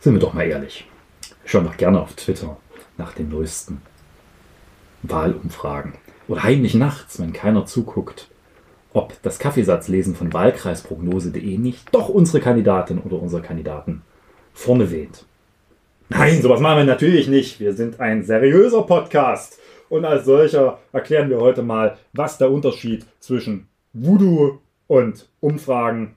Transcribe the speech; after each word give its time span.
Sind 0.00 0.14
wir 0.14 0.20
doch 0.20 0.32
mal 0.32 0.46
ehrlich. 0.46 0.86
Ich 1.44 1.50
schaue 1.50 1.64
doch 1.64 1.76
gerne 1.76 2.00
auf 2.00 2.14
Twitter 2.14 2.56
nach 2.98 3.14
den 3.14 3.30
neuesten 3.30 3.82
Wahlumfragen. 5.02 5.94
Oder 6.28 6.44
heimlich 6.44 6.74
nachts, 6.74 7.18
wenn 7.18 7.32
keiner 7.32 7.66
zuguckt, 7.66 8.28
ob 8.92 9.20
das 9.22 9.40
Kaffeesatzlesen 9.40 10.14
von 10.14 10.32
Wahlkreisprognose.de 10.32 11.58
nicht 11.58 11.92
doch 11.94 12.08
unsere 12.08 12.40
Kandidatin 12.40 12.98
oder 12.98 13.20
unser 13.20 13.40
Kandidaten 13.40 14.02
vorne 14.54 14.90
weht. 14.92 15.24
Nein, 16.10 16.42
sowas 16.42 16.60
machen 16.60 16.78
wir 16.78 16.84
natürlich 16.84 17.26
nicht. 17.26 17.58
Wir 17.58 17.74
sind 17.74 17.98
ein 17.98 18.22
seriöser 18.22 18.82
Podcast. 18.82 19.58
Und 19.88 20.04
als 20.04 20.26
solcher 20.26 20.78
erklären 20.92 21.28
wir 21.28 21.40
heute 21.40 21.62
mal, 21.62 21.98
was 22.12 22.38
der 22.38 22.50
Unterschied 22.50 23.04
zwischen 23.18 23.68
Voodoo 23.92 24.58
und 24.86 25.28
Umfragen 25.40 26.14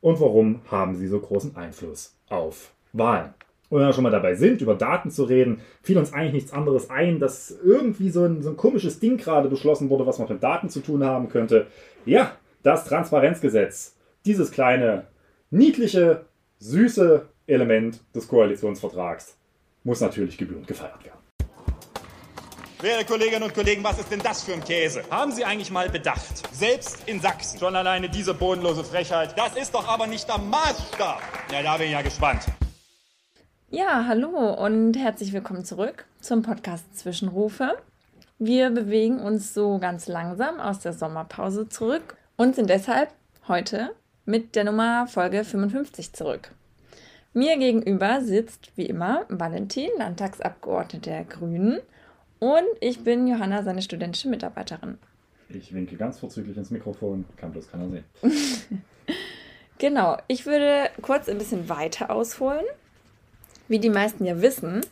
und 0.00 0.20
warum 0.20 0.60
haben 0.70 0.96
sie 0.96 1.06
so 1.06 1.18
großen 1.18 1.56
Einfluss 1.56 2.14
auf 2.28 2.72
Wahlen. 2.92 3.34
Und 3.72 3.80
wenn 3.80 3.86
wir 3.86 3.94
schon 3.94 4.02
mal 4.02 4.10
dabei 4.10 4.34
sind, 4.34 4.60
über 4.60 4.74
Daten 4.74 5.10
zu 5.10 5.24
reden, 5.24 5.60
fiel 5.82 5.96
uns 5.96 6.12
eigentlich 6.12 6.34
nichts 6.34 6.52
anderes 6.52 6.90
ein, 6.90 7.18
dass 7.18 7.50
irgendwie 7.64 8.10
so 8.10 8.24
ein, 8.24 8.42
so 8.42 8.50
ein 8.50 8.56
komisches 8.58 9.00
Ding 9.00 9.16
gerade 9.16 9.48
beschlossen 9.48 9.88
wurde, 9.88 10.06
was 10.06 10.18
mit 10.18 10.42
Daten 10.42 10.68
zu 10.68 10.80
tun 10.80 11.02
haben 11.04 11.30
könnte. 11.30 11.66
Ja, 12.04 12.32
das 12.62 12.84
Transparenzgesetz. 12.84 13.96
Dieses 14.26 14.50
kleine, 14.50 15.06
niedliche, 15.50 16.26
süße 16.58 17.26
Element 17.46 18.00
des 18.14 18.28
Koalitionsvertrags 18.28 19.38
muss 19.84 20.00
natürlich 20.00 20.36
gebührend 20.36 20.66
gefeiert 20.66 21.02
werden. 21.04 21.18
Werte 22.82 23.04
Kolleginnen 23.04 23.44
und 23.44 23.54
Kollegen, 23.54 23.82
was 23.82 24.00
ist 24.00 24.10
denn 24.10 24.20
das 24.20 24.42
für 24.42 24.52
ein 24.52 24.62
Käse? 24.62 25.02
Haben 25.08 25.32
Sie 25.32 25.44
eigentlich 25.44 25.70
mal 25.70 25.88
bedacht? 25.88 26.42
Selbst 26.52 26.98
in 27.06 27.20
Sachsen. 27.20 27.58
Schon 27.58 27.76
alleine 27.76 28.08
diese 28.08 28.34
bodenlose 28.34 28.84
Frechheit. 28.84 29.38
Das 29.38 29.56
ist 29.56 29.72
doch 29.72 29.86
aber 29.86 30.06
nicht 30.06 30.28
der 30.28 30.38
Maßstab. 30.38 31.22
Ja, 31.52 31.62
da 31.62 31.76
bin 31.76 31.86
ich 31.86 31.92
ja 31.92 32.02
gespannt. 32.02 32.42
Ja, 33.74 34.04
hallo 34.06 34.52
und 34.62 34.98
herzlich 34.98 35.32
willkommen 35.32 35.64
zurück 35.64 36.04
zum 36.20 36.42
Podcast 36.42 36.94
Zwischenrufe. 36.94 37.78
Wir 38.38 38.68
bewegen 38.68 39.18
uns 39.18 39.54
so 39.54 39.78
ganz 39.78 40.08
langsam 40.08 40.60
aus 40.60 40.80
der 40.80 40.92
Sommerpause 40.92 41.70
zurück 41.70 42.18
und 42.36 42.54
sind 42.54 42.68
deshalb 42.68 43.14
heute 43.48 43.94
mit 44.26 44.56
der 44.56 44.64
Nummer 44.64 45.06
Folge 45.06 45.42
55 45.42 46.12
zurück. 46.12 46.52
Mir 47.32 47.56
gegenüber 47.56 48.20
sitzt 48.20 48.76
wie 48.76 48.84
immer 48.84 49.24
Valentin, 49.30 49.88
Landtagsabgeordneter 49.96 51.10
der 51.10 51.24
Grünen 51.24 51.80
und 52.40 52.68
ich 52.80 53.02
bin 53.02 53.26
Johanna, 53.26 53.62
seine 53.62 53.80
studentische 53.80 54.28
Mitarbeiterin. 54.28 54.98
Ich 55.48 55.72
winke 55.72 55.96
ganz 55.96 56.18
vorzüglich 56.18 56.58
ins 56.58 56.70
Mikrofon, 56.70 57.24
kann 57.38 57.52
bloß 57.52 57.70
keiner 57.70 57.88
sehen. 57.88 58.04
genau, 59.78 60.18
ich 60.28 60.44
würde 60.44 60.90
kurz 61.00 61.26
ein 61.30 61.38
bisschen 61.38 61.70
weiter 61.70 62.10
ausholen. 62.10 62.66
Wie 63.72 63.78
die 63.78 63.88
meisten 63.88 64.26
ja 64.26 64.42
wissen, 64.42 64.82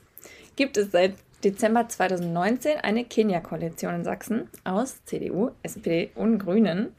gibt 0.57 0.79
es 0.79 0.91
seit 0.91 1.13
Dezember 1.45 1.87
2019 1.87 2.79
eine 2.79 3.05
Kenia-Koalition 3.05 3.97
in 3.97 4.05
Sachsen 4.05 4.49
aus 4.65 5.05
CDU, 5.05 5.51
SPD 5.63 6.09
und 6.15 6.39
Grünen. 6.39 6.95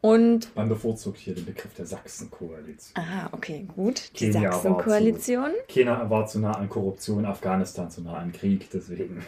Und 0.00 0.54
Man 0.54 0.68
bevorzugt 0.68 1.18
hier 1.18 1.34
den 1.34 1.44
Begriff 1.44 1.74
der 1.74 1.84
Sachsen-Koalition. 1.84 2.94
Ah, 2.94 3.28
okay, 3.32 3.66
gut. 3.74 4.12
Die 4.20 4.30
Sachsen-Koalition. 4.30 5.50
Kenia 5.66 6.08
war 6.08 6.28
zu 6.28 6.38
nah 6.38 6.52
an 6.52 6.68
Korruption, 6.68 7.26
Afghanistan 7.26 7.90
zu 7.90 8.02
nah 8.02 8.18
an 8.18 8.30
Krieg, 8.30 8.68
deswegen. 8.72 9.26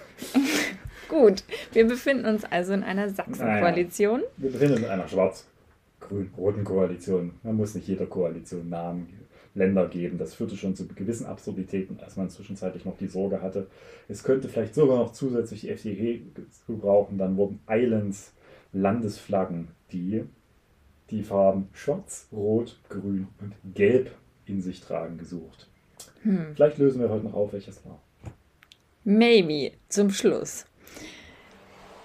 gut, 1.08 1.42
wir 1.72 1.88
befinden 1.88 2.26
uns 2.26 2.44
also 2.44 2.74
in 2.74 2.84
einer 2.84 3.08
Sachsen-Koalition. 3.08 4.20
Naja, 4.20 4.30
wir 4.36 4.52
befinden 4.52 4.74
uns 4.74 4.84
in 4.84 4.88
einer 4.88 5.08
schwarz-grün-roten 5.08 6.62
Koalition. 6.62 7.32
Man 7.42 7.56
muss 7.56 7.74
nicht 7.74 7.88
jeder 7.88 8.06
Koalition 8.06 8.68
Namen 8.68 9.18
Länder 9.54 9.88
geben. 9.88 10.18
Das 10.18 10.34
führte 10.34 10.56
schon 10.56 10.74
zu 10.76 10.86
gewissen 10.86 11.26
Absurditäten, 11.26 11.98
als 12.00 12.16
man 12.16 12.30
zwischenzeitlich 12.30 12.84
noch 12.84 12.96
die 12.96 13.06
Sorge 13.06 13.42
hatte, 13.42 13.66
es 14.08 14.22
könnte 14.22 14.48
vielleicht 14.48 14.74
sogar 14.74 14.98
noch 14.98 15.12
zusätzlich 15.12 15.62
die 15.62 15.70
FDP 15.70 16.22
gebrauchen. 16.66 17.18
Dann 17.18 17.36
wurden 17.36 17.60
Islands 17.68 18.32
Landesflaggen, 18.72 19.68
die 19.92 20.24
die 21.10 21.22
Farben 21.22 21.68
Schwarz, 21.72 22.28
Rot, 22.32 22.78
Grün 22.88 23.28
und 23.40 23.54
Gelb 23.74 24.10
in 24.46 24.60
sich 24.60 24.80
tragen, 24.80 25.18
gesucht. 25.18 25.68
Hm. 26.22 26.54
Vielleicht 26.54 26.78
lösen 26.78 27.00
wir 27.00 27.08
heute 27.08 27.24
noch 27.24 27.34
auf, 27.34 27.52
welches 27.52 27.84
war. 27.84 28.00
Maybe 29.04 29.72
zum 29.88 30.10
Schluss. 30.10 30.66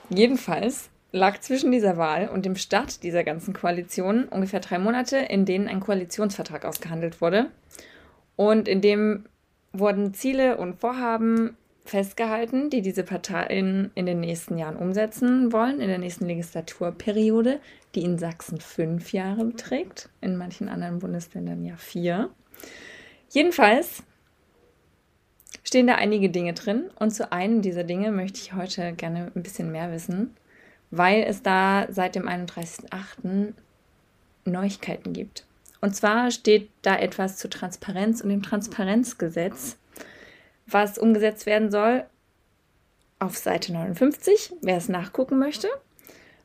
Jedenfalls 0.10 0.90
lag 1.14 1.40
zwischen 1.40 1.72
dieser 1.72 1.96
Wahl 1.96 2.28
und 2.28 2.44
dem 2.46 2.56
Start 2.56 3.04
dieser 3.04 3.24
ganzen 3.24 3.54
Koalition 3.54 4.26
ungefähr 4.26 4.60
drei 4.60 4.80
Monate, 4.80 5.18
in 5.18 5.46
denen 5.46 5.68
ein 5.68 5.80
Koalitionsvertrag 5.80 6.66
ausgehandelt 6.66 7.22
wurde. 7.22 7.52
Und 8.36 8.68
in 8.68 8.82
dem 8.82 9.26
wurden 9.72 10.16
Ziele 10.16 10.58
und 10.58 10.80
Vorhaben 10.80 11.56
festgehalten, 11.86 12.72
die 12.72 12.82
diese 12.82 13.04
Parteien 13.04 13.92
in 13.94 14.08
den 14.08 14.22
nächsten 14.22 14.58
Jahren 14.58 14.76
umsetzen 14.76 15.52
wollen, 15.54 15.82
in 15.82 15.88
der 15.88 16.00
nächsten 16.00 16.26
Legislaturperiode, 16.26 17.60
die 17.94 18.04
in 18.04 18.18
Sachsen 18.18 18.60
fünf 18.60 19.14
Jahre 19.14 19.46
beträgt, 19.46 20.10
in 20.20 20.36
manchen 20.36 20.68
anderen 20.68 20.98
Bundesländern 20.98 21.64
ja 21.64 21.76
vier. 21.76 22.32
Jedenfalls 23.30 24.02
stehen 25.64 25.86
da 25.86 25.96
einige 25.96 26.30
Dinge 26.30 26.54
drin 26.54 26.90
und 26.98 27.12
zu 27.12 27.32
einem 27.32 27.62
dieser 27.62 27.84
Dinge 27.84 28.12
möchte 28.12 28.40
ich 28.40 28.54
heute 28.54 28.94
gerne 28.94 29.32
ein 29.36 29.44
bisschen 29.44 29.72
mehr 29.72 29.92
wissen, 29.92 30.36
weil 30.96 31.24
es 31.24 31.42
da 31.42 31.88
seit 31.90 32.14
dem 32.14 32.28
31.08. 32.28 33.54
Neuigkeiten 34.46 35.12
gibt. 35.14 35.46
Und 35.82 35.96
zwar 35.96 36.30
steht 36.30 36.70
da 36.84 36.96
etwas 36.96 37.38
zur 37.38 37.50
Transparenz 37.50 38.22
und 38.22 38.30
dem 38.30 38.44
Transparenzgesetz 38.44 39.78
was 40.68 40.98
umgesetzt 40.98 41.46
werden 41.46 41.72
soll, 41.72 42.06
auf 43.20 43.38
Seite 43.38 43.74
59, 43.74 44.54
wer 44.62 44.78
es 44.78 44.88
nachgucken 44.88 45.40
möchte, 45.40 45.68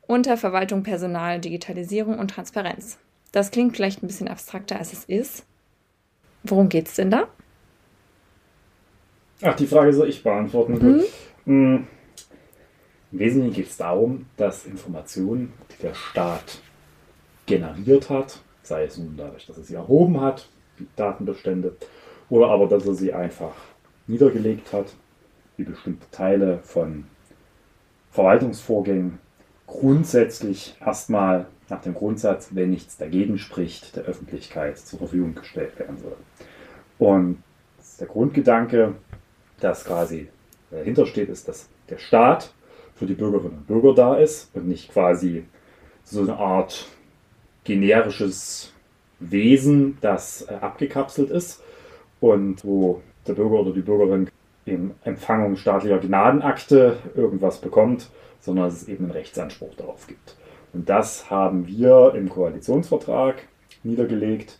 unter 0.07 0.35
Verwaltung, 0.35 0.83
Personal, 0.83 1.39
Digitalisierung 1.39 2.17
und 2.17 2.31
Transparenz. 2.31 2.97
Das 3.31 3.51
klingt 3.51 3.75
vielleicht 3.75 4.01
ein 4.03 4.07
bisschen 4.07 4.27
abstrakter, 4.27 4.77
als 4.77 4.93
es 4.93 5.05
ist. 5.05 5.45
Worum 6.43 6.69
geht 6.69 6.87
es 6.87 6.95
denn 6.95 7.11
da? 7.11 7.27
Ach, 9.41 9.55
die 9.55 9.67
Frage 9.67 9.93
soll 9.93 10.09
ich 10.09 10.23
beantworten. 10.23 11.03
Mhm. 11.45 11.87
Im 13.11 13.19
Wesentlichen 13.19 13.55
geht 13.55 13.67
es 13.67 13.77
darum, 13.77 14.25
dass 14.37 14.65
Informationen, 14.65 15.53
die 15.71 15.81
der 15.81 15.95
Staat 15.95 16.61
generiert 17.45 18.09
hat, 18.09 18.41
sei 18.61 18.85
es 18.85 18.97
nun 18.97 19.15
dadurch, 19.17 19.47
dass 19.47 19.57
er 19.57 19.63
sie 19.63 19.75
erhoben 19.75 20.21
hat, 20.21 20.47
die 20.77 20.87
Datenbestände, 20.95 21.75
oder 22.29 22.49
aber 22.49 22.67
dass 22.67 22.85
er 22.85 22.93
sie 22.93 23.13
einfach 23.13 23.55
niedergelegt 24.05 24.71
hat, 24.73 24.93
wie 25.57 25.63
bestimmte 25.63 26.09
Teile 26.11 26.59
von 26.63 27.05
Verwaltungsvorgängen 28.11 29.19
grundsätzlich 29.65 30.75
erstmal 30.83 31.47
nach 31.69 31.81
dem 31.81 31.93
Grundsatz, 31.93 32.49
wenn 32.51 32.71
nichts 32.71 32.97
dagegen 32.97 33.37
spricht, 33.37 33.95
der 33.95 34.03
Öffentlichkeit 34.03 34.77
zur 34.77 34.99
Verfügung 34.99 35.35
gestellt 35.35 35.77
werden 35.79 35.97
soll. 35.97 36.17
Und 36.97 37.43
der 37.99 38.07
Grundgedanke, 38.07 38.95
das 39.59 39.85
quasi 39.85 40.29
dahinter 40.71 41.05
steht, 41.05 41.29
ist, 41.29 41.47
dass 41.47 41.69
der 41.89 41.97
Staat 41.97 42.53
für 42.99 43.05
die 43.05 43.13
Bürgerinnen 43.13 43.59
und 43.59 43.67
Bürger 43.67 43.95
da 43.95 44.15
ist 44.15 44.53
und 44.53 44.67
nicht 44.67 44.91
quasi 44.91 45.45
so 46.03 46.21
eine 46.21 46.37
Art 46.37 46.87
generisches 47.63 48.73
Wesen, 49.19 49.97
das 50.01 50.45
äh, 50.49 50.55
abgekapselt 50.55 51.29
ist 51.29 51.63
und 52.19 52.65
wo 52.65 53.01
der 53.25 53.33
Bürger 53.33 53.61
oder 53.61 53.71
die 53.71 53.81
Bürgerin 53.81 54.29
in 54.65 54.91
Empfangung 55.03 55.55
staatlicher 55.55 55.99
Gnadenakte 55.99 56.97
irgendwas 57.15 57.61
bekommt, 57.61 58.09
sondern 58.41 58.65
dass 58.65 58.81
es 58.81 58.87
eben 58.89 59.05
einen 59.05 59.13
Rechtsanspruch 59.13 59.75
darauf 59.75 60.05
gibt. 60.07 60.35
Und 60.73 60.89
das 60.89 61.29
haben 61.29 61.67
wir 61.67 62.13
im 62.15 62.29
Koalitionsvertrag 62.29 63.47
niedergelegt, 63.83 64.59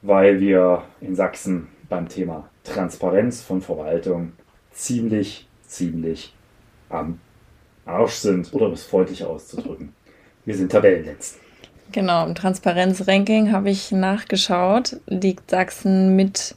weil 0.00 0.40
wir 0.40 0.84
in 1.00 1.14
Sachsen 1.14 1.68
beim 1.88 2.08
Thema 2.08 2.48
Transparenz 2.64 3.42
von 3.42 3.60
Verwaltung 3.60 4.32
ziemlich, 4.70 5.48
ziemlich 5.66 6.34
am 6.88 7.20
Arsch 7.86 8.14
sind, 8.14 8.52
oder 8.54 8.66
um 8.66 8.72
es 8.72 8.84
freundlich 8.84 9.24
auszudrücken. 9.24 9.94
Wir 10.44 10.56
sind 10.56 10.72
Tabellenletzten. 10.72 11.40
Genau, 11.92 12.26
im 12.26 12.34
Transparenzranking 12.34 13.52
habe 13.52 13.70
ich 13.70 13.92
nachgeschaut, 13.92 14.96
liegt 15.06 15.50
Sachsen 15.50 16.16
mit 16.16 16.56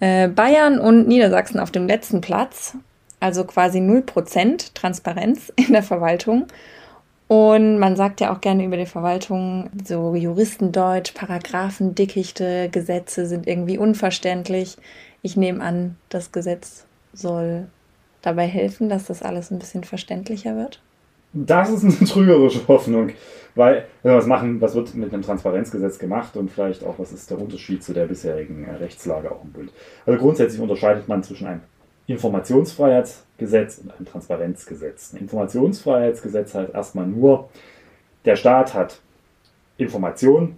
äh, 0.00 0.28
Bayern 0.28 0.78
und 0.78 1.08
Niedersachsen 1.08 1.60
auf 1.60 1.70
dem 1.70 1.86
letzten 1.86 2.20
Platz, 2.20 2.76
also 3.20 3.44
quasi 3.44 3.78
0% 3.78 4.74
Transparenz 4.74 5.52
in 5.56 5.72
der 5.72 5.82
Verwaltung. 5.82 6.46
Und 7.28 7.78
man 7.78 7.94
sagt 7.94 8.20
ja 8.20 8.32
auch 8.32 8.40
gerne 8.40 8.64
über 8.64 8.78
die 8.78 8.86
Verwaltung, 8.86 9.68
so 9.84 10.14
Juristendeutsch, 10.14 11.12
Paragraphendickichte, 11.12 12.70
Gesetze 12.70 13.26
sind 13.26 13.46
irgendwie 13.46 13.76
unverständlich. 13.76 14.78
Ich 15.20 15.36
nehme 15.36 15.62
an, 15.62 15.96
das 16.08 16.32
Gesetz 16.32 16.86
soll 17.12 17.68
dabei 18.22 18.46
helfen, 18.46 18.88
dass 18.88 19.06
das 19.06 19.22
alles 19.22 19.50
ein 19.50 19.58
bisschen 19.58 19.84
verständlicher 19.84 20.56
wird. 20.56 20.80
Das 21.32 21.70
ist 21.70 21.84
eine 21.84 22.08
trügerische 22.08 22.66
Hoffnung. 22.68 23.10
weil 23.58 23.86
was 24.04 24.26
machen, 24.26 24.60
was 24.60 24.76
wird 24.76 24.94
mit 24.94 25.12
einem 25.12 25.22
Transparenzgesetz 25.22 25.98
gemacht 25.98 26.36
und 26.36 26.48
vielleicht 26.48 26.84
auch, 26.84 26.98
was 26.98 27.12
ist 27.12 27.28
der 27.28 27.40
Unterschied 27.40 27.82
zu 27.82 27.92
der 27.92 28.06
bisherigen 28.06 28.64
äh, 28.64 28.76
Rechtslage 28.76 29.32
auch 29.32 29.42
im 29.42 29.50
Bund. 29.50 29.72
Also 30.06 30.18
grundsätzlich 30.18 30.60
unterscheidet 30.60 31.08
man 31.08 31.24
zwischen 31.24 31.48
einem 31.48 31.60
Informationsfreiheitsgesetz 32.06 33.78
und 33.78 33.90
einem 33.90 34.06
Transparenzgesetz. 34.06 35.12
Ein 35.12 35.18
Informationsfreiheitsgesetz 35.22 36.54
heißt 36.54 36.72
erstmal 36.72 37.06
nur, 37.06 37.48
der 38.24 38.36
Staat 38.36 38.74
hat 38.74 39.00
Informationen, 39.76 40.56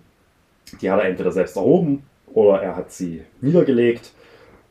die 0.80 0.90
hat 0.90 1.00
er 1.00 1.06
entweder 1.06 1.32
selbst 1.32 1.56
erhoben 1.56 2.04
oder 2.34 2.62
er 2.62 2.76
hat 2.76 2.92
sie 2.92 3.22
niedergelegt 3.40 4.12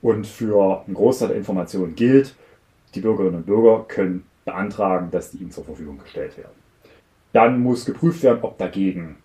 und 0.04 0.28
für 0.28 0.84
einen 0.86 0.96
Großteil 0.96 1.30
der 1.30 1.38
Informationen 1.38 1.96
gilt, 1.96 2.36
die 2.96 3.02
Bürgerinnen 3.02 3.36
und 3.36 3.46
Bürger 3.46 3.86
können 3.88 4.26
beantragen, 4.46 5.10
dass 5.12 5.32
die 5.32 5.38
ihnen 5.38 5.52
zur 5.52 5.66
Verfügung 5.66 6.00
gestellt 6.00 6.38
werden. 6.38 6.52
Dann 7.34 7.60
muss 7.60 7.86
geprüft 7.86 8.24
werden, 8.24 8.40
ob 8.42 8.58
dagegen 8.58 9.18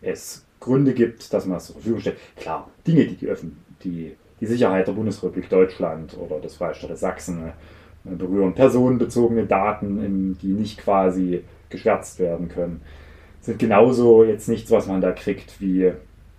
es 0.00 0.44
Gründe 0.58 0.94
gibt, 0.94 1.32
dass 1.32 1.46
man 1.46 1.54
das 1.54 1.66
zur 1.66 1.76
Verfügung 1.76 2.00
stellt. 2.00 2.18
Klar, 2.36 2.68
Dinge, 2.86 3.06
die 3.06 3.16
die, 3.16 3.28
Öffn 3.28 3.56
die, 3.84 4.16
die 4.40 4.46
Sicherheit 4.46 4.88
der 4.88 4.92
Bundesrepublik 4.92 5.48
Deutschland 5.48 6.16
oder 6.18 6.40
des 6.40 6.56
Freistaates 6.56 7.00
Sachsen 7.00 7.52
äh, 8.04 8.14
berühren, 8.14 8.54
personenbezogene 8.54 9.46
Daten, 9.46 10.36
die 10.40 10.52
nicht 10.52 10.78
quasi 10.78 11.44
geschwärzt 11.68 12.18
werden 12.18 12.48
können, 12.48 12.82
sind 13.40 13.58
genauso 13.58 14.24
jetzt 14.24 14.48
nichts, 14.48 14.70
was 14.70 14.86
man 14.86 15.00
da 15.00 15.12
kriegt, 15.12 15.60
wie 15.60 15.92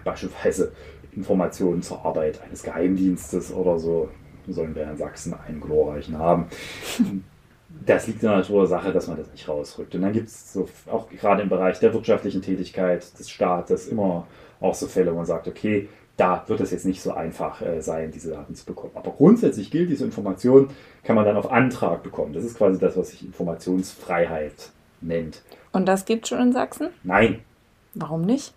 beispielsweise 0.04 0.72
Informationen 1.16 1.82
zur 1.82 2.06
Arbeit 2.06 2.42
eines 2.42 2.64
Geheimdienstes 2.64 3.54
oder 3.54 3.78
so. 3.80 4.10
Sollen 4.48 4.76
wir 4.76 4.84
in 4.84 4.98
Sachsen 4.98 5.34
einen 5.34 5.62
glorreichen 5.62 6.18
haben. 6.18 6.48
Das 7.86 8.08
liegt 8.08 8.22
in 8.22 8.30
der 8.30 8.38
Natur 8.38 8.62
der 8.62 8.68
Sache, 8.68 8.92
dass 8.92 9.08
man 9.08 9.18
das 9.18 9.32
nicht 9.32 9.48
rausrückt. 9.48 9.96
Und 9.96 10.02
dann 10.02 10.14
gibt 10.14 10.28
es 10.28 10.54
so, 10.54 10.70
auch 10.92 11.10
gerade 11.10 11.42
im 11.42 11.50
Bereich 11.50 11.80
der 11.80 11.94
wirtschaftlichen 11.94 12.42
Tätigkeit 12.42 13.18
des 13.18 13.30
Staates 13.30 13.88
immer 13.88 14.28
auch 14.62 14.76
so 14.76 14.88
Fälle, 14.88 15.12
wo 15.12 15.18
man 15.18 15.26
sagt, 15.26 15.48
okay, 15.48 15.90
da 16.16 16.44
wird 16.48 16.62
es 16.62 16.72
jetzt 16.72 16.86
nicht 16.86 17.02
so 17.02 17.14
einfach 17.14 17.62
äh, 17.62 17.82
sein, 17.82 18.12
diese 18.12 18.32
Daten 18.32 18.56
zu 18.56 18.66
bekommen. 18.66 18.94
Aber 18.96 19.12
grundsätzlich 19.12 19.72
gilt, 19.72 19.90
diese 19.90 20.06
Information 20.06 20.70
kann 21.04 21.16
man 21.16 21.26
dann 21.26 21.38
auf 21.38 21.52
Antrag 21.52 22.04
bekommen. 22.04 22.34
Das 22.34 22.44
ist 22.44 22.58
quasi 22.58 22.80
das, 22.80 22.96
was 22.96 23.10
sich 23.10 23.26
Informationsfreiheit 23.26 24.70
nennt. 25.02 25.42
Und 25.72 25.88
das 25.88 26.06
gibt 26.06 26.26
es 26.26 26.30
schon 26.30 26.40
in 26.40 26.54
Sachsen? 26.54 26.90
Nein. 27.04 27.40
Warum 27.96 28.22
nicht? 28.22 28.54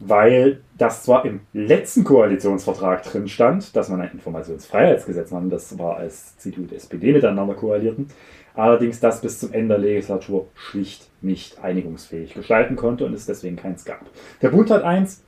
Weil 0.00 0.60
das 0.76 1.04
zwar 1.04 1.24
im 1.24 1.40
letzten 1.52 2.04
Koalitionsvertrag 2.04 3.04
drin 3.04 3.28
stand, 3.28 3.74
dass 3.76 3.88
man 3.88 4.00
ein 4.00 4.10
Informationsfreiheitsgesetz 4.12 5.30
macht, 5.30 5.52
das 5.52 5.78
war 5.78 5.96
als 5.96 6.36
CDU 6.38 6.62
und 6.62 6.72
SPD 6.72 7.12
miteinander 7.12 7.54
koalierten, 7.54 8.08
allerdings 8.54 9.00
das 9.00 9.20
bis 9.20 9.38
zum 9.38 9.52
Ende 9.52 9.76
der 9.76 9.84
Legislatur 9.84 10.48
schlicht 10.54 11.08
nicht 11.22 11.62
einigungsfähig 11.62 12.34
gestalten 12.34 12.76
konnte 12.76 13.06
und 13.06 13.14
es 13.14 13.26
deswegen 13.26 13.56
keins 13.56 13.84
gab. 13.84 14.00
Der 14.42 14.50
Bund 14.50 14.70
hat 14.70 14.82
eins, 14.82 15.22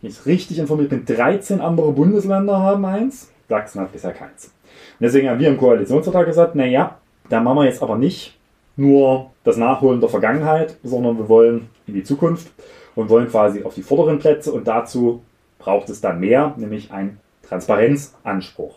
wenn 0.00 0.10
ich 0.10 0.26
richtig 0.26 0.58
informiert 0.58 0.90
bin, 0.90 1.04
13 1.04 1.60
andere 1.60 1.92
Bundesländer 1.92 2.58
haben 2.58 2.84
eins, 2.84 3.30
Sachsen 3.48 3.80
hat 3.80 3.92
bisher 3.92 4.12
keins. 4.12 4.46
Und 4.46 5.04
deswegen 5.04 5.28
haben 5.28 5.40
wir 5.40 5.48
im 5.48 5.58
Koalitionsvertrag 5.58 6.26
gesagt, 6.26 6.54
naja, 6.54 6.98
da 7.28 7.40
machen 7.40 7.58
wir 7.58 7.64
jetzt 7.64 7.82
aber 7.82 7.96
nicht 7.96 8.38
nur 8.76 9.30
das 9.44 9.56
Nachholen 9.56 10.00
der 10.00 10.08
Vergangenheit, 10.08 10.76
sondern 10.82 11.18
wir 11.18 11.28
wollen 11.28 11.68
in 11.86 11.94
die 11.94 12.04
Zukunft 12.04 12.52
und 12.98 13.10
wollen 13.10 13.28
quasi 13.28 13.62
auf 13.62 13.74
die 13.74 13.84
vorderen 13.84 14.18
Plätze 14.18 14.50
und 14.50 14.66
dazu 14.66 15.22
braucht 15.60 15.88
es 15.88 16.00
dann 16.00 16.18
mehr, 16.18 16.54
nämlich 16.56 16.90
einen 16.90 17.20
Transparenzanspruch. 17.48 18.74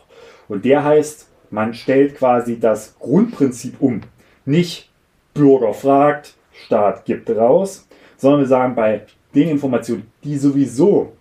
Und 0.48 0.64
der 0.64 0.84
heißt, 0.84 1.28
man 1.50 1.74
stellt 1.74 2.16
quasi 2.16 2.60
das 2.60 3.00
Grundprinzip 3.00 3.82
um. 3.82 4.02
Nicht 4.46 4.92
Bürger 5.34 5.74
fragt, 5.74 6.36
Staat 6.54 7.06
gibt 7.06 7.32
raus, 7.32 7.88
sondern 8.16 8.42
wir 8.42 8.48
sagen, 8.48 8.76
bei 8.76 9.08
den 9.34 9.50
Informationen, 9.50 10.12
die 10.24 10.38
sowieso 10.38 11.14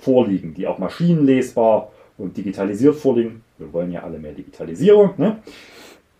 vorliegen, 0.00 0.52
die 0.52 0.66
auch 0.66 0.78
maschinenlesbar 0.78 1.92
und 2.18 2.36
digitalisiert 2.36 2.96
vorliegen, 2.96 3.44
wir 3.58 3.72
wollen 3.72 3.92
ja 3.92 4.02
alle 4.02 4.18
mehr 4.18 4.32
Digitalisierung, 4.32 5.14
ne? 5.16 5.36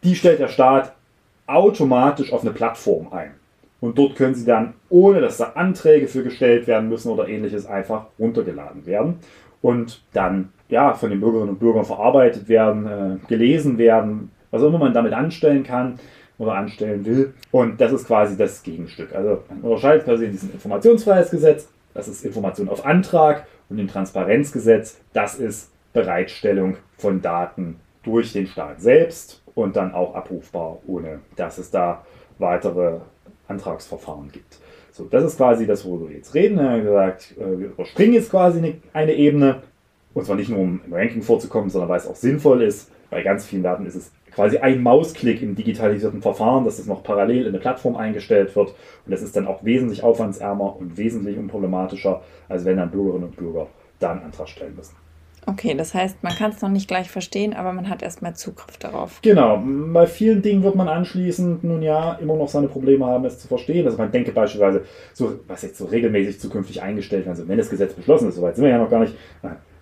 die 0.05 0.15
stellt 0.15 0.39
der 0.39 0.47
Staat 0.47 0.95
automatisch 1.49 2.33
auf 2.33 2.43
eine 2.43 2.53
Plattform 2.53 3.13
ein. 3.13 3.42
Und 3.83 3.99
dort 3.99 4.15
können 4.15 4.37
sie 4.37 4.45
dann, 4.45 4.75
ohne 4.91 5.21
dass 5.21 5.39
da 5.39 5.53
Anträge 5.57 6.07
für 6.07 6.23
gestellt 6.23 6.69
werden 6.69 6.89
müssen 6.89 7.11
oder 7.11 7.27
ähnliches, 7.27 7.67
einfach 7.67 8.07
runtergeladen 8.17 8.87
werden 8.87 9.17
und 9.61 10.05
dann 10.13 10.51
ja, 10.69 10.95
von 10.95 11.11
den 11.11 11.21
Bürgerinnen 11.21 11.51
und 11.51 11.59
Bürgern 11.59 11.85
verarbeitet 11.85 12.49
werden, 12.49 12.87
äh, 12.87 13.27
gelesen 13.27 13.79
werden, 13.79 14.31
was 14.53 14.63
auch 14.63 14.69
immer 14.69 14.79
man 14.79 14.95
damit 14.95 15.13
anstellen 15.13 15.65
kann 15.65 15.99
oder 16.39 16.55
anstellen 16.55 17.05
will. 17.05 17.35
Und 17.51 17.81
das 17.81 17.93
ist 17.93 18.07
quasi 18.07 18.37
das 18.37 18.63
Gegenstück. 18.63 19.13
Also 19.17 19.43
man 19.49 19.63
unterscheidet 19.63 20.05
quasi 20.05 20.27
in 20.27 20.31
diesem 20.31 20.53
Informationsfreiheitsgesetz, 20.53 21.69
das 21.93 22.07
ist 22.07 22.25
Information 22.25 22.69
auf 22.69 22.87
Antrag 22.87 23.49
und 23.69 23.81
im 23.81 23.89
Transparenzgesetz, 23.89 25.01
das 25.13 25.35
ist 25.35 25.73
Bereitstellung 25.93 26.77
von 26.99 27.21
Daten 27.21 27.81
durch 28.05 28.33
den 28.33 28.47
Staat 28.47 28.81
selbst 28.81 29.43
und 29.57 29.75
dann 29.75 29.93
auch 29.93 30.15
abrufbar, 30.15 30.79
ohne 30.87 31.19
dass 31.35 31.59
es 31.59 31.73
da 31.73 32.07
weitere 32.39 33.01
Antragsverfahren 33.53 34.31
gibt. 34.33 34.59
So, 34.91 35.05
das 35.05 35.25
ist 35.25 35.37
quasi 35.39 35.67
das, 35.67 35.85
worüber 35.85 36.11
wir 36.11 36.17
jetzt 36.17 36.35
reden. 36.35 36.59
Er 36.59 36.73
hat 36.73 36.83
gesagt, 36.83 37.35
äh, 37.39 37.59
wir 37.59 37.67
überspringen 37.69 38.15
jetzt 38.15 38.31
quasi 38.31 38.59
eine, 38.59 38.75
eine 38.93 39.15
Ebene, 39.15 39.63
und 40.13 40.27
zwar 40.27 40.37
nicht 40.37 40.51
nur 40.51 40.59
um 40.59 40.81
im 40.87 40.93
Ranking 40.93 41.23
vorzukommen, 41.23 41.71
sondern 41.71 41.89
weil 41.89 41.99
es 41.99 42.07
auch 42.07 42.17
sinnvoll 42.17 42.63
ist. 42.63 42.91
Bei 43.11 43.23
ganz 43.23 43.47
vielen 43.47 43.63
Daten 43.63 43.87
ist 43.87 43.95
es 43.95 44.11
quasi 44.35 44.59
ein 44.59 44.83
Mausklick 44.83 45.43
im 45.43 45.55
digitalisierten 45.55 46.23
Verfahren, 46.23 46.65
dass 46.65 46.79
es 46.79 46.87
noch 46.87 47.03
parallel 47.03 47.43
in 47.43 47.49
eine 47.49 47.59
Plattform 47.59 47.97
eingestellt 47.97 48.55
wird. 48.57 48.69
Und 48.71 49.13
das 49.13 49.23
ist 49.23 49.37
dann 49.37 49.47
auch 49.47 49.65
wesentlich 49.65 50.03
aufwandsärmer 50.03 50.77
und 50.77 50.97
wesentlich 50.97 51.39
unproblematischer, 51.39 52.23
als 52.49 52.65
wenn 52.65 52.77
dann 52.77 52.91
Bürgerinnen 52.91 53.25
und 53.25 53.37
Bürger 53.37 53.69
da 53.99 54.13
einen 54.13 54.23
Antrag 54.23 54.49
stellen 54.49 54.77
müssen. 54.77 54.97
Okay, 55.45 55.75
das 55.75 55.93
heißt, 55.93 56.23
man 56.23 56.35
kann 56.35 56.53
es 56.53 56.63
noch 56.63 56.69
nicht 56.69 56.87
gleich 56.87 57.11
verstehen, 57.11 57.53
aber 57.53 57.73
man 57.73 57.89
hat 57.89 58.03
erstmal 58.03 58.37
Zugriff 58.37 58.79
darauf. 58.79 59.21
Genau, 59.23 59.61
bei 59.93 60.07
vielen 60.07 60.41
Dingen 60.41 60.63
wird 60.63 60.77
man 60.77 60.89
anschließend 60.89 61.65
nun 61.65 61.83
ja 61.83 62.15
immer 62.15 62.37
noch 62.37 62.49
seine 62.49 62.69
Probleme 62.69 63.07
haben, 63.07 63.25
es 63.25 63.41
zu 63.41 63.49
verstehen. 63.49 63.85
Also 63.85 63.99
man 63.99 64.13
denke 64.13 64.31
beispielsweise, 64.31 64.85
so, 65.13 65.41
was 65.49 65.63
jetzt 65.63 65.79
so 65.79 65.87
regelmäßig 65.87 66.39
zukünftig 66.39 66.81
eingestellt 66.81 67.27
wird, 67.27 67.37
also 67.37 67.49
wenn 67.49 67.59
das 67.59 67.71
Gesetz 67.71 67.93
beschlossen 67.93 68.29
ist, 68.29 68.37
soweit 68.37 68.55
sind 68.55 68.65
wir 68.65 68.71
ja 68.71 68.79
noch 68.79 68.91
gar 68.91 69.01
nicht, 69.01 69.15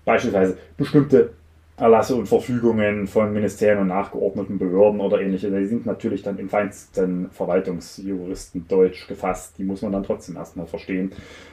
beispielsweise 0.04 0.56
bestimmte 0.78 1.30
Erlasse 1.76 2.14
und 2.14 2.26
Verfügungen 2.26 3.06
von 3.06 3.32
Ministerien 3.32 3.78
und 3.80 3.88
nachgeordneten 3.88 4.58
Behörden 4.58 5.00
oder 5.00 5.20
ähnliche, 5.20 5.50
die 5.50 5.66
sind 5.66 5.86
natürlich 5.86 6.22
dann 6.22 6.38
im 6.38 6.50
feinsten 6.50 7.30
Verwaltungsjuristen 7.30 8.68
Deutsch 8.68 9.08
gefasst, 9.08 9.54
die 9.56 9.64
muss 9.64 9.80
man 9.80 9.92
dann 9.92 10.02
trotzdem 10.02 10.36
erstmal 10.36 10.66
verstehen. 10.66 11.12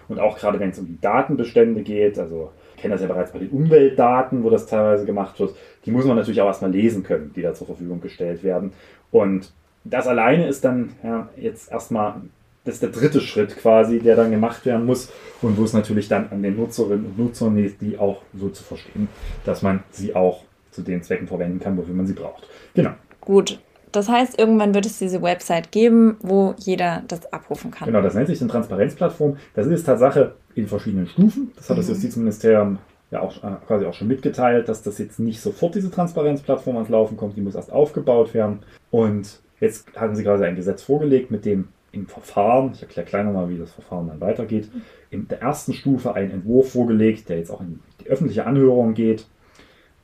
Und 0.09 0.19
auch 0.19 0.37
gerade 0.37 0.59
wenn 0.59 0.71
es 0.71 0.79
um 0.79 0.85
die 0.85 0.99
Datenbestände 0.99 1.81
geht, 1.81 2.19
also 2.19 2.51
kenne 2.77 2.93
das 2.93 3.01
ja 3.01 3.07
bereits 3.07 3.31
bei 3.31 3.39
den 3.39 3.49
Umweltdaten, 3.49 4.43
wo 4.43 4.49
das 4.49 4.67
teilweise 4.67 5.05
gemacht 5.05 5.39
wird. 5.39 5.55
Die 5.85 5.91
muss 5.91 6.05
man 6.05 6.15
natürlich 6.15 6.41
auch 6.41 6.47
erstmal 6.47 6.71
lesen 6.71 7.03
können, 7.03 7.31
die 7.35 7.41
da 7.41 7.53
zur 7.53 7.67
Verfügung 7.67 7.99
gestellt 8.01 8.43
werden. 8.43 8.71
Und 9.11 9.51
das 9.83 10.07
alleine 10.07 10.47
ist 10.47 10.63
dann 10.63 10.91
ja, 11.03 11.29
jetzt 11.37 11.71
erstmal, 11.71 12.15
das 12.63 12.75
ist 12.75 12.83
der 12.83 12.89
dritte 12.89 13.21
Schritt 13.21 13.57
quasi, 13.57 13.99
der 13.99 14.15
dann 14.15 14.31
gemacht 14.31 14.65
werden 14.65 14.85
muss 14.85 15.11
und 15.41 15.57
wo 15.57 15.63
es 15.63 15.73
natürlich 15.73 16.07
dann 16.07 16.29
an 16.29 16.43
den 16.43 16.55
Nutzerinnen 16.55 17.05
und 17.05 17.17
Nutzern 17.17 17.55
liegt, 17.55 17.81
die 17.81 17.97
auch 17.97 18.21
so 18.37 18.49
zu 18.49 18.63
verstehen, 18.63 19.07
dass 19.45 19.61
man 19.61 19.83
sie 19.91 20.15
auch 20.15 20.43
zu 20.71 20.81
den 20.81 21.01
Zwecken 21.01 21.27
verwenden 21.27 21.59
kann, 21.59 21.77
wofür 21.77 21.95
man 21.95 22.05
sie 22.05 22.13
braucht. 22.13 22.47
Genau. 22.73 22.91
Gut, 23.21 23.59
das 23.97 24.09
heißt, 24.09 24.39
irgendwann 24.39 24.73
wird 24.73 24.85
es 24.85 24.99
diese 24.99 25.21
Website 25.21 25.71
geben, 25.71 26.17
wo 26.21 26.53
jeder 26.57 27.03
das 27.07 27.31
abrufen 27.33 27.71
kann. 27.71 27.87
Genau, 27.87 28.01
das 28.01 28.13
nennt 28.13 28.27
sich 28.27 28.39
eine 28.41 28.49
Transparenzplattform. 28.49 29.37
Das 29.53 29.67
ist 29.67 29.85
Tatsache 29.85 30.35
in 30.55 30.67
verschiedenen 30.67 31.07
Stufen. 31.07 31.51
Das 31.55 31.69
hat 31.69 31.77
das 31.77 31.87
mhm. 31.87 31.93
Justizministerium 31.93 32.79
ja 33.11 33.21
auch 33.21 33.43
äh, 33.43 33.55
quasi 33.65 33.85
auch 33.85 33.93
schon 33.93 34.07
mitgeteilt, 34.07 34.69
dass 34.69 34.83
das 34.83 34.97
jetzt 34.97 35.19
nicht 35.19 35.41
sofort 35.41 35.75
diese 35.75 35.89
Transparenzplattform 35.89 36.75
ans 36.75 36.89
Laufen 36.89 37.17
kommt. 37.17 37.37
Die 37.37 37.41
muss 37.41 37.55
erst 37.55 37.71
aufgebaut 37.71 38.33
werden. 38.33 38.59
Und 38.91 39.39
jetzt 39.59 39.87
haben 39.95 40.15
sie 40.15 40.23
quasi 40.23 40.43
ein 40.43 40.55
Gesetz 40.55 40.83
vorgelegt, 40.83 41.31
mit 41.31 41.45
dem 41.45 41.69
im 41.91 42.05
Verfahren, 42.05 42.71
ich 42.73 42.81
erkläre 42.81 43.07
gleich 43.07 43.25
nochmal, 43.25 43.49
wie 43.49 43.57
das 43.57 43.71
Verfahren 43.71 44.07
dann 44.07 44.21
weitergeht, 44.21 44.69
in 45.09 45.27
der 45.27 45.41
ersten 45.41 45.73
Stufe 45.73 46.13
einen 46.13 46.31
Entwurf 46.31 46.73
vorgelegt, 46.73 47.29
der 47.29 47.37
jetzt 47.37 47.49
auch 47.49 47.61
in 47.61 47.79
die 48.01 48.07
öffentliche 48.07 48.45
Anhörung 48.45 48.93
geht, 48.93 49.25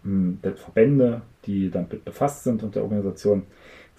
hm, 0.03 0.39
der 0.43 0.55
Verbände, 0.55 1.21
die 1.45 1.69
damit 1.69 2.03
befasst 2.05 2.43
sind 2.43 2.63
und 2.63 2.75
der 2.75 2.83
Organisation 2.83 3.43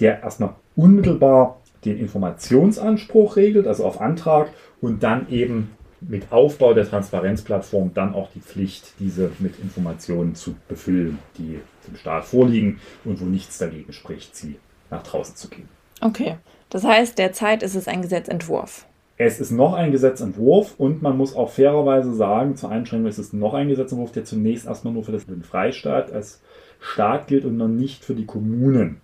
der 0.01 0.23
erstmal 0.23 0.55
unmittelbar 0.77 1.61
den 1.85 1.99
Informationsanspruch 1.99 3.37
regelt, 3.37 3.67
also 3.67 3.85
auf 3.85 4.01
Antrag, 4.01 4.51
und 4.81 5.03
dann 5.03 5.29
eben 5.31 5.71
mit 6.01 6.33
Aufbau 6.33 6.75
der 6.75 6.89
Transparenzplattform 6.89 7.93
dann 7.95 8.15
auch 8.15 8.31
die 8.35 8.41
Pflicht, 8.41 8.95
diese 8.99 9.31
mit 9.39 9.59
Informationen 9.61 10.35
zu 10.35 10.55
befüllen, 10.69 11.19
die 11.39 11.61
dem 11.87 11.97
Staat 11.97 12.25
vorliegen 12.25 12.81
und 13.05 13.21
wo 13.21 13.25
nichts 13.25 13.59
dagegen 13.59 13.93
spricht, 13.93 14.37
sie 14.37 14.57
nach 14.91 15.03
draußen 15.03 15.37
zu 15.37 15.49
geben. 15.49 15.69
Okay, 16.01 16.37
das 16.71 16.85
heißt, 16.85 17.19
derzeit 17.19 17.63
ist 17.63 17.75
es 17.75 17.89
ein 17.89 18.03
Gesetzentwurf. 18.03 18.87
Es 19.17 19.39
ist 19.39 19.53
noch 19.53 19.75
ein 19.75 19.93
Gesetzentwurf 19.93 20.75
und 20.77 21.01
man 21.01 21.17
muss 21.17 21.37
auch 21.37 21.51
fairerweise 21.51 22.13
sagen, 22.15 22.57
zur 22.57 22.71
Einschränkung 22.71 23.09
ist 23.09 23.19
es 23.19 23.33
noch 23.33 23.55
ein 23.55 23.69
Gesetzentwurf, 23.69 24.11
der 24.11 24.25
zunächst 24.25 24.67
erstmal 24.67 24.93
nur 24.93 25.05
für 25.05 25.13
den 25.13 25.45
Freistaat 25.45 26.13
als 26.13 26.43
Staat 26.81 27.29
gilt 27.29 27.45
und 27.45 27.57
noch 27.57 27.69
nicht 27.69 28.05
für 28.05 28.15
die 28.15 28.27
Kommunen. 28.27 29.01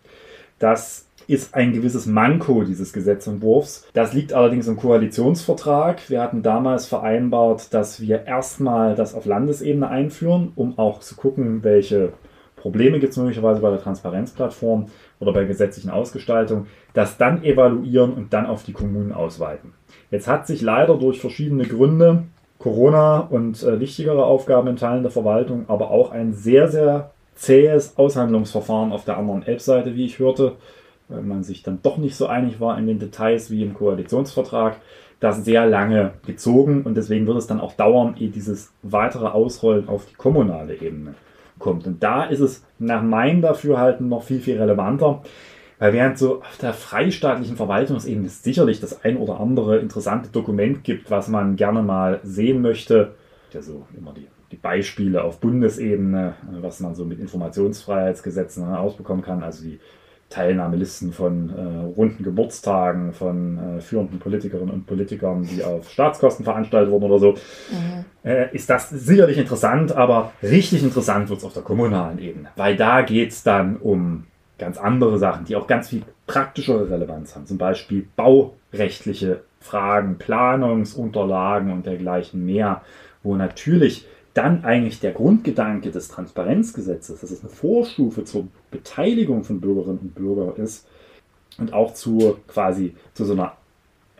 Das 0.61 1.09
ist 1.27 1.55
ein 1.55 1.73
gewisses 1.73 2.07
Manko 2.07 2.63
dieses 2.63 2.93
Gesetzentwurfs. 2.93 3.89
Das 3.93 4.13
liegt 4.13 4.33
allerdings 4.33 4.69
im 4.69 4.77
Koalitionsvertrag. 4.77 6.09
Wir 6.11 6.21
hatten 6.21 6.43
damals 6.43 6.87
vereinbart, 6.87 7.73
dass 7.75 8.01
wir 8.01 8.27
erstmal 8.27 8.95
das 8.95 9.15
auf 9.15 9.27
Landesebene 9.27 9.89
einführen, 9.89 10.53
um 10.55 10.79
auch 10.79 11.01
zu 11.01 11.17
gucken, 11.17 11.65
welche 11.65 12.13
Probleme 12.57 13.01
gibt 13.01 13.13
es 13.13 13.17
möglicherweise 13.17 13.61
bei 13.61 13.71
der 13.71 13.81
Transparenzplattform 13.81 14.87
oder 15.19 15.33
bei 15.33 15.45
gesetzlichen 15.45 15.91
Ausgestaltung, 15.91 16.67
das 16.93 17.17
dann 17.17 17.43
evaluieren 17.43 18.13
und 18.13 18.33
dann 18.33 18.47
auf 18.47 18.65
die 18.65 18.73
Kommunen 18.73 19.13
ausweiten. 19.13 19.73
Jetzt 20.11 20.29
hat 20.29 20.47
sich 20.47 20.61
leider 20.61 20.97
durch 20.99 21.21
verschiedene 21.21 21.65
Gründe 21.65 22.25
Corona 22.59 23.21
und 23.21 23.63
äh, 23.63 23.81
wichtigere 23.81 24.25
Aufgaben 24.25 24.69
in 24.69 24.77
Teilen 24.77 25.03
der 25.03 25.11
Verwaltung, 25.11 25.65
aber 25.69 25.91
auch 25.91 26.11
ein 26.11 26.35
sehr, 26.35 26.69
sehr 26.69 27.13
zähes 27.41 27.97
Aushandlungsverfahren 27.97 28.93
auf 28.93 29.05
der 29.05 29.17
anderen 29.17 29.43
Elbseite, 29.43 29.97
wie 29.97 30.05
ich 30.05 30.19
hörte, 30.19 30.57
weil 31.09 31.23
man 31.23 31.43
sich 31.43 31.63
dann 31.63 31.81
doch 31.83 31.97
nicht 31.97 32.15
so 32.15 32.27
einig 32.27 32.61
war 32.61 32.79
in 32.79 32.87
den 32.87 32.99
Details 32.99 33.51
wie 33.51 33.63
im 33.63 33.73
Koalitionsvertrag, 33.73 34.77
das 35.21 35.45
sehr 35.45 35.67
lange 35.67 36.13
gezogen 36.27 36.83
und 36.83 36.97
deswegen 36.97 37.27
wird 37.27 37.39
es 37.39 37.47
dann 37.47 37.61
auch 37.61 37.73
dauern, 37.73 38.15
ehe 38.19 38.29
dieses 38.29 38.73
weitere 38.83 39.27
Ausrollen 39.27 39.89
auf 39.89 40.07
die 40.07 40.15
kommunale 40.15 40.75
Ebene 40.75 41.15
kommt. 41.59 41.87
Und 41.87 42.03
da 42.03 42.25
ist 42.25 42.41
es 42.41 42.65
nach 42.79 43.03
meinem 43.03 43.41
Dafürhalten 43.41 44.09
noch 44.09 44.23
viel, 44.23 44.41
viel 44.41 44.59
relevanter, 44.59 45.23
weil 45.79 45.95
während 45.95 46.19
so 46.19 46.41
auf 46.41 46.59
der 46.61 46.75
freistaatlichen 46.75 47.57
Verwaltungsebene 47.57 48.27
es 48.27 48.43
sicherlich 48.43 48.81
das 48.81 49.03
ein 49.03 49.17
oder 49.17 49.41
andere 49.41 49.79
interessante 49.79 50.29
Dokument 50.29 50.85
gibt, 50.85 51.11
was 51.11 51.29
man 51.29 51.57
gerne 51.57 51.83
mal 51.83 52.21
sehen 52.23 52.61
möchte, 52.61 53.13
ja 53.53 53.63
so 53.63 53.87
immer 53.97 54.13
die, 54.13 54.27
die 54.51 54.57
Beispiele 54.57 55.23
auf 55.23 55.41
Bundesebene, 55.41 56.35
was 56.61 56.81
man 56.81 56.95
so 56.95 57.05
mit 57.05 57.21
Informationsfreiheitsgesetzen 57.21 58.65
ausbekommen 58.65 59.23
kann, 59.23 59.43
also 59.43 59.63
die 59.63 59.79
Teilnahmelisten 60.31 61.13
von 61.13 61.51
äh, 61.51 61.97
runden 61.97 62.23
Geburtstagen 62.23 63.13
von 63.13 63.79
äh, 63.79 63.81
führenden 63.81 64.21
Politikerinnen 64.21 64.73
und 64.73 64.87
Politikern, 64.87 65.43
die 65.43 65.63
auf 65.65 65.91
Staatskosten 65.91 66.45
veranstaltet 66.45 66.93
wurden 66.93 67.05
oder 67.05 67.19
so, 67.19 67.33
mhm. 67.33 68.05
äh, 68.23 68.55
ist 68.55 68.71
das 68.71 68.91
sicherlich 68.91 69.39
interessant, 69.39 69.91
aber 69.91 70.33
richtig 70.41 70.85
interessant 70.85 71.29
wird 71.29 71.41
es 71.41 71.45
auf 71.45 71.53
der 71.53 71.65
kommunalen 71.65 72.21
Ebene, 72.21 72.49
weil 72.55 72.77
da 72.77 73.03
geht 73.03 73.33
es 73.33 73.43
dann 73.43 73.77
um 73.77 74.25
ganz 74.57 74.79
andere 74.79 75.19
Sachen, 75.19 75.47
die 75.47 75.57
auch 75.57 75.67
ganz 75.67 75.89
viel 75.89 76.03
praktischere 76.29 76.89
Relevanz 76.89 77.35
haben. 77.35 77.47
Zum 77.47 77.59
Beispiel 77.59 78.07
baurechtliche 78.15 79.41
Fragen, 79.59 80.17
Planungsunterlagen 80.19 81.73
und 81.73 81.87
dergleichen 81.87 82.47
mehr, 82.47 82.83
wo 83.25 83.35
natürlich 83.35 84.07
dann 84.35 84.65
eigentlich 84.65 85.01
der 85.01 85.13
Grundgedanke 85.13 85.91
des 85.91 86.09
Transparenzgesetzes, 86.09 87.21
dass 87.21 87.31
es 87.31 87.41
eine 87.41 87.51
Vorstufe 87.51 88.25
zur 88.25 88.47
Beteiligung 88.71 89.45
von 89.45 89.61
Bürgerinnen 89.61 89.99
und 89.99 90.15
Bürgern 90.15 90.55
ist 90.57 90.87
und 91.59 91.73
auch 91.73 91.95
zu 91.95 92.37
quasi 92.47 92.95
zu 93.15 93.25
so 93.25 93.33
einer 93.33 93.55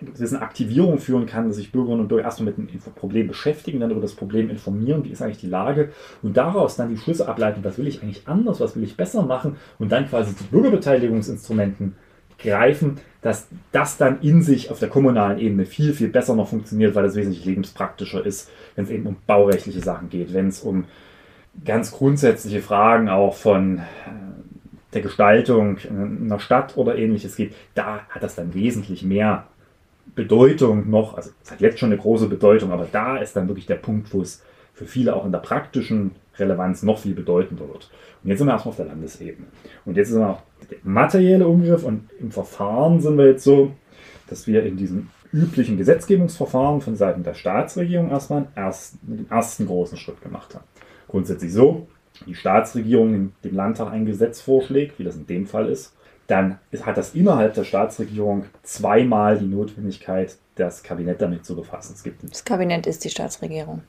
gewissen 0.01 0.39
Aktivierung 0.39 0.99
führen 0.99 1.27
kann, 1.27 1.47
dass 1.47 1.57
sich 1.57 1.73
Bürgerinnen 1.73 2.01
und 2.01 2.09
Bürger 2.09 2.25
erstmal 2.25 2.53
mit 2.53 2.59
dem 2.59 2.81
Problem 2.95 3.29
beschäftigen, 3.29 3.81
dann 3.81 3.91
über 3.91 4.01
das 4.01 4.15
Problem 4.15 4.51
informieren, 4.51 5.05
wie 5.05 5.11
ist 5.11 5.23
eigentlich 5.23 5.39
die 5.39 5.49
Lage 5.49 5.91
und 6.23 6.37
daraus 6.37 6.77
dann 6.77 6.89
die 6.89 6.97
Schlüsse 6.97 7.29
ableiten, 7.29 7.63
was 7.63 7.79
will 7.79 7.87
ich 7.87 8.03
eigentlich 8.03 8.27
anders, 8.27 8.61
was 8.61 8.77
will 8.77 8.83
ich 8.83 8.97
besser 8.97 9.23
machen 9.23 9.57
und 9.79 9.93
dann 9.93 10.09
quasi 10.09 10.35
zu 10.35 10.45
Bürgerbeteiligungsinstrumenten 10.45 11.95
greifen, 12.43 12.99
dass 13.23 13.49
das 13.73 13.97
dann 13.97 14.21
in 14.23 14.43
sich 14.43 14.71
auf 14.71 14.79
der 14.79 14.89
kommunalen 14.89 15.39
Ebene 15.39 15.67
viel, 15.67 15.93
viel 15.93 16.09
besser 16.09 16.35
noch 16.35 16.49
funktioniert, 16.49 16.95
weil 16.95 17.05
es 17.05 17.15
wesentlich 17.15 17.45
lebenspraktischer 17.45 18.25
ist, 18.25 18.51
wenn 18.77 18.85
es 18.85 18.91
eben 18.91 19.07
um 19.07 19.17
baurechtliche 19.27 19.81
Sachen 19.81 20.09
geht, 20.09 20.33
wenn 20.33 20.49
es 20.49 20.61
um 20.61 20.85
ganz 21.65 21.93
grundsätzliche 21.93 22.63
Fragen 22.63 23.09
auch 23.09 23.35
von 23.35 23.79
äh, 23.79 23.83
der 24.93 25.03
Gestaltung 25.03 25.79
einer 25.89 26.41
Stadt 26.41 26.77
oder 26.77 26.97
ähnliches 26.97 27.37
geht, 27.37 27.55
da 27.75 28.01
hat 28.09 28.23
das 28.23 28.35
dann 28.35 28.55
wesentlich 28.55 29.03
mehr 29.03 29.47
Bedeutung 30.15 30.91
noch, 30.91 31.17
also 31.17 31.31
es 31.45 31.51
hat 31.51 31.61
jetzt 31.61 31.79
schon 31.79 31.91
eine 31.91 32.01
große 32.01 32.27
Bedeutung, 32.27 32.73
aber 32.73 32.89
da 32.91 33.19
ist 33.19 33.37
dann 33.37 33.49
wirklich 33.49 33.67
der 33.67 33.77
Punkt, 33.77 34.13
wo 34.13 34.23
es 34.23 34.43
für 34.75 34.87
viele 34.87 35.15
auch 35.15 35.25
in 35.25 35.33
der 35.33 35.39
praktischen 35.39 36.13
Relevanz 36.41 36.83
noch 36.83 36.99
viel 36.99 37.15
bedeutender 37.15 37.69
wird. 37.69 37.91
Und 38.23 38.31
jetzt 38.31 38.39
sind 38.39 38.49
wir 38.49 38.53
erstmal 38.53 38.71
auf 38.71 38.77
der 38.77 38.87
Landesebene. 38.87 39.47
Und 39.85 39.97
jetzt 39.97 40.11
ist 40.11 40.17
noch 40.17 40.43
der 40.71 40.79
materielle 40.83 41.47
Umgriff 41.47 41.85
und 41.85 42.09
im 42.19 42.31
Verfahren 42.31 43.01
sind 43.01 43.17
wir 43.19 43.27
jetzt 43.27 43.45
so, 43.45 43.73
dass 44.29 44.47
wir 44.47 44.65
in 44.65 44.77
diesem 44.77 45.09
üblichen 45.33 45.77
Gesetzgebungsverfahren 45.77 46.81
von 46.81 46.97
Seiten 46.97 47.23
der 47.23 47.35
Staatsregierung 47.35 48.11
erstmal 48.11 48.41
einen 48.41 48.57
ersten, 48.57 49.17
den 49.17 49.31
ersten 49.31 49.67
großen 49.67 49.97
Schritt 49.97 50.21
gemacht 50.23 50.55
haben. 50.55 50.65
Grundsätzlich 51.09 51.53
so, 51.53 51.87
die 52.27 52.35
Staatsregierung 52.35 53.33
dem 53.45 53.55
Landtag 53.55 53.93
ein 53.93 54.07
Gesetz 54.07 54.41
vorschlägt, 54.41 54.99
wie 54.99 55.05
das 55.05 55.17
in 55.17 55.27
dem 55.27 55.47
Fall 55.47 55.69
ist, 55.69 55.95
dann 56.27 56.59
hat 56.83 56.97
das 56.97 57.15
innerhalb 57.15 57.55
der 57.55 57.65
Staatsregierung 57.65 58.45
zweimal 58.63 59.39
die 59.39 59.47
Notwendigkeit, 59.47 60.37
das 60.55 60.83
Kabinett 60.83 61.21
damit 61.21 61.45
zu 61.45 61.57
befassen. 61.57 61.95
Es 61.97 62.05
gibt 62.05 62.23
das 62.31 62.45
Kabinett 62.45 62.87
ist 62.87 63.05
die 63.05 63.11
Staatsregierung. 63.11 63.83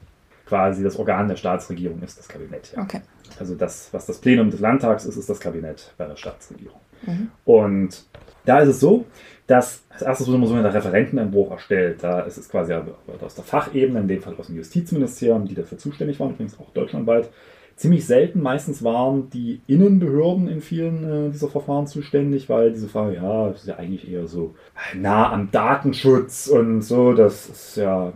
Quasi 0.51 0.83
das 0.83 0.97
Organ 0.97 1.29
der 1.29 1.37
Staatsregierung 1.37 2.01
ist 2.03 2.19
das 2.19 2.27
Kabinett. 2.27 2.73
Ja. 2.75 2.83
Okay. 2.83 2.99
Also 3.39 3.55
das, 3.55 3.87
was 3.93 4.05
das 4.05 4.17
Plenum 4.17 4.51
des 4.51 4.59
Landtags 4.59 5.05
ist, 5.05 5.15
ist 5.15 5.29
das 5.29 5.39
Kabinett 5.39 5.93
bei 5.97 6.05
der 6.05 6.17
Staatsregierung. 6.17 6.81
Mhm. 7.03 7.31
Und 7.45 8.03
da 8.43 8.59
ist 8.59 8.67
es 8.67 8.81
so, 8.81 9.05
dass 9.47 9.85
als 9.87 10.01
erstes 10.01 10.27
wird 10.27 10.35
immer 10.35 10.47
so 10.47 10.55
ein 10.55 10.65
Referentenentwurf 10.65 11.51
erstellt. 11.51 12.03
Da 12.03 12.19
ist 12.23 12.37
es 12.37 12.49
quasi 12.49 12.73
aus 12.73 13.35
der 13.35 13.45
Fachebene, 13.45 14.01
in 14.01 14.09
dem 14.09 14.21
Fall 14.21 14.35
aus 14.37 14.47
dem 14.47 14.57
Justizministerium, 14.57 15.47
die 15.47 15.55
dafür 15.55 15.77
zuständig 15.77 16.19
waren, 16.19 16.31
übrigens 16.31 16.59
auch 16.59 16.69
deutschlandweit, 16.73 17.29
ziemlich 17.77 18.05
selten. 18.05 18.41
Meistens 18.41 18.83
waren 18.83 19.29
die 19.29 19.61
Innenbehörden 19.67 20.49
in 20.49 20.59
vielen 20.59 21.29
äh, 21.29 21.31
dieser 21.31 21.47
Verfahren 21.47 21.87
zuständig, 21.87 22.49
weil 22.49 22.73
diese 22.73 22.89
Frage, 22.89 23.15
ja, 23.15 23.47
das 23.47 23.61
ist 23.61 23.67
ja 23.67 23.77
eigentlich 23.77 24.11
eher 24.11 24.27
so 24.27 24.53
nah 24.93 25.31
am 25.31 25.49
Datenschutz 25.49 26.47
und 26.47 26.81
so. 26.81 27.13
Das 27.13 27.47
ist 27.47 27.77
ja, 27.77 28.11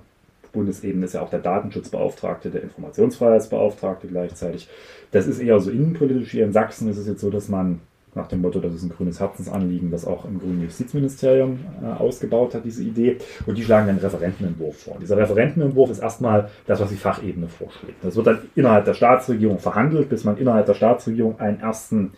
Bundesebene 0.56 1.06
ist 1.06 1.14
ja 1.14 1.22
auch 1.22 1.30
der 1.30 1.40
Datenschutzbeauftragte, 1.40 2.50
der 2.50 2.64
Informationsfreiheitsbeauftragte 2.64 4.08
gleichzeitig. 4.08 4.68
Das 5.12 5.28
ist 5.28 5.40
eher 5.40 5.60
so 5.60 5.70
innenpolitisch. 5.70 6.32
Hier 6.32 6.46
in 6.46 6.54
Sachsen 6.54 6.90
ist 6.90 6.98
es 6.98 7.08
jetzt 7.08 7.22
so, 7.22 7.30
dass 7.30 7.48
man 7.48 7.82
nach 8.16 8.28
dem 8.28 8.42
Motto, 8.42 8.60
das 8.60 8.74
ist 8.74 8.84
ein 8.84 8.90
grünes 8.90 9.20
Herzensanliegen, 9.20 9.92
das 9.92 10.06
auch 10.06 10.26
im 10.26 10.40
grünen 10.40 10.64
Justizministerium 10.64 11.60
äh, 11.84 11.88
ausgebaut 12.02 12.56
hat, 12.56 12.64
diese 12.64 12.82
Idee. 12.82 13.18
Und 13.46 13.58
die 13.58 13.64
schlagen 13.64 13.90
einen 13.90 14.00
Referentenentwurf 14.00 14.84
vor. 14.84 14.98
Dieser 15.02 15.18
Referentenentwurf 15.18 15.92
ist 15.92 16.00
erstmal 16.00 16.50
das, 16.66 16.80
was 16.80 16.90
die 16.90 16.96
Fachebene 16.96 17.48
vorschlägt. 17.48 18.04
Das 18.04 18.16
wird 18.16 18.28
dann 18.28 18.40
innerhalb 18.56 18.86
der 18.86 18.94
Staatsregierung 18.94 19.60
verhandelt, 19.60 20.10
bis 20.10 20.24
man 20.24 20.38
innerhalb 20.38 20.66
der 20.66 20.74
Staatsregierung 20.74 21.40
einen 21.40 21.60
ersten 21.60 22.14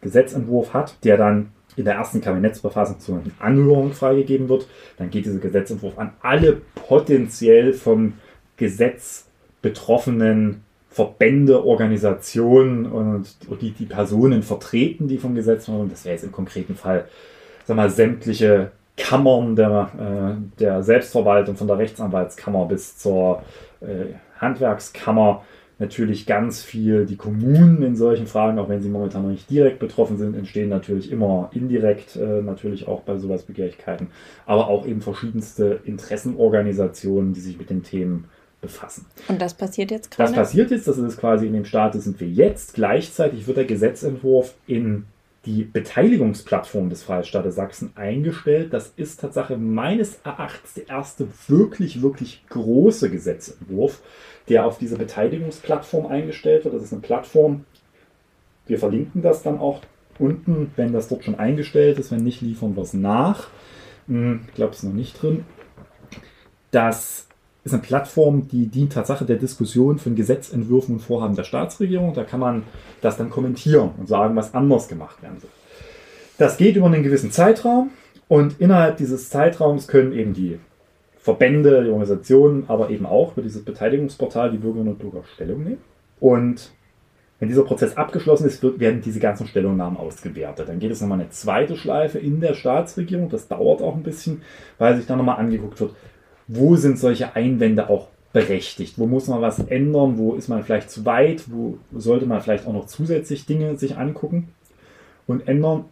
Gesetzentwurf 0.00 0.74
hat, 0.74 1.04
der 1.04 1.16
dann 1.16 1.50
in 1.76 1.84
der 1.84 1.94
ersten 1.94 2.20
Kabinettsbefassung 2.20 3.00
zu 3.00 3.12
einer 3.12 3.22
Anhörung 3.38 3.92
freigegeben 3.92 4.48
wird. 4.48 4.66
Dann 4.98 5.10
geht 5.10 5.24
dieser 5.24 5.38
Gesetzentwurf 5.38 5.98
an 5.98 6.12
alle 6.20 6.60
potenziell 6.74 7.72
vom 7.72 8.14
Gesetz 8.56 9.26
betroffenen 9.62 10.62
Verbände, 10.90 11.64
Organisationen 11.64 12.84
und 12.84 13.36
die 13.60 13.70
die 13.70 13.86
Personen 13.86 14.42
vertreten, 14.42 15.08
die 15.08 15.16
vom 15.16 15.34
Gesetz 15.34 15.68
werden. 15.68 15.88
Das 15.88 16.04
wäre 16.04 16.14
jetzt 16.14 16.24
im 16.24 16.32
konkreten 16.32 16.74
Fall, 16.74 17.06
sag 17.64 17.76
mal, 17.76 17.88
sämtliche 17.88 18.72
Kammern 18.96 19.56
der, 19.56 19.90
äh, 19.98 20.60
der 20.60 20.82
Selbstverwaltung, 20.82 21.56
von 21.56 21.66
der 21.66 21.78
Rechtsanwaltskammer 21.78 22.66
bis 22.66 22.98
zur 22.98 23.42
äh, 23.80 24.14
Handwerkskammer. 24.38 25.42
Natürlich 25.78 26.26
ganz 26.26 26.62
viel 26.62 27.06
die 27.06 27.16
Kommunen 27.16 27.82
in 27.82 27.96
solchen 27.96 28.26
Fragen, 28.26 28.58
auch 28.58 28.68
wenn 28.68 28.82
sie 28.82 28.88
momentan 28.88 29.22
noch 29.22 29.30
nicht 29.30 29.50
direkt 29.50 29.78
betroffen 29.78 30.16
sind, 30.16 30.36
entstehen 30.36 30.68
natürlich 30.68 31.10
immer 31.10 31.50
indirekt, 31.52 32.16
äh, 32.16 32.42
natürlich 32.42 32.86
auch 32.86 33.00
bei 33.00 33.18
sowas 33.18 33.42
Begehrlichkeiten, 33.42 34.08
aber 34.46 34.68
auch 34.68 34.86
eben 34.86 35.00
verschiedenste 35.00 35.80
Interessenorganisationen, 35.84 37.32
die 37.32 37.40
sich 37.40 37.58
mit 37.58 37.70
den 37.70 37.82
Themen 37.82 38.26
befassen. 38.60 39.06
Und 39.28 39.42
das 39.42 39.54
passiert 39.54 39.90
jetzt 39.90 40.10
gerade? 40.10 40.30
Das 40.30 40.36
passiert 40.36 40.70
jetzt, 40.70 40.88
das 40.88 40.96
ist 40.96 41.18
quasi 41.18 41.46
in 41.46 41.52
dem 41.52 41.64
Status 41.64 42.04
sind 42.04 42.18
wir 42.20 42.28
jetzt. 42.28 42.74
Gleichzeitig 42.74 43.46
wird 43.46 43.58
der 43.58 43.64
Gesetzentwurf 43.66 44.54
in 44.66 45.04
die 45.44 45.64
Beteiligungsplattform 45.64 46.88
des 46.88 47.02
Freistaates 47.02 47.56
Sachsen 47.56 47.92
eingestellt. 47.96 48.72
Das 48.72 48.92
ist 48.96 49.20
tatsächlich 49.20 49.58
meines 49.58 50.20
Erachtens 50.24 50.74
der 50.74 50.88
erste 50.88 51.26
wirklich, 51.48 52.00
wirklich 52.00 52.44
große 52.48 53.10
Gesetzentwurf, 53.10 54.02
der 54.48 54.64
auf 54.64 54.78
diese 54.78 54.96
Beteiligungsplattform 54.96 56.06
eingestellt 56.06 56.64
wird. 56.64 56.74
Das 56.74 56.82
ist 56.84 56.92
eine 56.92 57.02
Plattform, 57.02 57.64
wir 58.66 58.78
verlinken 58.78 59.22
das 59.22 59.42
dann 59.42 59.58
auch 59.58 59.82
unten, 60.18 60.70
wenn 60.76 60.92
das 60.92 61.08
dort 61.08 61.24
schon 61.24 61.34
eingestellt 61.34 61.98
ist. 61.98 62.12
Wenn 62.12 62.22
nicht, 62.22 62.40
liefern 62.40 62.76
wir 62.76 62.82
es 62.82 62.94
nach. 62.94 63.48
Hm, 64.06 64.42
ich 64.48 64.54
glaube, 64.54 64.72
es 64.72 64.78
ist 64.78 64.84
noch 64.84 64.92
nicht 64.92 65.20
drin. 65.20 65.44
Das 66.70 67.26
ist 67.64 67.72
eine 67.72 67.82
Plattform, 67.82 68.48
die 68.48 68.66
dient 68.66 68.92
Tatsache 68.92 69.24
der 69.24 69.36
Diskussion 69.36 69.98
von 69.98 70.14
Gesetzentwürfen 70.16 70.96
und 70.96 71.00
Vorhaben 71.00 71.36
der 71.36 71.44
Staatsregierung. 71.44 72.12
Da 72.14 72.24
kann 72.24 72.40
man 72.40 72.64
das 73.00 73.16
dann 73.16 73.30
kommentieren 73.30 73.90
und 73.98 74.08
sagen, 74.08 74.34
was 74.34 74.52
anders 74.54 74.88
gemacht 74.88 75.22
werden 75.22 75.38
soll. 75.40 75.50
Das 76.38 76.56
geht 76.56 76.76
über 76.76 76.86
einen 76.86 77.02
gewissen 77.04 77.30
Zeitraum 77.30 77.90
und 78.26 78.60
innerhalb 78.60 78.96
dieses 78.96 79.30
Zeitraums 79.30 79.86
können 79.86 80.12
eben 80.12 80.32
die 80.34 80.58
Verbände, 81.18 81.84
die 81.84 81.90
Organisationen, 81.90 82.64
aber 82.66 82.90
eben 82.90 83.06
auch 83.06 83.32
über 83.32 83.42
dieses 83.42 83.64
Beteiligungsportal 83.64 84.50
die 84.50 84.58
Bürgerinnen 84.58 84.94
und 84.94 84.98
Bürger 84.98 85.22
Stellung 85.34 85.62
nehmen. 85.62 85.78
Und 86.18 86.72
Wenn 87.42 87.48
dieser 87.48 87.64
Prozess 87.64 87.96
abgeschlossen 87.96 88.46
ist, 88.46 88.62
werden 88.78 89.00
diese 89.00 89.18
ganzen 89.18 89.48
Stellungnahmen 89.48 89.98
ausgewertet. 89.98 90.68
Dann 90.68 90.78
geht 90.78 90.92
es 90.92 91.00
nochmal 91.00 91.18
eine 91.18 91.30
zweite 91.30 91.76
Schleife 91.76 92.20
in 92.20 92.40
der 92.40 92.54
Staatsregierung. 92.54 93.30
Das 93.30 93.48
dauert 93.48 93.82
auch 93.82 93.96
ein 93.96 94.04
bisschen, 94.04 94.42
weil 94.78 94.96
sich 94.96 95.06
dann 95.06 95.18
nochmal 95.18 95.38
angeguckt 95.38 95.80
wird, 95.80 95.92
wo 96.48 96.76
sind 96.76 96.98
solche 96.98 97.34
Einwände 97.34 97.88
auch 97.88 98.08
berechtigt? 98.32 98.94
Wo 98.96 99.06
muss 99.06 99.28
man 99.28 99.40
was 99.40 99.58
ändern? 99.58 100.18
Wo 100.18 100.34
ist 100.34 100.48
man 100.48 100.62
vielleicht 100.64 100.90
zu 100.90 101.04
weit? 101.04 101.44
Wo 101.46 101.78
sollte 101.92 102.26
man 102.26 102.40
vielleicht 102.40 102.66
auch 102.66 102.72
noch 102.72 102.86
zusätzlich 102.86 103.46
Dinge 103.46 103.76
sich 103.76 103.96
angucken 103.96 104.48
und 105.26 105.46
ändern? 105.48 105.84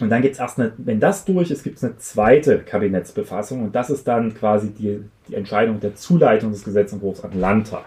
Und 0.00 0.08
dann 0.08 0.22
gibt 0.22 0.34
es 0.34 0.40
erst 0.40 0.58
eine, 0.58 0.72
wenn 0.78 1.00
das 1.00 1.24
durch 1.24 1.50
ist, 1.50 1.64
gibt 1.64 1.76
es 1.76 1.84
eine 1.84 1.96
zweite 1.98 2.60
Kabinettsbefassung 2.60 3.62
und 3.62 3.74
das 3.74 3.90
ist 3.90 4.08
dann 4.08 4.34
quasi 4.34 4.70
die, 4.70 5.00
die 5.28 5.34
Entscheidung 5.34 5.80
der 5.80 5.94
Zuleitung 5.94 6.50
des 6.50 6.64
Gesetzentwurfs 6.64 7.20
den 7.20 7.40
Landtag. 7.40 7.84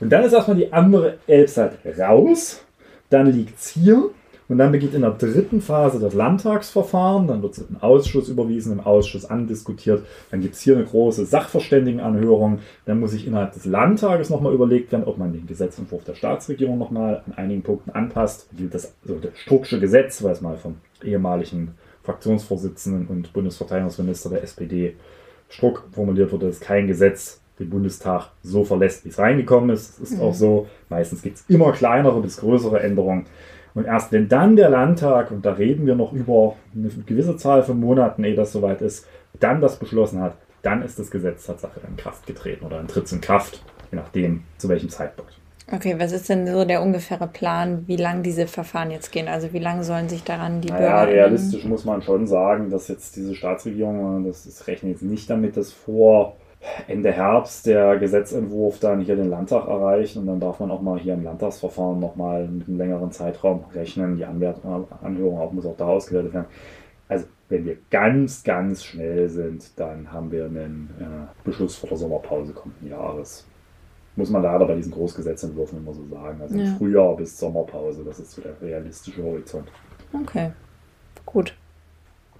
Und 0.00 0.10
dann 0.10 0.24
ist 0.24 0.32
erstmal 0.32 0.56
die 0.56 0.72
andere 0.72 1.18
Elbseit 1.26 1.78
raus, 1.98 2.64
dann 3.10 3.26
liegt 3.26 3.58
es 3.58 3.68
hier 3.68 4.10
und 4.48 4.58
dann 4.58 4.72
beginnt 4.72 4.94
in 4.94 5.00
der 5.00 5.12
dritten 5.12 5.62
Phase 5.62 5.98
das 5.98 6.12
Landtagsverfahren. 6.12 7.26
Dann 7.28 7.42
wird 7.42 7.54
es 7.54 7.58
in 7.58 7.68
den 7.68 7.82
Ausschuss 7.82 8.28
überwiesen, 8.28 8.72
im 8.72 8.80
Ausschuss 8.80 9.24
andiskutiert. 9.24 10.04
Dann 10.30 10.42
gibt 10.42 10.54
es 10.54 10.60
hier 10.60 10.76
eine 10.76 10.84
große 10.84 11.24
Sachverständigenanhörung. 11.24 12.58
Dann 12.84 13.00
muss 13.00 13.12
sich 13.12 13.26
innerhalb 13.26 13.52
des 13.54 13.64
Landtages 13.64 14.28
nochmal 14.28 14.52
überlegt 14.52 14.92
werden, 14.92 15.04
ob 15.04 15.16
man 15.16 15.32
den 15.32 15.46
Gesetzentwurf 15.46 16.04
der 16.04 16.14
Staatsregierung 16.14 16.78
nochmal 16.78 17.22
an 17.26 17.32
einigen 17.36 17.62
Punkten 17.62 17.90
anpasst. 17.90 18.48
Das, 18.70 18.94
also 19.02 19.18
das 19.18 19.38
Strucksche 19.38 19.80
Gesetz, 19.80 20.22
weil 20.22 20.32
es 20.32 20.42
mal 20.42 20.56
vom 20.56 20.76
ehemaligen 21.02 21.74
Fraktionsvorsitzenden 22.02 23.06
und 23.06 23.32
Bundesverteidigungsminister 23.32 24.28
der 24.28 24.42
SPD 24.42 24.96
Struck 25.48 25.84
formuliert 25.92 26.32
wurde, 26.32 26.48
ist 26.48 26.60
kein 26.60 26.86
Gesetz 26.86 27.40
den 27.58 27.70
Bundestag 27.70 28.30
so 28.42 28.64
verlässt, 28.64 29.04
wie 29.04 29.10
es 29.10 29.18
reingekommen 29.18 29.70
ist. 29.70 30.00
Es 30.00 30.10
ist 30.10 30.18
mhm. 30.18 30.22
auch 30.22 30.34
so. 30.34 30.66
Meistens 30.88 31.22
gibt 31.22 31.36
es 31.36 31.44
immer 31.48 31.72
kleinere 31.72 32.20
bis 32.20 32.38
größere 32.38 32.80
Änderungen. 32.80 33.26
Und 33.74 33.86
erst 33.86 34.12
wenn 34.12 34.28
dann 34.28 34.56
der 34.56 34.70
Landtag, 34.70 35.30
und 35.30 35.44
da 35.44 35.52
reden 35.52 35.86
wir 35.86 35.96
noch 35.96 36.12
über 36.12 36.54
eine 36.74 36.88
gewisse 36.88 37.36
Zahl 37.36 37.62
von 37.62 37.80
Monaten, 37.80 38.22
ehe 38.22 38.36
das 38.36 38.52
soweit 38.52 38.80
ist, 38.80 39.06
dann 39.40 39.60
das 39.60 39.78
beschlossen 39.78 40.20
hat, 40.20 40.36
dann 40.62 40.82
ist 40.82 40.98
das 40.98 41.10
Gesetz 41.10 41.46
tatsächlich 41.46 41.84
in 41.84 41.96
Kraft 41.96 42.26
getreten 42.26 42.64
oder 42.64 42.76
dann 42.76 42.88
tritt 42.88 43.06
es 43.06 43.12
in 43.12 43.20
Kraft, 43.20 43.62
je 43.90 43.98
nachdem, 43.98 44.44
zu 44.58 44.68
welchem 44.68 44.88
Zeitpunkt. 44.88 45.38
Okay, 45.72 45.96
was 45.98 46.12
ist 46.12 46.28
denn 46.28 46.46
so 46.46 46.64
der 46.64 46.82
ungefähre 46.82 47.26
Plan, 47.26 47.84
wie 47.86 47.96
lange 47.96 48.22
diese 48.22 48.46
Verfahren 48.46 48.90
jetzt 48.90 49.10
gehen? 49.10 49.28
Also 49.28 49.52
wie 49.52 49.58
lange 49.58 49.82
sollen 49.82 50.08
sich 50.08 50.22
daran 50.22 50.60
die 50.60 50.68
naja, 50.68 51.04
Bürger... 51.04 51.12
realistisch 51.12 51.64
muss 51.64 51.86
man 51.86 52.02
schon 52.02 52.26
sagen, 52.26 52.70
dass 52.70 52.88
jetzt 52.88 53.16
diese 53.16 53.34
Staatsregierung, 53.34 54.24
das, 54.24 54.44
das 54.44 54.66
rechnet 54.66 54.92
jetzt 54.92 55.02
nicht 55.02 55.28
damit, 55.28 55.56
dass 55.56 55.72
vor 55.72 56.36
Ende 56.88 57.12
Herbst 57.12 57.66
der 57.66 57.98
Gesetzentwurf 57.98 58.78
dann 58.80 59.00
hier 59.00 59.16
den 59.16 59.30
Landtag 59.30 59.68
erreicht 59.68 60.16
und 60.16 60.26
dann 60.26 60.40
darf 60.40 60.60
man 60.60 60.70
auch 60.70 60.80
mal 60.80 60.98
hier 60.98 61.14
im 61.14 61.24
Landtagsverfahren 61.24 62.00
nochmal 62.00 62.46
mit 62.48 62.68
einem 62.68 62.78
längeren 62.78 63.12
Zeitraum 63.12 63.64
rechnen. 63.74 64.16
Die 64.16 64.24
Anhörung 64.24 65.38
auch, 65.38 65.52
muss 65.52 65.66
auch 65.66 65.76
da 65.76 65.86
ausgewertet 65.86 66.32
werden. 66.32 66.46
Also 67.08 67.26
wenn 67.48 67.66
wir 67.66 67.76
ganz, 67.90 68.42
ganz 68.42 68.82
schnell 68.84 69.28
sind, 69.28 69.78
dann 69.78 70.10
haben 70.10 70.30
wir 70.32 70.46
einen 70.46 70.90
äh, 70.98 71.44
Beschluss 71.44 71.76
vor 71.76 71.88
der 71.88 71.98
Sommerpause 71.98 72.52
kommenden 72.52 72.88
Jahres. 72.88 73.46
Muss 74.16 74.30
man 74.30 74.42
leider 74.42 74.64
bei 74.64 74.74
diesen 74.74 74.92
Großgesetzentwürfen 74.92 75.78
immer 75.78 75.92
so 75.92 76.06
sagen. 76.06 76.40
Also 76.40 76.56
ja. 76.56 76.74
Frühjahr 76.78 77.16
bis 77.16 77.38
Sommerpause, 77.38 78.04
das 78.04 78.20
ist 78.20 78.32
so 78.32 78.42
der 78.42 78.60
realistische 78.62 79.22
Horizont. 79.22 79.68
Okay, 80.12 80.52
gut. 81.26 81.54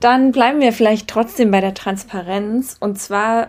Dann 0.00 0.32
bleiben 0.32 0.60
wir 0.60 0.72
vielleicht 0.72 1.08
trotzdem 1.08 1.50
bei 1.50 1.60
der 1.60 1.74
Transparenz. 1.74 2.76
Und 2.78 2.98
zwar 2.98 3.48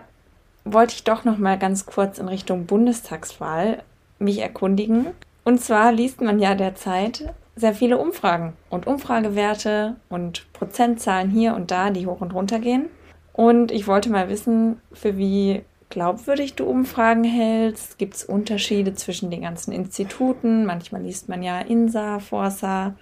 wollte 0.66 0.94
ich 0.94 1.04
doch 1.04 1.24
noch 1.24 1.38
mal 1.38 1.58
ganz 1.58 1.86
kurz 1.86 2.18
in 2.18 2.28
Richtung 2.28 2.66
Bundestagswahl 2.66 3.82
mich 4.18 4.40
erkundigen. 4.40 5.06
Und 5.44 5.60
zwar 5.60 5.92
liest 5.92 6.20
man 6.20 6.38
ja 6.40 6.54
derzeit 6.54 7.32
sehr 7.54 7.72
viele 7.72 7.98
Umfragen 7.98 8.52
und 8.68 8.86
Umfragewerte 8.86 9.96
und 10.08 10.52
Prozentzahlen 10.52 11.30
hier 11.30 11.54
und 11.54 11.70
da, 11.70 11.90
die 11.90 12.06
hoch 12.06 12.20
und 12.20 12.34
runter 12.34 12.58
gehen. 12.58 12.86
Und 13.32 13.70
ich 13.70 13.86
wollte 13.86 14.10
mal 14.10 14.28
wissen, 14.28 14.80
für 14.92 15.16
wie 15.16 15.62
glaubwürdig 15.88 16.54
du 16.54 16.64
Umfragen 16.64 17.24
hältst. 17.24 17.96
Gibt 17.98 18.14
es 18.16 18.24
Unterschiede 18.24 18.94
zwischen 18.94 19.30
den 19.30 19.42
ganzen 19.42 19.72
Instituten? 19.72 20.66
Manchmal 20.66 21.02
liest 21.02 21.28
man 21.28 21.42
ja 21.42 21.60
INSA, 21.60 22.18
Forsa, 22.18 22.94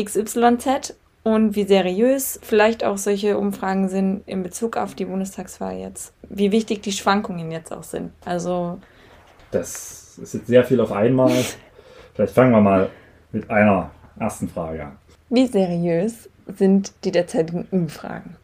XYZ 0.00 0.94
und 1.22 1.56
wie 1.56 1.64
seriös 1.64 2.38
vielleicht 2.42 2.84
auch 2.84 2.98
solche 2.98 3.38
Umfragen 3.38 3.88
sind 3.88 4.22
in 4.26 4.42
Bezug 4.42 4.76
auf 4.76 4.94
die 4.94 5.04
Bundestagswahl 5.04 5.76
jetzt. 5.76 6.12
Wie 6.28 6.52
wichtig 6.52 6.82
die 6.82 6.92
Schwankungen 6.92 7.50
jetzt 7.50 7.72
auch 7.72 7.82
sind. 7.82 8.12
Also. 8.24 8.78
Das 9.50 10.18
ist 10.18 10.34
jetzt 10.34 10.46
sehr 10.46 10.64
viel 10.64 10.80
auf 10.80 10.92
einmal. 10.92 11.32
vielleicht 12.14 12.34
fangen 12.34 12.52
wir 12.52 12.60
mal 12.60 12.90
mit 13.32 13.50
einer 13.50 13.90
ersten 14.18 14.48
Frage 14.48 14.84
an. 14.84 14.98
Wie 15.30 15.46
seriös 15.46 16.28
sind 16.46 16.92
die 17.04 17.12
derzeitigen 17.12 17.66
Umfragen? 17.70 18.36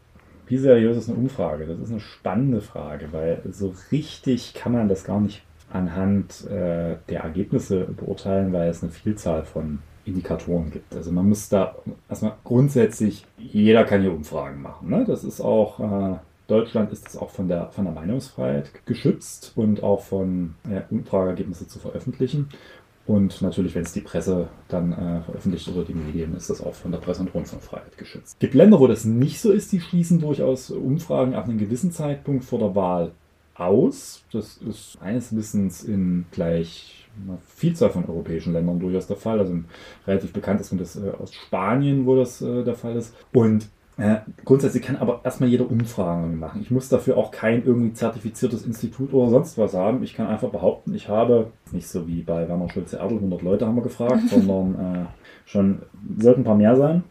Wie 0.46 0.58
seriös 0.58 0.98
ist 0.98 1.08
eine 1.08 1.18
Umfrage? 1.18 1.66
Das 1.66 1.78
ist 1.78 1.90
eine 1.90 2.00
spannende 2.00 2.60
Frage, 2.60 3.08
weil 3.12 3.40
so 3.50 3.74
richtig 3.90 4.52
kann 4.52 4.72
man 4.72 4.88
das 4.88 5.04
gar 5.04 5.20
nicht 5.20 5.42
anhand 5.72 6.46
äh, 6.46 6.96
der 7.08 7.22
Ergebnisse 7.22 7.80
beurteilen, 7.84 8.52
weil 8.52 8.68
es 8.68 8.82
eine 8.82 8.92
Vielzahl 8.92 9.44
von 9.44 9.80
Indikatoren 10.04 10.70
gibt. 10.70 10.94
Also 10.94 11.12
man 11.12 11.28
muss 11.28 11.48
da 11.48 11.76
erstmal 12.08 12.34
grundsätzlich, 12.44 13.26
jeder 13.38 13.84
kann 13.84 14.02
hier 14.02 14.12
Umfragen 14.12 14.62
machen. 14.62 14.90
Ne? 14.90 15.04
Das 15.06 15.24
ist 15.24 15.40
auch, 15.40 15.80
äh, 15.80 16.16
Deutschland 16.46 16.92
ist 16.92 17.06
das 17.06 17.16
auch 17.16 17.30
von 17.30 17.48
der, 17.48 17.70
von 17.70 17.84
der 17.84 17.94
Meinungsfreiheit 17.94 18.86
geschützt 18.86 19.52
und 19.56 19.82
auch 19.82 20.02
von 20.02 20.54
äh, 20.68 20.82
Umfrageergebnisse 20.90 21.66
zu 21.66 21.78
veröffentlichen. 21.78 22.48
Und 23.06 23.42
natürlich, 23.42 23.74
wenn 23.74 23.82
es 23.82 23.92
die 23.92 24.00
Presse 24.00 24.48
dann 24.68 24.92
äh, 24.92 25.20
veröffentlicht 25.22 25.68
oder 25.68 25.84
die 25.84 25.94
Medien, 25.94 26.34
ist 26.34 26.48
das 26.48 26.62
auch 26.62 26.74
von 26.74 26.90
der 26.90 26.98
Presse- 26.98 27.20
und 27.20 27.34
Rundfunkfreiheit 27.34 27.98
geschützt. 27.98 28.34
Es 28.34 28.38
gibt 28.38 28.54
Länder, 28.54 28.80
wo 28.80 28.86
das 28.86 29.04
nicht 29.04 29.40
so 29.40 29.52
ist, 29.52 29.72
die 29.72 29.80
schließen 29.80 30.20
durchaus 30.20 30.70
Umfragen 30.70 31.34
ab 31.34 31.44
einem 31.44 31.58
gewissen 31.58 31.92
Zeitpunkt 31.92 32.44
vor 32.44 32.58
der 32.58 32.74
Wahl 32.74 33.12
aus. 33.54 34.24
Das 34.32 34.58
ist 34.58 34.98
meines 35.00 35.34
Wissens 35.34 35.84
in 35.84 36.26
gleich 36.30 37.06
einer 37.24 37.38
Vielzahl 37.46 37.90
von 37.90 38.04
europäischen 38.06 38.52
Ländern 38.52 38.80
durchaus 38.80 39.06
der 39.06 39.16
Fall. 39.16 39.38
Also 39.38 39.54
relativ 40.06 40.32
bekannt 40.32 40.60
ist 40.60 40.72
das 40.78 40.96
äh, 40.96 41.10
aus 41.10 41.32
Spanien, 41.34 42.06
wo 42.06 42.16
das 42.16 42.42
äh, 42.42 42.64
der 42.64 42.74
Fall 42.74 42.96
ist. 42.96 43.14
Und 43.32 43.68
äh, 43.96 44.16
grundsätzlich 44.44 44.82
kann 44.82 44.96
aber 44.96 45.20
erstmal 45.22 45.48
jeder 45.48 45.70
Umfragen 45.70 46.38
machen. 46.40 46.60
Ich 46.60 46.70
muss 46.72 46.88
dafür 46.88 47.16
auch 47.16 47.30
kein 47.30 47.64
irgendwie 47.64 47.92
zertifiziertes 47.92 48.66
Institut 48.66 49.12
oder 49.12 49.30
sonst 49.30 49.56
was 49.56 49.74
haben. 49.74 50.02
Ich 50.02 50.14
kann 50.14 50.26
einfach 50.26 50.48
behaupten, 50.48 50.94
ich 50.94 51.08
habe, 51.08 51.52
nicht 51.70 51.86
so 51.86 52.08
wie 52.08 52.22
bei 52.22 52.48
Werner 52.48 52.68
Schulze-Erdl, 52.68 53.16
100 53.16 53.42
Leute 53.42 53.66
haben 53.66 53.76
wir 53.76 53.82
gefragt, 53.82 54.22
sondern 54.30 54.74
äh, 54.74 55.06
schon, 55.44 55.82
sollten 56.18 56.40
ein 56.40 56.44
paar 56.44 56.56
mehr 56.56 56.74
sein, 56.74 57.04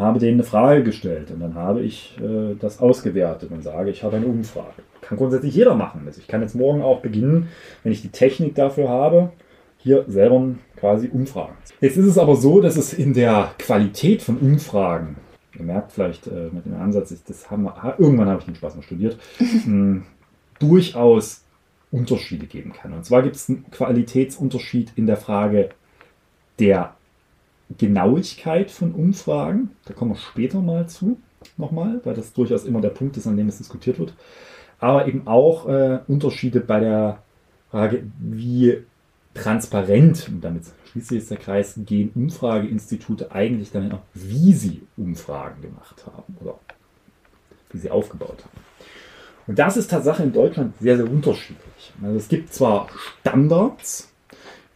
habe 0.00 0.18
denen 0.18 0.34
eine 0.34 0.44
Frage 0.44 0.82
gestellt 0.82 1.30
und 1.30 1.40
dann 1.40 1.54
habe 1.54 1.82
ich 1.82 2.16
äh, 2.18 2.54
das 2.58 2.80
ausgewertet 2.80 3.50
und 3.50 3.62
sage, 3.62 3.90
ich 3.90 4.02
habe 4.02 4.16
eine 4.16 4.26
Umfrage. 4.26 4.82
Kann 5.00 5.18
grundsätzlich 5.18 5.54
jeder 5.54 5.74
machen. 5.74 6.02
Also 6.06 6.20
ich 6.20 6.28
kann 6.28 6.42
jetzt 6.42 6.54
morgen 6.54 6.82
auch 6.82 7.00
beginnen, 7.00 7.48
wenn 7.82 7.92
ich 7.92 8.02
die 8.02 8.10
Technik 8.10 8.54
dafür 8.54 8.88
habe, 8.88 9.32
hier 9.78 10.04
selber 10.08 10.42
quasi 10.76 11.08
Umfragen. 11.08 11.54
Jetzt 11.80 11.96
ist 11.96 12.06
es 12.06 12.18
aber 12.18 12.36
so, 12.36 12.60
dass 12.60 12.76
es 12.76 12.92
in 12.92 13.14
der 13.14 13.52
Qualität 13.58 14.22
von 14.22 14.36
Umfragen, 14.38 15.16
ihr 15.58 15.64
merkt 15.64 15.92
vielleicht 15.92 16.26
äh, 16.26 16.50
mit 16.52 16.66
dem 16.66 16.74
Ansatz, 16.74 17.14
das 17.24 17.50
haben 17.50 17.62
wir, 17.62 17.94
irgendwann 17.98 18.28
habe 18.28 18.40
ich 18.40 18.46
den 18.46 18.54
Spaß 18.54 18.76
mal 18.76 18.82
studiert, 18.82 19.18
mh, 19.66 20.02
durchaus 20.58 21.44
Unterschiede 21.90 22.46
geben 22.46 22.72
kann. 22.72 22.92
Und 22.92 23.04
zwar 23.04 23.22
gibt 23.22 23.36
es 23.36 23.48
einen 23.48 23.70
Qualitätsunterschied 23.70 24.92
in 24.96 25.06
der 25.06 25.16
Frage 25.16 25.70
der 26.58 26.94
Genauigkeit 27.78 28.70
von 28.70 28.92
Umfragen. 28.92 29.70
Da 29.84 29.94
kommen 29.94 30.12
wir 30.12 30.16
später 30.16 30.60
mal 30.60 30.88
zu, 30.88 31.18
nochmal, 31.56 32.00
weil 32.04 32.14
das 32.14 32.32
durchaus 32.32 32.64
immer 32.64 32.80
der 32.80 32.90
Punkt 32.90 33.16
ist, 33.16 33.26
an 33.26 33.36
dem 33.36 33.48
es 33.48 33.58
diskutiert 33.58 33.98
wird. 33.98 34.14
Aber 34.78 35.06
eben 35.06 35.26
auch 35.26 35.68
äh, 35.68 36.00
Unterschiede 36.08 36.60
bei 36.60 36.80
der 36.80 37.22
Frage, 37.70 38.04
wie 38.18 38.78
transparent, 39.34 40.28
und 40.28 40.40
damit 40.42 40.64
schließt 40.90 41.08
sich 41.08 41.28
der 41.28 41.36
Kreis, 41.36 41.78
gehen 41.86 42.10
Umfrageinstitute 42.14 43.30
eigentlich 43.30 43.70
damit 43.70 43.92
auch, 43.92 44.02
wie 44.14 44.52
sie 44.52 44.82
Umfragen 44.96 45.62
gemacht 45.62 46.04
haben 46.06 46.36
oder 46.40 46.58
wie 47.70 47.78
sie 47.78 47.90
aufgebaut 47.90 48.44
haben. 48.44 48.64
Und 49.46 49.58
das 49.58 49.76
ist 49.76 49.90
tatsächlich 49.90 50.26
in 50.26 50.32
Deutschland 50.32 50.74
sehr, 50.80 50.96
sehr 50.96 51.10
unterschiedlich. 51.10 51.92
Also 52.02 52.16
es 52.16 52.28
gibt 52.28 52.52
zwar 52.52 52.88
Standards, 53.20 54.12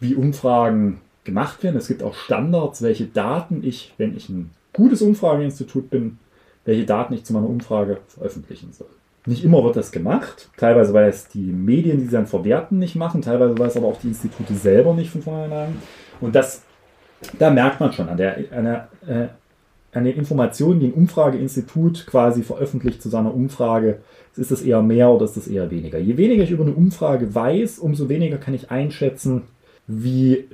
wie 0.01 0.15
Umfragen 0.15 1.01
gemacht 1.25 1.63
werden, 1.63 1.77
es 1.77 1.89
gibt 1.89 2.03
auch 2.03 2.15
Standards, 2.15 2.83
welche 2.83 3.07
Daten 3.07 3.63
ich, 3.65 3.95
wenn 3.99 4.17
ich 4.17 4.29
ein 4.29 4.51
gutes 4.73 5.03
Umfrageinstitut 5.03 5.91
bin, 5.91 6.19
welche 6.65 6.85
Daten 6.85 7.15
ich 7.15 7.25
zu 7.25 7.33
meiner 7.33 7.49
Umfrage 7.49 7.99
veröffentlichen 8.09 8.73
soll. 8.73 8.89
Nicht 9.27 9.45
immer 9.45 9.65
wird 9.65 9.77
das 9.77 9.91
gemacht, 9.91 10.51
teilweise 10.59 10.93
weil 10.93 11.09
es 11.09 11.29
die 11.29 11.39
Medien, 11.39 11.99
die 11.99 12.05
sie 12.05 12.13
dann 12.13 12.27
verwerten, 12.27 12.79
nicht 12.79 12.95
machen, 12.95 13.23
teilweise 13.23 13.57
weil 13.59 13.69
es 13.69 13.77
aber 13.77 13.87
auch 13.87 13.99
die 13.99 14.09
Institute 14.09 14.55
selber 14.55 14.93
nicht 14.93 15.11
von 15.11 15.23
vornherein. 15.23 15.77
Und 16.21 16.35
das, 16.35 16.63
da 17.39 17.51
merkt 17.51 17.81
man 17.81 17.93
schon 17.93 18.09
an 18.09 18.19
der, 18.19 18.37
an 18.51 18.65
der, 18.65 18.89
äh, 19.07 19.29
an 19.97 20.05
den 20.05 20.17
Informationen, 20.17 20.81
die 20.81 20.89
ein 20.89 20.93
Umfrageinstitut 20.93 22.07
quasi 22.07 22.43
veröffentlicht 22.43 23.01
zu 23.01 23.09
seiner 23.09 23.33
Umfrage, 23.33 24.01
ist 24.37 24.51
das 24.51 24.61
eher 24.61 24.83
mehr 24.83 25.09
oder 25.11 25.25
ist 25.25 25.37
das 25.37 25.47
eher 25.47 25.71
weniger. 25.71 25.99
Je 25.99 26.17
weniger 26.19 26.43
ich 26.43 26.51
über 26.51 26.65
eine 26.65 26.75
Umfrage 26.75 27.35
weiß, 27.35 27.79
umso 27.79 28.09
weniger 28.09 28.37
kann 28.37 28.53
ich 28.53 28.71
einschätzen, 28.71 29.43
wie 29.87 30.49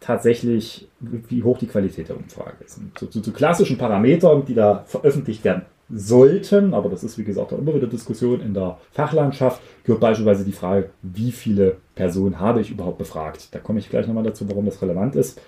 tatsächlich, 0.00 0.88
wie 1.00 1.42
hoch 1.42 1.58
die 1.58 1.66
Qualität 1.66 2.08
der 2.08 2.16
Umfrage 2.16 2.64
ist. 2.64 2.80
Zu, 2.94 3.06
zu, 3.06 3.20
zu 3.20 3.32
klassischen 3.32 3.78
Parametern, 3.78 4.44
die 4.44 4.54
da 4.54 4.84
veröffentlicht 4.86 5.44
werden 5.44 5.62
sollten, 5.88 6.74
aber 6.74 6.88
das 6.88 7.04
ist 7.04 7.16
wie 7.16 7.24
gesagt 7.24 7.52
auch 7.52 7.58
immer 7.58 7.74
wieder 7.74 7.86
Diskussion 7.86 8.40
in 8.40 8.54
der 8.54 8.78
Fachlandschaft, 8.92 9.62
gehört 9.84 10.00
beispielsweise 10.00 10.44
die 10.44 10.52
Frage, 10.52 10.90
wie 11.02 11.30
viele 11.32 11.76
Personen 11.94 12.40
habe 12.40 12.60
ich 12.60 12.70
überhaupt 12.70 12.98
befragt. 12.98 13.48
Da 13.52 13.60
komme 13.60 13.78
ich 13.78 13.88
gleich 13.88 14.06
nochmal 14.06 14.24
dazu, 14.24 14.48
warum 14.48 14.66
das 14.66 14.82
relevant 14.82 15.14
ist. 15.14 15.40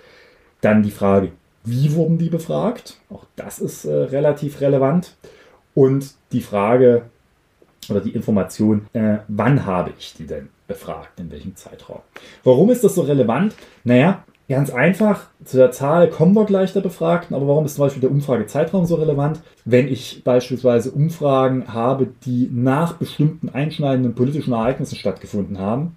Dann 0.61 0.81
die 0.81 0.91
Frage, 0.91 1.31
wie 1.65 1.93
wurden 1.93 2.17
die 2.17 2.29
befragt? 2.29 2.99
Auch 3.09 3.25
das 3.35 3.59
ist 3.59 3.85
äh, 3.85 3.93
relativ 3.93 4.61
relevant. 4.61 5.17
Und 5.75 6.15
die 6.31 6.41
Frage 6.41 7.03
oder 7.89 7.99
die 7.99 8.11
Information, 8.11 8.87
äh, 8.93 9.17
wann 9.27 9.65
habe 9.65 9.91
ich 9.97 10.13
die 10.13 10.25
denn 10.25 10.49
befragt, 10.69 11.19
in 11.19 11.29
welchem 11.29 11.57
Zeitraum. 11.57 11.99
Warum 12.45 12.69
ist 12.69 12.85
das 12.85 12.95
so 12.95 13.01
relevant? 13.01 13.53
Naja, 13.83 14.23
Ganz 14.49 14.71
einfach, 14.71 15.27
zu 15.45 15.57
der 15.57 15.69
Zahl 15.69 16.09
kommen 16.09 16.33
wir 16.33 16.45
gleich 16.45 16.73
der 16.73 16.81
Befragten, 16.81 17.35
aber 17.35 17.47
warum 17.47 17.65
ist 17.65 17.75
zum 17.75 17.85
Beispiel 17.85 18.01
der 18.01 18.09
Umfragezeitraum 18.09 18.87
so 18.87 18.95
relevant? 18.95 19.41
Wenn 19.63 19.87
ich 19.87 20.23
beispielsweise 20.23 20.89
Umfragen 20.89 21.71
habe, 21.71 22.07
die 22.25 22.49
nach 22.51 22.93
bestimmten 22.93 23.49
einschneidenden 23.49 24.15
politischen 24.15 24.53
Ereignissen 24.53 24.95
stattgefunden 24.95 25.59
haben, 25.59 25.95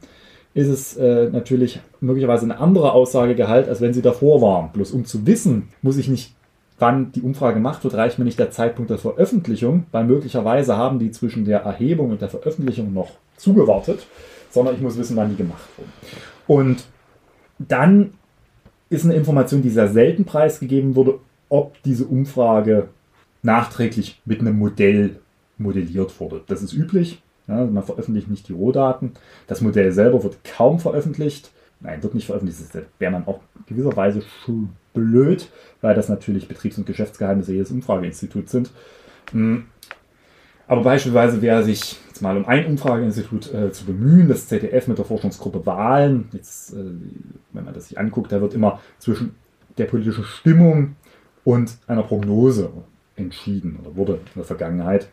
ist 0.52 0.68
es 0.68 0.98
äh, 0.98 1.30
natürlich 1.30 1.80
möglicherweise 2.00 2.44
eine 2.44 2.58
andere 2.58 2.92
Aussagegehalt, 2.92 3.70
als 3.70 3.80
wenn 3.80 3.94
sie 3.94 4.02
davor 4.02 4.42
waren. 4.42 4.70
Bloß 4.72 4.92
um 4.92 5.06
zu 5.06 5.26
wissen, 5.26 5.68
muss 5.80 5.96
ich 5.96 6.08
nicht, 6.08 6.34
wann 6.78 7.10
die 7.12 7.22
Umfrage 7.22 7.54
gemacht 7.54 7.82
wird, 7.84 7.94
reicht 7.94 8.18
mir 8.18 8.26
nicht 8.26 8.38
der 8.38 8.50
Zeitpunkt 8.50 8.90
der 8.90 8.98
Veröffentlichung, 8.98 9.84
weil 9.92 10.04
möglicherweise 10.04 10.76
haben 10.76 10.98
die 10.98 11.10
zwischen 11.10 11.46
der 11.46 11.60
Erhebung 11.60 12.10
und 12.10 12.20
der 12.20 12.28
Veröffentlichung 12.28 12.92
noch 12.92 13.12
zugewartet, 13.38 14.06
sondern 14.52 14.74
ich 14.76 14.80
muss 14.80 14.96
wissen, 14.96 15.16
wann 15.16 15.30
die 15.30 15.36
gemacht 15.36 15.68
wurden. 15.76 15.92
Und 16.46 16.84
dann 17.58 18.14
ist 18.90 19.04
eine 19.04 19.14
Information, 19.14 19.62
die 19.62 19.70
sehr 19.70 19.88
selten 19.88 20.24
preisgegeben 20.24 20.94
wurde, 20.94 21.18
ob 21.48 21.82
diese 21.82 22.04
Umfrage 22.04 22.88
nachträglich 23.42 24.20
mit 24.24 24.40
einem 24.40 24.58
Modell 24.58 25.16
modelliert 25.58 26.20
wurde. 26.20 26.42
Das 26.46 26.62
ist 26.62 26.72
üblich. 26.72 27.22
Ja, 27.48 27.64
man 27.64 27.82
veröffentlicht 27.82 28.28
nicht 28.28 28.48
die 28.48 28.52
Rohdaten. 28.52 29.12
Das 29.46 29.60
Modell 29.60 29.92
selber 29.92 30.22
wird 30.22 30.44
kaum 30.44 30.78
veröffentlicht. 30.78 31.50
Nein, 31.80 32.02
wird 32.02 32.14
nicht 32.14 32.26
veröffentlicht. 32.26 32.60
Das 32.72 32.82
wäre 32.98 33.12
man 33.12 33.26
auch 33.26 33.40
gewisserweise 33.66 34.22
schon 34.44 34.70
blöd, 34.94 35.50
weil 35.80 35.94
das 35.94 36.08
natürlich 36.08 36.46
Betriebs- 36.46 36.78
und 36.78 36.86
Geschäftsgeheimnisse 36.86 37.52
jedes 37.52 37.72
Umfrageinstituts 37.72 38.52
sind. 38.52 38.70
Hm. 39.32 39.64
Aber 40.68 40.82
beispielsweise, 40.82 41.42
wer 41.42 41.62
sich 41.64 41.98
mal 42.22 42.36
um 42.36 42.46
ein 42.46 42.66
Umfrageinstitut 42.66 43.52
äh, 43.52 43.72
zu 43.72 43.84
bemühen, 43.84 44.28
das 44.28 44.48
ZDF 44.48 44.88
mit 44.88 44.98
der 44.98 45.04
Forschungsgruppe 45.04 45.66
Wahlen, 45.66 46.28
jetzt, 46.32 46.72
äh, 46.72 46.84
wenn 47.52 47.64
man 47.64 47.74
das 47.74 47.88
sich 47.88 47.98
anguckt, 47.98 48.32
da 48.32 48.40
wird 48.40 48.54
immer 48.54 48.80
zwischen 48.98 49.34
der 49.78 49.86
politischen 49.86 50.24
Stimmung 50.24 50.96
und 51.44 51.76
einer 51.86 52.02
Prognose 52.02 52.70
entschieden 53.16 53.78
oder 53.82 53.96
wurde 53.96 54.12
in 54.14 54.20
der 54.36 54.44
Vergangenheit 54.44 55.08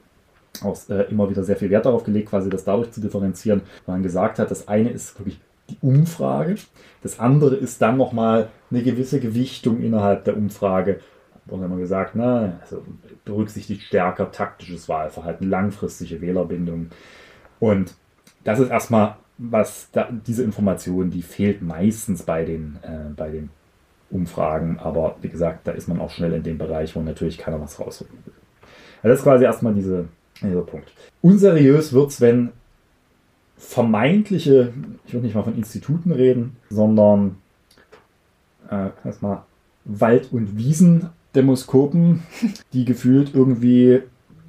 auch 0.64 0.78
äh, 0.90 1.10
immer 1.10 1.30
wieder 1.30 1.44
sehr 1.44 1.56
viel 1.56 1.70
Wert 1.70 1.86
darauf 1.86 2.04
gelegt, 2.04 2.30
quasi 2.30 2.50
das 2.50 2.64
dadurch 2.64 2.92
zu 2.92 3.02
differenzieren, 3.02 3.62
weil 3.86 3.96
man 3.96 4.04
gesagt 4.04 4.40
hat, 4.40 4.52
das 4.52 4.68
eine 4.68 4.90
ist 4.90 5.20
wirklich 5.20 5.40
die 5.70 5.78
Umfrage, 5.82 6.56
das 7.04 7.20
andere 7.20 7.56
ist 7.56 7.82
dann 7.82 7.98
nochmal 7.98 8.50
eine 8.72 8.82
gewisse 8.82 9.20
Gewichtung 9.20 9.82
innerhalb 9.82 10.24
der 10.26 10.36
Umfrage. 10.36 11.00
Und 11.48 11.64
haben 11.64 11.72
wir 11.72 11.80
gesagt, 11.80 12.12
na, 12.14 12.60
also 12.62 12.84
berücksichtigt 13.30 13.84
stärker 13.84 14.32
taktisches 14.32 14.90
Wahlverhalten, 14.90 15.50
langfristige 15.50 16.22
Wählerbindung. 16.22 16.90
Und 17.60 17.96
das 18.44 18.60
ist 18.60 18.70
erstmal, 18.70 19.16
was 19.38 19.90
da, 19.92 20.10
diese 20.12 20.44
Information, 20.44 21.10
die 21.10 21.22
fehlt 21.22 21.62
meistens 21.62 22.24
bei 22.24 22.44
den, 22.46 22.78
äh, 22.82 23.10
bei 23.16 23.30
den 23.30 23.50
Umfragen. 24.10 24.80
Aber 24.80 25.16
wie 25.22 25.30
gesagt, 25.30 25.68
da 25.68 25.72
ist 25.72 25.88
man 25.88 26.00
auch 26.00 26.12
schnell 26.12 26.34
in 26.34 26.44
dem 26.44 26.58
Bereich, 26.58 26.96
wo 26.96 27.02
natürlich 27.02 27.38
keiner 27.38 27.62
was 27.62 27.80
rausholen 27.80 28.14
will. 28.26 28.34
Also 29.02 29.10
das 29.10 29.20
ist 29.20 29.24
quasi 29.24 29.46
erstmal 29.46 29.74
diese, 29.74 30.10
dieser 30.42 30.62
Punkt. 30.62 30.92
Unseriös 31.22 31.94
wird 31.94 32.10
es, 32.10 32.22
wenn 32.22 32.50
vermeintliche, 33.58 34.74
ich 35.06 35.14
würde 35.14 35.26
nicht 35.26 35.36
mal 35.36 35.44
von 35.44 35.56
Instituten 35.56 36.12
reden, 36.12 36.58
sondern 36.70 37.38
äh, 38.70 38.90
erstmal 39.06 39.44
Wald- 39.86 40.32
und 40.32 40.58
Wiesen 40.58 41.10
Demoskopen, 41.36 42.24
die 42.74 42.86
gefühlt 42.86 43.34
irgendwie 43.34 44.02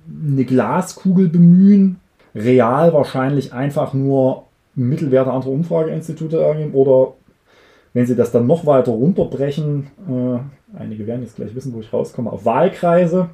eine 0.09 0.45
Glaskugel 0.45 1.29
bemühen, 1.29 2.01
real 2.35 2.93
wahrscheinlich 2.93 3.53
einfach 3.53 3.93
nur 3.93 4.47
Mittelwerte 4.75 5.31
anderer 5.31 5.53
Umfrageinstitute 5.53 6.41
ergeben 6.41 6.73
oder 6.75 7.15
wenn 7.93 8.07
sie 8.07 8.17
das 8.17 8.31
dann 8.31 8.47
noch 8.47 8.67
weiter 8.67 8.93
runterbrechen, 8.93 9.89
äh, 10.09 10.79
einige 10.79 11.07
werden 11.07 11.23
jetzt 11.23 11.37
gleich 11.37 11.55
wissen, 11.55 11.75
wo 11.75 11.81
ich 11.81 11.93
rauskomme, 11.93 12.31
auf 12.31 12.45
Wahlkreise, 12.45 13.31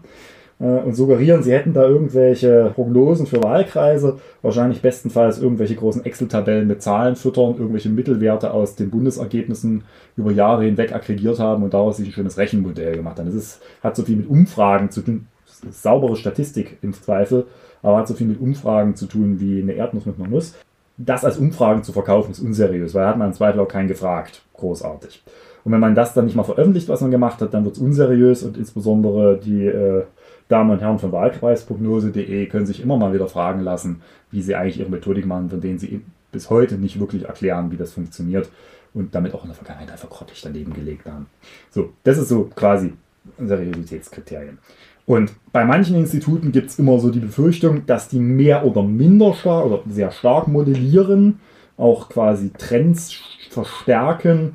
und 0.58 0.94
suggerieren, 0.94 1.42
sie 1.42 1.52
hätten 1.52 1.74
da 1.74 1.86
irgendwelche 1.86 2.72
Prognosen 2.74 3.26
für 3.26 3.42
Wahlkreise, 3.42 4.18
wahrscheinlich 4.40 4.80
bestenfalls 4.80 5.38
irgendwelche 5.38 5.74
großen 5.74 6.04
Excel-Tabellen 6.04 6.66
mit 6.66 6.80
Zahlen 6.80 7.14
füttern, 7.14 7.56
irgendwelche 7.58 7.90
Mittelwerte 7.90 8.52
aus 8.52 8.74
den 8.74 8.88
Bundesergebnissen 8.90 9.84
über 10.16 10.30
Jahre 10.30 10.64
hinweg 10.64 10.94
aggregiert 10.94 11.38
haben 11.38 11.62
und 11.62 11.74
daraus 11.74 11.98
sich 11.98 12.08
ein 12.08 12.12
schönes 12.12 12.38
Rechenmodell 12.38 12.96
gemacht 12.96 13.18
haben. 13.18 13.26
Das 13.26 13.34
ist, 13.34 13.60
hat 13.82 13.96
so 13.96 14.02
viel 14.04 14.16
mit 14.16 14.30
Umfragen 14.30 14.90
zu 14.90 15.02
tun, 15.02 15.26
saubere 15.70 16.16
Statistik 16.16 16.78
im 16.80 16.94
Zweifel, 16.94 17.44
aber 17.82 17.98
hat 17.98 18.08
so 18.08 18.14
viel 18.14 18.26
mit 18.26 18.40
Umfragen 18.40 18.96
zu 18.96 19.06
tun 19.06 19.38
wie 19.38 19.60
eine 19.60 19.72
Erdnuss 19.72 20.06
mit 20.06 20.18
einer 20.18 20.28
Nuss. 20.28 20.54
Das 20.96 21.26
als 21.26 21.36
Umfragen 21.36 21.82
zu 21.82 21.92
verkaufen 21.92 22.30
ist 22.30 22.40
unseriös, 22.40 22.94
weil 22.94 23.06
hat 23.06 23.18
man 23.18 23.28
im 23.28 23.34
Zweifel 23.34 23.60
auch 23.60 23.68
keinen 23.68 23.88
gefragt. 23.88 24.42
Großartig. 24.54 25.22
Und 25.64 25.72
wenn 25.72 25.80
man 25.80 25.94
das 25.94 26.14
dann 26.14 26.24
nicht 26.24 26.36
mal 26.36 26.44
veröffentlicht, 26.44 26.88
was 26.88 27.02
man 27.02 27.10
gemacht 27.10 27.42
hat, 27.42 27.52
dann 27.52 27.64
wird 27.64 27.76
es 27.76 27.82
unseriös 27.82 28.42
und 28.42 28.56
insbesondere 28.56 29.36
die 29.36 29.66
äh, 29.66 30.04
Damen 30.48 30.70
und 30.70 30.80
Herren 30.80 30.98
von 30.98 31.12
Wahlkreisprognose.de 31.12 32.46
können 32.46 32.66
sich 32.66 32.80
immer 32.82 32.96
mal 32.96 33.12
wieder 33.12 33.26
fragen 33.28 33.60
lassen, 33.60 34.02
wie 34.30 34.42
sie 34.42 34.54
eigentlich 34.54 34.78
ihre 34.78 34.90
Methodik 34.90 35.26
machen, 35.26 35.50
von 35.50 35.60
denen 35.60 35.78
sie 35.78 36.02
bis 36.32 36.50
heute 36.50 36.76
nicht 36.76 37.00
wirklich 37.00 37.24
erklären, 37.24 37.70
wie 37.70 37.76
das 37.76 37.92
funktioniert 37.92 38.50
und 38.94 39.14
damit 39.14 39.34
auch 39.34 39.42
in 39.42 39.48
der 39.48 39.56
Vergangenheit 39.56 39.90
einfach 39.90 40.10
grottig 40.10 40.40
daneben 40.42 40.72
gelegt 40.72 41.06
haben. 41.06 41.26
So, 41.70 41.90
das 42.04 42.18
ist 42.18 42.28
so 42.28 42.50
quasi 42.54 42.92
Seriositätskriterien. 43.38 44.58
Und 45.04 45.32
bei 45.52 45.64
manchen 45.64 45.96
Instituten 45.96 46.50
gibt 46.50 46.70
es 46.70 46.78
immer 46.78 46.98
so 46.98 47.10
die 47.10 47.20
Befürchtung, 47.20 47.86
dass 47.86 48.08
die 48.08 48.18
mehr 48.18 48.64
oder 48.64 48.82
minder 48.82 49.34
stark 49.34 49.66
oder 49.66 49.82
sehr 49.88 50.10
stark 50.10 50.48
modellieren, 50.48 51.40
auch 51.76 52.08
quasi 52.08 52.50
Trends 52.56 53.16
verstärken. 53.50 54.52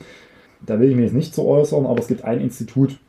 Da 0.65 0.79
will 0.79 0.89
ich 0.89 0.95
mich 0.95 1.05
jetzt 1.05 1.15
nicht 1.15 1.33
zu 1.33 1.47
äußern, 1.47 1.85
aber 1.85 1.99
es 1.99 2.07
gibt 2.07 2.23
ein 2.25 2.41
Institut, 2.41 2.99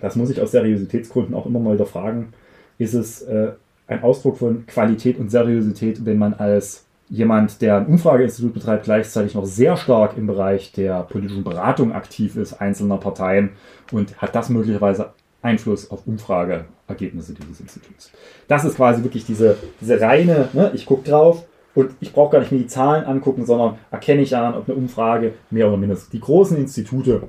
das 0.00 0.16
muss 0.16 0.30
ich 0.30 0.40
aus 0.40 0.52
Seriositätsgründen 0.52 1.34
auch 1.34 1.46
immer 1.46 1.58
mal 1.58 1.74
wieder 1.74 1.86
fragen, 1.86 2.32
ist 2.78 2.94
es 2.94 3.22
äh, 3.22 3.52
ein 3.86 4.02
Ausdruck 4.02 4.38
von 4.38 4.66
Qualität 4.66 5.18
und 5.18 5.30
Seriosität, 5.30 6.04
wenn 6.04 6.18
man 6.18 6.34
als 6.34 6.84
jemand, 7.08 7.62
der 7.62 7.78
ein 7.78 7.86
Umfrageinstitut 7.86 8.52
betreibt, 8.52 8.84
gleichzeitig 8.84 9.34
noch 9.34 9.46
sehr 9.46 9.76
stark 9.76 10.16
im 10.16 10.26
Bereich 10.26 10.72
der 10.72 11.02
politischen 11.04 11.42
Beratung 11.42 11.92
aktiv 11.92 12.36
ist, 12.36 12.60
einzelner 12.60 12.98
Parteien 12.98 13.50
und 13.92 14.20
hat 14.20 14.34
das 14.34 14.50
möglicherweise 14.50 15.10
Einfluss 15.40 15.90
auf 15.90 16.06
Umfrageergebnisse 16.06 17.34
dieses 17.34 17.60
Instituts. 17.60 18.10
Das 18.46 18.64
ist 18.64 18.76
quasi 18.76 19.02
wirklich 19.02 19.24
diese, 19.24 19.56
diese 19.80 20.00
reine, 20.00 20.48
ne, 20.52 20.70
ich 20.74 20.84
gucke 20.84 21.08
drauf 21.08 21.46
und 21.74 21.92
ich 22.00 22.12
brauche 22.12 22.32
gar 22.32 22.40
nicht 22.40 22.52
mir 22.52 22.58
die 22.58 22.66
Zahlen 22.66 23.04
angucken, 23.04 23.46
sondern 23.46 23.78
erkenne 23.90 24.22
ich 24.22 24.36
an, 24.36 24.54
ob 24.54 24.68
eine 24.68 24.76
Umfrage 24.76 25.34
mehr 25.50 25.68
oder 25.68 25.76
minder. 25.76 25.96
Die 26.12 26.20
großen 26.20 26.56
Institute, 26.56 27.22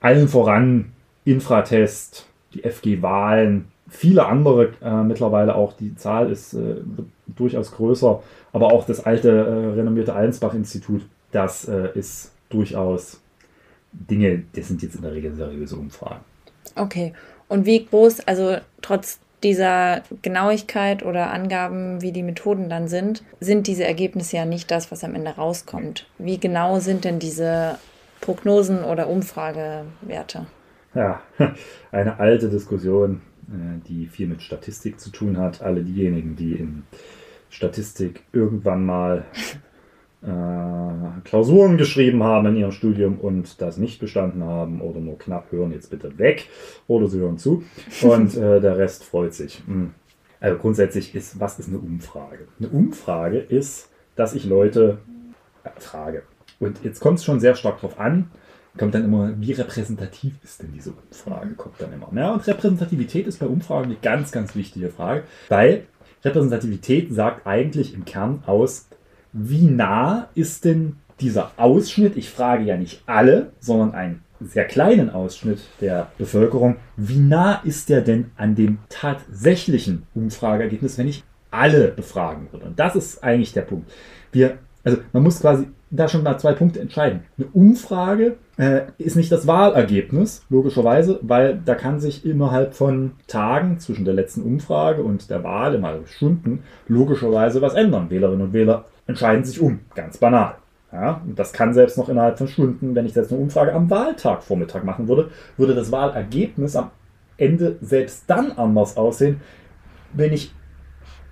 allen 0.00 0.26
voran 0.26 0.92
Infratest, 1.24 2.26
die 2.54 2.62
FG-Wahlen, 2.62 3.66
viele 3.88 4.26
andere 4.26 4.72
äh, 4.82 5.02
mittlerweile 5.02 5.54
auch. 5.54 5.72
Die 5.74 5.94
Zahl 5.96 6.30
ist 6.30 6.54
äh, 6.54 6.76
durchaus 7.26 7.72
größer, 7.72 8.22
aber 8.52 8.72
auch 8.72 8.86
das 8.86 9.04
alte 9.04 9.30
äh, 9.30 9.78
renommierte 9.78 10.14
Allensbach-Institut, 10.14 11.02
das 11.32 11.68
äh, 11.68 11.88
ist 11.94 12.32
durchaus 12.48 13.20
Dinge, 13.92 14.44
das 14.54 14.68
sind 14.68 14.82
jetzt 14.82 14.96
in 14.96 15.02
der 15.02 15.12
Regel 15.12 15.34
seriöse 15.34 15.76
Umfragen. 15.76 16.20
Okay, 16.76 17.12
und 17.48 17.66
wie 17.66 17.84
groß, 17.84 18.20
also 18.20 18.56
trotz 18.82 19.18
dieser 19.42 20.02
Genauigkeit 20.22 21.04
oder 21.04 21.32
Angaben, 21.32 22.02
wie 22.02 22.12
die 22.12 22.22
Methoden 22.22 22.68
dann 22.68 22.88
sind, 22.88 23.22
sind 23.40 23.66
diese 23.66 23.84
Ergebnisse 23.84 24.36
ja 24.36 24.44
nicht 24.44 24.70
das, 24.70 24.92
was 24.92 25.02
am 25.02 25.14
Ende 25.14 25.30
rauskommt. 25.30 26.06
Wie 26.18 26.38
genau 26.38 26.78
sind 26.78 27.04
denn 27.04 27.18
diese 27.18 27.78
Prognosen 28.20 28.84
oder 28.84 29.08
Umfragewerte? 29.08 30.46
Ja, 30.94 31.22
eine 31.92 32.18
alte 32.18 32.48
Diskussion, 32.48 33.20
äh, 33.48 33.88
die 33.88 34.06
viel 34.06 34.26
mit 34.26 34.42
Statistik 34.42 34.98
zu 35.00 35.10
tun 35.10 35.38
hat. 35.38 35.62
Alle 35.62 35.82
diejenigen, 35.82 36.36
die 36.36 36.54
in 36.54 36.82
Statistik 37.48 38.22
irgendwann 38.32 38.84
mal 38.84 39.24
äh, 40.22 41.20
Klausuren 41.24 41.76
geschrieben 41.76 42.22
haben 42.22 42.46
in 42.48 42.56
ihrem 42.56 42.72
Studium 42.72 43.18
und 43.18 43.60
das 43.60 43.76
nicht 43.76 44.00
bestanden 44.00 44.44
haben 44.44 44.80
oder 44.80 45.00
nur 45.00 45.18
knapp 45.18 45.52
hören 45.52 45.72
jetzt 45.72 45.90
bitte 45.90 46.18
weg 46.18 46.48
oder 46.86 47.06
sie 47.06 47.18
hören 47.18 47.38
zu 47.38 47.64
und 48.02 48.36
äh, 48.38 48.60
der 48.60 48.78
Rest 48.78 49.04
freut 49.04 49.34
sich. 49.34 49.62
Hm. 49.66 49.92
Also 50.40 50.58
grundsätzlich 50.58 51.14
ist, 51.14 51.38
was 51.38 51.58
ist 51.58 51.68
eine 51.68 51.78
Umfrage? 51.78 52.48
Eine 52.58 52.70
Umfrage 52.70 53.38
ist, 53.38 53.90
dass 54.16 54.34
ich 54.34 54.46
Leute 54.46 54.98
frage, 55.76 56.22
Und 56.58 56.82
jetzt 56.82 57.00
kommt 57.00 57.18
es 57.18 57.24
schon 57.24 57.40
sehr 57.40 57.54
stark 57.54 57.80
darauf 57.80 58.00
an, 58.00 58.30
kommt 58.78 58.94
dann 58.94 59.04
immer, 59.04 59.32
wie 59.38 59.52
repräsentativ 59.52 60.34
ist 60.42 60.62
denn 60.62 60.72
diese 60.72 60.92
Umfrage, 60.92 61.54
kommt 61.54 61.80
dann 61.80 61.92
immer. 61.92 62.08
Ja, 62.14 62.32
und 62.32 62.46
Repräsentativität 62.46 63.26
ist 63.26 63.40
bei 63.40 63.46
Umfragen 63.46 63.86
eine 63.86 63.96
ganz, 63.96 64.32
ganz 64.32 64.54
wichtige 64.54 64.90
Frage, 64.90 65.24
weil 65.48 65.86
Repräsentativität 66.24 67.12
sagt 67.12 67.46
eigentlich 67.46 67.94
im 67.94 68.04
Kern 68.04 68.42
aus, 68.46 68.88
wie 69.32 69.66
nah 69.66 70.28
ist 70.34 70.64
denn 70.64 70.96
dieser 71.20 71.52
Ausschnitt, 71.56 72.16
ich 72.16 72.30
frage 72.30 72.64
ja 72.64 72.76
nicht 72.76 73.02
alle, 73.06 73.52
sondern 73.60 73.92
einen 73.92 74.22
sehr 74.40 74.64
kleinen 74.64 75.10
Ausschnitt 75.10 75.60
der 75.80 76.10
Bevölkerung, 76.16 76.76
wie 76.96 77.18
nah 77.18 77.60
ist 77.64 77.88
der 77.88 78.00
denn 78.00 78.30
an 78.36 78.54
dem 78.54 78.78
tatsächlichen 78.88 80.06
Umfrageergebnis, 80.14 80.96
wenn 80.96 81.08
ich 81.08 81.24
alle 81.50 81.88
befragen 81.88 82.48
würde? 82.50 82.66
Und 82.66 82.78
das 82.78 82.96
ist 82.96 83.22
eigentlich 83.22 83.52
der 83.52 83.62
Punkt. 83.62 83.90
Wir, 84.32 84.58
also 84.82 84.98
man 85.12 85.22
muss 85.22 85.40
quasi 85.40 85.66
da 85.90 86.08
schon 86.08 86.22
mal 86.22 86.38
zwei 86.38 86.52
Punkte 86.52 86.80
entscheiden. 86.80 87.24
Eine 87.36 87.48
Umfrage 87.48 88.36
äh, 88.60 88.82
ist 88.98 89.16
nicht 89.16 89.32
das 89.32 89.46
Wahlergebnis, 89.46 90.44
logischerweise, 90.50 91.18
weil 91.22 91.58
da 91.64 91.74
kann 91.74 91.98
sich 91.98 92.26
innerhalb 92.26 92.74
von 92.74 93.12
Tagen 93.26 93.78
zwischen 93.78 94.04
der 94.04 94.12
letzten 94.12 94.42
Umfrage 94.42 95.02
und 95.02 95.30
der 95.30 95.42
Wahl, 95.42 95.74
immer 95.74 95.94
Stunden, 96.04 96.62
logischerweise 96.86 97.62
was 97.62 97.72
ändern. 97.72 98.10
Wählerinnen 98.10 98.48
und 98.48 98.52
Wähler 98.52 98.84
entscheiden 99.06 99.44
sich 99.44 99.62
um, 99.62 99.80
ganz 99.94 100.18
banal. 100.18 100.56
Ja, 100.92 101.22
und 101.26 101.38
das 101.38 101.54
kann 101.54 101.72
selbst 101.72 101.96
noch 101.96 102.10
innerhalb 102.10 102.36
von 102.36 102.48
Stunden, 102.48 102.94
wenn 102.94 103.06
ich 103.06 103.14
jetzt 103.14 103.32
eine 103.32 103.40
Umfrage 103.40 103.72
am 103.72 103.88
Wahltag 103.88 104.42
Vormittag 104.42 104.84
machen 104.84 105.08
würde, 105.08 105.30
würde 105.56 105.74
das 105.74 105.90
Wahlergebnis 105.90 106.76
am 106.76 106.90
Ende 107.38 107.76
selbst 107.80 108.24
dann 108.26 108.52
anders 108.52 108.98
aussehen, 108.98 109.40
wenn 110.12 110.34
ich 110.34 110.52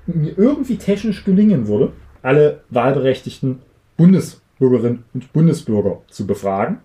mir 0.06 0.38
irgendwie 0.38 0.78
technisch 0.78 1.24
gelingen 1.24 1.68
würde, 1.68 1.92
alle 2.22 2.62
wahlberechtigten 2.70 3.58
Bundesbürgerinnen 3.98 5.04
und 5.12 5.32
Bundesbürger 5.34 5.98
zu 6.08 6.26
befragen. 6.26 6.78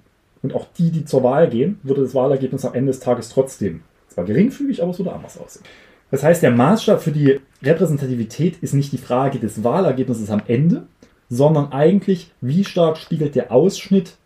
Und 0.43 0.53
auch 0.53 0.67
die, 0.77 0.91
die 0.91 1.05
zur 1.05 1.23
Wahl 1.23 1.49
gehen, 1.49 1.79
würde 1.83 2.01
das 2.01 2.13
Wahlergebnis 2.13 2.65
am 2.65 2.75
Ende 2.75 2.91
des 2.91 2.99
Tages 2.99 3.29
trotzdem 3.29 3.81
zwar 4.09 4.25
geringfügig, 4.25 4.81
aber 4.81 4.91
es 4.91 4.99
würde 4.99 5.13
anders 5.13 5.39
aussehen. 5.39 5.65
Das 6.11 6.21
heißt, 6.21 6.43
der 6.43 6.51
Maßstab 6.51 7.01
für 7.01 7.11
die 7.11 7.39
Repräsentativität 7.63 8.57
ist 8.61 8.73
nicht 8.73 8.91
die 8.91 8.99
Frage 8.99 9.39
des 9.39 9.63
Wahlergebnisses 9.63 10.29
am 10.29 10.43
Ende, 10.47 10.85
sondern 11.29 11.71
eigentlich, 11.71 12.31
wie 12.41 12.63
stark 12.63 12.97
spiegelt 12.97 13.33
der 13.33 13.51
Ausschnitt 13.51 14.17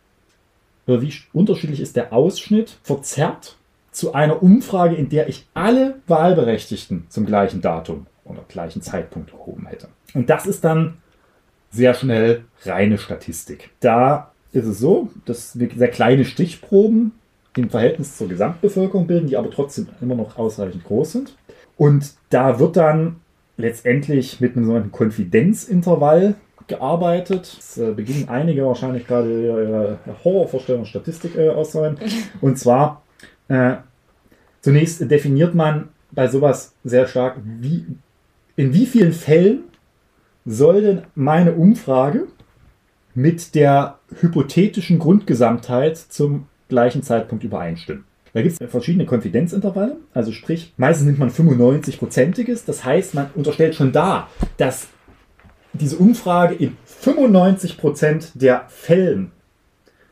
oder 0.86 1.02
wie 1.02 1.14
unterschiedlich 1.34 1.80
ist 1.80 1.96
der 1.96 2.12
Ausschnitt 2.12 2.78
verzerrt 2.84 3.56
zu 3.92 4.14
einer 4.14 4.44
Umfrage, 4.44 4.96
in 4.96 5.10
der 5.10 5.30
ich 5.30 5.48
alle 5.54 5.96
Wahlberechtigten 6.08 7.06
zum 7.10 7.26
gleichen 7.26 7.62
Datum 7.62 8.08
oder 8.26 8.44
gleichen 8.48 8.82
Zeitpunkt 8.82 9.32
erhoben 9.32 9.68
hätte. 9.68 9.88
Und 10.14 10.30
das 10.30 10.46
ist 10.46 10.64
dann 10.64 10.98
sehr 11.72 11.94
schnell 11.94 12.46
reine 12.64 12.98
Statistik. 12.98 13.72
Da 13.80 14.32
ist 14.52 14.66
es 14.66 14.80
so, 14.80 15.10
dass 15.26 15.60
wir 15.60 15.70
sehr 15.76 15.90
kleine 15.90 16.26
Stichproben 16.26 17.12
im 17.56 17.70
Verhältnis 17.70 18.18
zur 18.18 18.28
Gesamtbevölkerung 18.28 19.08
bilden, 19.08 19.28
die 19.28 19.38
aber 19.38 19.50
trotzdem 19.50 19.88
immer 20.02 20.16
noch 20.16 20.38
ausreichend 20.38 20.84
groß 20.84 21.12
sind. 21.14 21.36
Und 21.76 22.14
da 22.30 22.60
wird 22.60 22.78
dann 22.78 23.18
letztendlich 23.58 24.40
mit 24.40 24.56
einem 24.56 24.66
sogenannten 24.66 24.92
Konfidenzintervall 24.92 26.36
gearbeitet. 26.68 27.58
Es 27.60 27.78
äh, 27.78 27.92
beginnen 27.92 28.30
einige 28.30 28.66
wahrscheinlich 28.66 29.08
gerade 29.08 29.30
ihre 29.30 30.00
Horrorvorstellung 30.24 30.86
Statistik 30.86 31.36
äh, 31.36 31.50
auszuwählen. 31.50 31.98
Und 32.42 32.58
zwar 32.58 33.04
äh, 33.48 33.76
zunächst 34.62 35.10
definiert 35.10 35.56
man 35.56 35.90
bei 36.12 36.28
sowas 36.28 36.74
sehr 36.84 37.08
stark, 37.08 37.38
wie, 37.44 37.86
in 38.56 38.74
wie 38.74 38.86
vielen 38.86 39.14
Fällen 39.14 39.64
soll 40.46 40.82
denn 40.82 41.02
meine 41.16 41.54
Umfrage 41.54 42.28
mit 43.18 43.56
der 43.56 43.98
hypothetischen 44.20 45.00
Grundgesamtheit 45.00 45.98
zum 45.98 46.46
gleichen 46.70 47.02
Zeitpunkt 47.02 47.44
übereinstimmen. 47.44 48.04
Da 48.34 48.44
gibt 48.44 48.62
es 48.62 48.70
verschiedene 48.70 49.08
Konfidenzintervalle, 49.08 49.98
also 50.14 50.32
sprich, 50.32 50.76
meistens 50.78 51.08
nimmt 51.08 51.18
man 51.18 51.32
95-prozentiges, 51.32 52.66
das 52.68 52.86
heißt, 52.86 53.16
man 53.16 53.32
unterstellt 53.34 53.74
schon 53.74 53.92
da, 53.92 54.30
dass 54.58 54.90
diese 55.74 55.98
Umfrage 55.98 56.54
in 56.54 56.78
95% 57.04 58.34
der 58.36 58.66
Fällen 58.68 59.32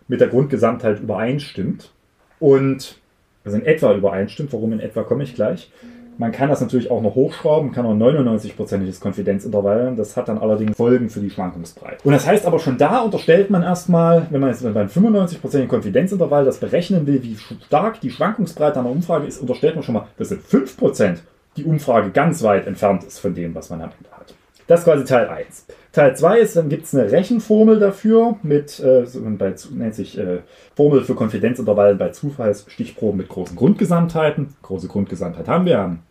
mit 0.08 0.20
der 0.20 0.30
Grundgesamtheit 0.30 1.00
übereinstimmt 1.00 1.91
und 2.39 3.00
also 3.44 3.56
in 3.56 3.68
etwa 3.68 3.94
übereinstimmt, 3.94 4.52
warum 4.52 4.74
in 4.74 4.80
etwa 4.80 5.04
komme 5.04 5.26
ich 5.26 5.36
gleich. 5.36 5.72
Man 6.17 6.32
kann 6.32 6.49
das 6.49 6.62
natürlich 6.62 6.89
auch 6.89 7.01
noch 7.01 7.15
hochschrauben, 7.15 7.71
kann 7.71 7.86
auch 7.86 7.93
99%iges 7.93 8.99
Konfidenzintervall. 8.99 9.93
Das 9.95 10.15
hat 10.15 10.30
dann 10.30 10.38
allerdings 10.38 10.78
Folgen 10.78 11.10
für 11.10 11.19
die 11.19 11.30
Schwankungsbreite. 11.30 11.97
Und 12.04 12.13
das 12.13 12.25
heißt 12.25 12.45
aber 12.45 12.60
schon 12.60 12.78
da 12.78 12.99
unterstellt 12.99 13.49
man 13.49 13.63
erstmal, 13.63 14.28
wenn 14.30 14.39
man 14.39 14.51
jetzt 14.51 14.63
beim 14.63 14.88
95% 14.88 15.67
Konfidenzintervall 15.67 16.45
das 16.45 16.58
berechnen 16.60 17.06
will, 17.06 17.21
wie 17.21 17.38
stark 17.65 17.99
die 17.99 18.12
Schwankungsbreite 18.12 18.80
einer 18.80 18.89
Umfrage 18.89 19.28
ist, 19.28 19.39
unterstellt 19.39 19.75
man 19.75 19.84
schon 19.84 19.95
mal, 19.95 20.08
dass 20.17 20.32
in 20.32 20.39
5% 20.39 21.17
die 21.58 21.65
Umfrage 21.65 22.12
ganz 22.12 22.43
weit 22.43 22.67
entfernt 22.67 23.04
ist 23.04 23.19
von 23.19 23.34
dem, 23.34 23.54
was 23.56 23.69
man 23.69 23.82
am 23.82 23.91
Ende 23.97 24.12
hat. 24.12 24.34
Das 24.67 24.80
ist 24.80 24.86
quasi 24.86 25.04
Teil 25.04 25.28
1. 25.28 25.65
Teil 25.95 26.15
2 26.15 26.39
ist, 26.39 26.58
dann 26.58 26.67
gibt 26.67 26.86
es 26.86 26.93
eine 26.93 27.10
Rechenformel 27.10 27.79
dafür 27.79 28.38
mit, 28.43 28.81
äh, 28.81 29.05
bei, 29.38 29.55
nennt 29.71 29.95
sich 29.95 30.17
äh, 30.17 30.39
Formel 30.75 31.05
für 31.05 31.15
Konfidenzintervallen 31.15 31.97
bei 31.97 32.10
Zufallsstichproben 32.10 33.17
mit 33.17 33.29
großen 33.29 33.55
Grundgesamtheiten. 33.55 34.55
Große 34.62 34.89
Grundgesamtheit 34.89 35.47
haben 35.47 35.65
wir, 35.65 35.77
haben 35.77 36.03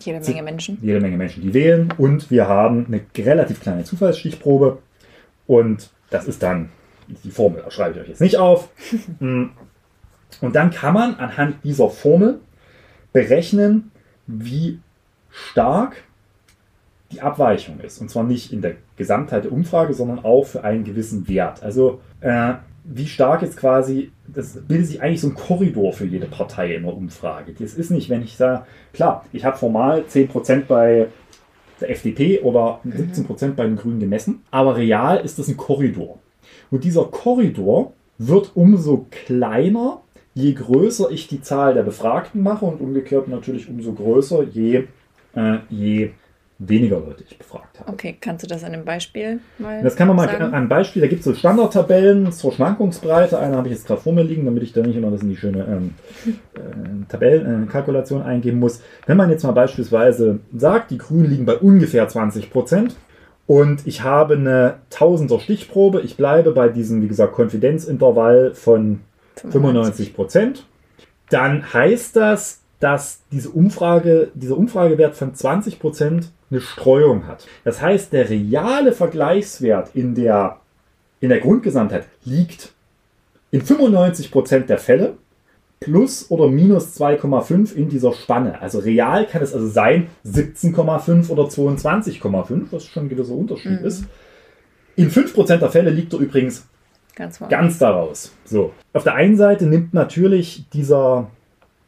jede 0.00 0.20
Menge 0.20 0.42
Menschen. 0.42 0.78
Jede 0.80 1.00
Menge 1.00 1.18
Menschen, 1.18 1.42
die 1.42 1.52
wählen. 1.52 1.92
Und 1.98 2.30
wir 2.30 2.48
haben 2.48 2.86
eine 2.86 3.02
relativ 3.18 3.60
kleine 3.60 3.84
Zufallsstichprobe. 3.84 4.78
Und 5.46 5.90
das 6.08 6.26
ist 6.26 6.42
dann 6.42 6.70
die 7.22 7.30
Formel. 7.30 7.60
Da 7.62 7.70
schreibe 7.70 7.96
ich 7.96 8.00
euch 8.00 8.08
jetzt 8.08 8.20
nicht 8.20 8.38
auf. 8.38 8.70
Mm. 9.20 9.50
Und 10.40 10.56
dann 10.56 10.70
kann 10.70 10.94
man 10.94 11.14
anhand 11.16 11.62
dieser 11.62 11.90
Formel 11.90 12.40
berechnen, 13.12 13.92
wie 14.26 14.80
stark 15.30 15.96
die 17.14 17.22
Abweichung 17.22 17.80
ist. 17.80 18.00
Und 18.00 18.10
zwar 18.10 18.24
nicht 18.24 18.52
in 18.52 18.62
der 18.62 18.74
Gesamtheit 18.96 19.44
der 19.44 19.52
Umfrage, 19.52 19.94
sondern 19.94 20.24
auch 20.24 20.44
für 20.44 20.64
einen 20.64 20.84
gewissen 20.84 21.28
Wert. 21.28 21.62
Also 21.62 22.00
äh, 22.20 22.54
wie 22.84 23.06
stark 23.06 23.42
jetzt 23.42 23.56
quasi, 23.56 24.10
das 24.26 24.60
bildet 24.68 24.86
sich 24.86 25.02
eigentlich 25.02 25.22
so 25.22 25.28
ein 25.28 25.34
Korridor 25.34 25.92
für 25.92 26.04
jede 26.04 26.26
Partei 26.26 26.74
in 26.74 26.82
der 26.82 26.94
Umfrage. 26.94 27.54
Das 27.58 27.74
ist 27.74 27.90
nicht, 27.90 28.10
wenn 28.10 28.22
ich 28.22 28.36
sage, 28.36 28.66
klar, 28.92 29.24
ich 29.32 29.44
habe 29.44 29.56
formal 29.56 30.04
10% 30.08 30.64
bei 30.66 31.08
der 31.80 31.90
FDP 31.90 32.40
oder 32.40 32.80
17% 32.86 33.54
bei 33.54 33.64
den 33.64 33.76
Grünen 33.76 34.00
gemessen, 34.00 34.42
aber 34.50 34.76
real 34.76 35.24
ist 35.24 35.38
das 35.38 35.48
ein 35.48 35.56
Korridor. 35.56 36.18
Und 36.70 36.84
dieser 36.84 37.04
Korridor 37.04 37.94
wird 38.18 38.52
umso 38.54 39.06
kleiner, 39.10 40.02
je 40.34 40.52
größer 40.52 41.10
ich 41.10 41.26
die 41.26 41.40
Zahl 41.40 41.74
der 41.74 41.82
Befragten 41.82 42.42
mache 42.42 42.66
und 42.66 42.80
umgekehrt 42.80 43.28
natürlich 43.28 43.68
umso 43.68 43.92
größer, 43.92 44.44
je, 44.44 44.84
äh, 45.34 45.58
je 45.70 46.10
weniger 46.58 47.00
Leute 47.00 47.24
ich 47.28 47.36
befragt 47.36 47.80
habe. 47.80 47.92
Okay, 47.92 48.16
kannst 48.20 48.44
du 48.44 48.46
das 48.46 48.62
an 48.62 48.72
einem 48.72 48.84
Beispiel 48.84 49.40
mal 49.58 49.82
Das 49.82 49.96
kann 49.96 50.06
man 50.06 50.16
mal 50.16 50.28
sagen? 50.28 50.44
an 50.44 50.54
einem 50.54 50.68
Beispiel, 50.68 51.02
da 51.02 51.08
gibt 51.08 51.20
es 51.20 51.24
so 51.24 51.34
Standardtabellen 51.34 52.30
zur 52.30 52.52
Schwankungsbreite. 52.52 53.38
Eine 53.38 53.56
habe 53.56 53.68
ich 53.68 53.74
jetzt 53.74 53.86
gerade 53.86 54.00
vor 54.00 54.12
mir 54.12 54.22
liegen, 54.22 54.44
damit 54.44 54.62
ich 54.62 54.72
da 54.72 54.82
nicht 54.82 54.96
immer 54.96 55.10
das 55.10 55.22
in 55.22 55.30
die 55.30 55.36
schöne 55.36 55.64
ähm, 55.64 55.94
äh, 56.54 57.06
Tabellenkalkulation 57.08 58.22
äh, 58.22 58.24
eingeben 58.24 58.60
muss. 58.60 58.82
Wenn 59.06 59.16
man 59.16 59.30
jetzt 59.30 59.42
mal 59.42 59.52
beispielsweise 59.52 60.40
sagt, 60.56 60.90
die 60.92 60.98
Grünen 60.98 61.28
liegen 61.28 61.44
bei 61.44 61.56
ungefähr 61.56 62.06
20 62.06 62.50
Prozent 62.50 62.96
und 63.46 63.86
ich 63.86 64.02
habe 64.02 64.34
eine 64.34 64.76
Tausender 64.90 65.40
Stichprobe, 65.40 66.02
ich 66.02 66.16
bleibe 66.16 66.52
bei 66.52 66.68
diesem, 66.68 67.02
wie 67.02 67.08
gesagt, 67.08 67.32
Konfidenzintervall 67.34 68.54
von 68.54 69.00
95 69.36 70.14
Prozent, 70.14 70.66
dann 71.30 71.72
heißt 71.72 72.14
das, 72.16 72.63
dass 72.84 73.20
diese 73.32 73.48
Umfrage, 73.48 74.30
dieser 74.34 74.58
Umfragewert 74.58 75.16
von 75.16 75.34
20 75.34 75.78
Prozent 75.78 76.28
eine 76.50 76.60
Streuung 76.60 77.26
hat. 77.26 77.46
Das 77.64 77.80
heißt, 77.80 78.12
der 78.12 78.28
reale 78.28 78.92
Vergleichswert 78.92 79.92
in 79.94 80.14
der, 80.14 80.60
in 81.20 81.30
der 81.30 81.40
Grundgesamtheit 81.40 82.04
liegt 82.26 82.74
in 83.50 83.62
95% 83.62 84.66
der 84.66 84.76
Fälle 84.76 85.14
plus 85.80 86.30
oder 86.30 86.48
minus 86.48 87.00
2,5 87.00 87.74
in 87.74 87.88
dieser 87.88 88.12
Spanne. 88.12 88.60
Also 88.60 88.80
real 88.80 89.26
kann 89.26 89.40
es 89.40 89.54
also 89.54 89.66
sein 89.66 90.08
17,5 90.26 91.30
oder 91.30 91.44
22,5, 91.44 92.66
was 92.70 92.84
schon 92.84 93.06
ein 93.06 93.08
gewisser 93.08 93.32
Unterschied 93.32 93.80
Mhm. 93.80 93.86
ist. 93.86 94.04
In 94.96 95.10
5% 95.10 95.56
der 95.56 95.70
Fälle 95.70 95.88
liegt 95.88 96.12
er 96.12 96.18
übrigens 96.18 96.66
Ganz 97.16 97.38
ganz 97.48 97.78
daraus. 97.78 98.32
So. 98.44 98.74
Auf 98.92 99.04
der 99.04 99.14
einen 99.14 99.38
Seite 99.38 99.64
nimmt 99.66 99.94
natürlich 99.94 100.66
dieser, 100.74 101.30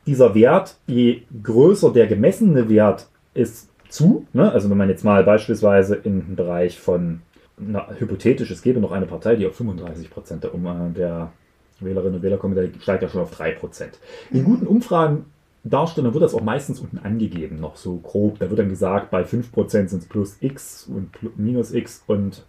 dieser 0.07 0.35
Wert, 0.35 0.77
je 0.87 1.23
größer 1.43 1.93
der 1.93 2.07
gemessene 2.07 2.69
Wert 2.69 3.09
ist, 3.35 3.69
zu. 3.89 4.27
Ne? 4.33 4.51
Also 4.51 4.69
wenn 4.71 4.77
man 4.77 4.89
jetzt 4.89 5.05
mal 5.05 5.23
beispielsweise 5.25 5.97
den 5.97 6.37
Bereich 6.37 6.79
von, 6.79 7.21
na, 7.57 7.89
hypothetisch, 7.99 8.51
es 8.51 8.63
gäbe 8.63 8.81
noch 8.81 8.93
eine 8.93 9.07
Partei, 9.07 9.37
die 9.37 9.47
auf 9.47 9.57
35 9.57 10.11
Prozent 10.11 10.45
der, 10.45 10.55
Um- 10.55 10.95
der 10.95 11.33
Wählerinnen 11.81 12.17
und 12.17 12.23
Wähler 12.23 12.39
kommt, 12.39 12.57
der 12.57 12.69
steigt 12.81 13.03
ja 13.03 13.09
schon 13.09 13.23
auf 13.23 13.31
3 13.31 13.53
Prozent. 13.53 13.99
In 14.31 14.45
guten 14.45 14.67
Umfragen 14.67 15.27
darstellen, 15.65 16.05
dann 16.07 16.15
wird 16.15 16.25
das 16.25 16.35
auch 16.35 16.43
meistens 16.43 16.81
unten 16.81 16.99
angegeben, 16.99 17.61
noch 17.61 17.77
so 17.77 17.97
grob. 17.97 18.39
Da 18.39 18.49
wird 18.51 18.59
dann 18.59 18.69
gesagt, 18.69 19.11
bei 19.11 19.23
5% 19.23 19.89
sind 19.89 20.03
es 20.03 20.07
plus 20.07 20.37
x 20.41 20.89
und 20.89 21.11
minus 21.39 21.73
x 21.73 22.03
und 22.07 22.45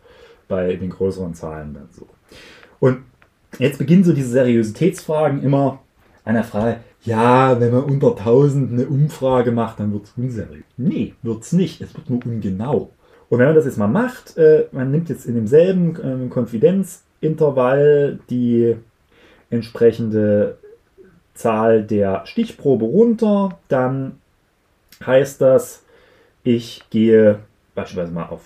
bei 0.48 0.76
den 0.76 0.90
größeren 0.90 1.34
Zahlen 1.34 1.74
dann 1.74 1.90
so. 1.92 2.08
Und 2.80 3.00
jetzt 3.60 3.80
beginnen 3.80 4.04
so 4.04 4.14
diese 4.14 4.30
Seriositätsfragen 4.30 5.44
immer 5.44 5.80
an 6.24 6.36
der 6.36 6.44
Frage, 6.44 6.80
ja, 7.04 7.60
wenn 7.60 7.72
man 7.72 7.84
unter 7.84 8.18
1000 8.18 8.72
eine 8.72 8.88
Umfrage 8.88 9.52
macht, 9.52 9.80
dann 9.80 9.94
wird 9.94 10.06
es 10.06 10.14
unseriös. 10.18 10.66
Nee, 10.78 11.14
wird 11.22 11.44
es 11.44 11.54
nicht. 11.54 11.82
Es 11.82 11.96
wird 11.96 12.10
nur 12.10 12.26
ungenau. 12.26 12.92
Und 13.30 13.40
wenn 13.40 13.48
man 13.48 13.56
das 13.56 13.66
jetzt 13.66 13.78
mal 13.78 13.88
macht, 13.88 14.38
äh, 14.38 14.66
man 14.72 14.92
nimmt 14.92 15.10
jetzt 15.10 15.26
in 15.26 15.36
demselben 15.36 15.96
äh, 15.96 16.30
Konfidenzintervall 16.30 18.20
die 18.30 18.76
entsprechende 19.50 20.58
Zahl 21.34 21.84
der 21.84 22.26
Stichprobe 22.26 22.86
runter, 22.86 23.60
dann 23.68 24.20
heißt 25.06 25.42
das, 25.42 25.84
ich 26.44 26.84
gehe 26.90 27.40
beispielsweise 27.76 28.12
mal 28.12 28.28
auf 28.30 28.42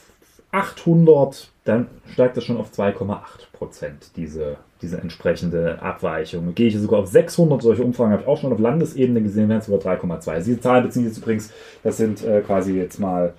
800, 0.52 1.50
dann 1.64 1.88
steigt 2.12 2.38
das 2.38 2.44
schon 2.44 2.58
auf 2.58 2.72
2,8 2.72 3.18
Prozent, 3.54 4.12
diese, 4.16 4.58
diese 4.82 4.98
entsprechende 4.98 5.82
Abweichung. 5.82 6.54
Gehe 6.56 6.68
ich 6.68 6.78
sogar 6.78 7.00
auf 7.00 7.08
600, 7.08 7.62
solche 7.62 7.84
Umfragen 7.84 8.12
habe 8.12 8.24
ich 8.24 8.28
auch 8.28 8.40
schon 8.40 8.52
auf 8.52 8.60
Landesebene 8.60 9.22
gesehen, 9.22 9.50
wären 9.50 9.60
es 9.60 9.68
sogar 9.68 9.96
3,2. 9.96 10.44
Diese 10.44 10.60
Zahlen 10.60 10.84
beziehen 10.84 11.08
sich 11.08 11.18
übrigens, 11.18 11.52
das 11.84 11.98
sind 11.98 12.24
äh, 12.24 12.42
quasi 12.42 12.78
jetzt 12.78 13.00
mal 13.00 13.34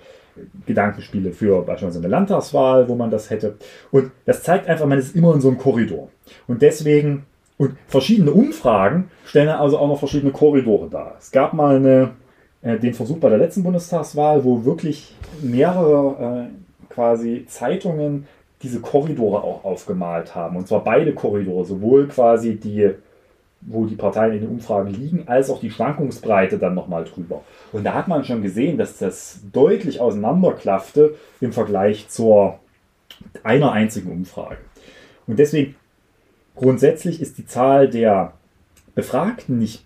Gedankenspiele 0.65 1.31
für 1.31 1.61
beispielsweise 1.61 1.99
eine 1.99 2.07
Landtagswahl, 2.07 2.87
wo 2.87 2.95
man 2.95 3.11
das 3.11 3.29
hätte. 3.29 3.55
Und 3.91 4.11
das 4.25 4.43
zeigt 4.43 4.67
einfach, 4.67 4.85
man 4.85 4.97
ist 4.97 5.15
immer 5.15 5.33
in 5.35 5.41
so 5.41 5.49
einem 5.49 5.57
Korridor. 5.57 6.09
Und 6.47 6.61
deswegen, 6.61 7.25
und 7.57 7.77
verschiedene 7.87 8.31
Umfragen 8.31 9.11
stellen 9.25 9.49
also 9.49 9.77
auch 9.77 9.87
noch 9.87 9.99
verschiedene 9.99 10.31
Korridore 10.31 10.89
dar. 10.89 11.15
Es 11.19 11.31
gab 11.31 11.53
mal 11.53 11.75
eine, 11.75 12.11
äh, 12.61 12.79
den 12.79 12.93
Versuch 12.93 13.17
bei 13.17 13.29
der 13.29 13.37
letzten 13.37 13.63
Bundestagswahl, 13.63 14.43
wo 14.43 14.65
wirklich 14.65 15.15
mehrere 15.41 16.49
äh, 16.49 16.62
quasi 16.93 17.45
Zeitungen 17.47 18.27
diese 18.61 18.79
Korridore 18.79 19.43
auch 19.43 19.65
aufgemalt 19.65 20.35
haben. 20.35 20.55
Und 20.55 20.67
zwar 20.67 20.83
beide 20.83 21.13
Korridore, 21.13 21.65
sowohl 21.65 22.07
quasi 22.07 22.55
die, 22.55 22.91
wo 23.61 23.85
die 23.85 23.95
Parteien 23.95 24.33
in 24.33 24.41
den 24.41 24.49
Umfragen 24.49 24.93
liegen, 24.93 25.27
als 25.27 25.49
auch 25.49 25.59
die 25.59 25.71
Schwankungsbreite 25.71 26.57
dann 26.57 26.73
nochmal 26.73 27.03
drüber. 27.03 27.43
Und 27.71 27.83
da 27.83 27.93
hat 27.93 28.07
man 28.07 28.23
schon 28.23 28.41
gesehen, 28.41 28.77
dass 28.77 28.97
das 28.97 29.41
deutlich 29.51 29.99
auseinanderklaffte 29.99 31.15
im 31.41 31.51
Vergleich 31.51 32.07
zur 32.07 32.59
einer 33.43 33.71
einzigen 33.73 34.11
Umfrage. 34.11 34.57
Und 35.27 35.39
deswegen 35.39 35.75
grundsätzlich 36.55 37.21
ist 37.21 37.37
die 37.37 37.45
Zahl 37.45 37.89
der 37.89 38.33
Befragten 38.95 39.59
nicht 39.59 39.85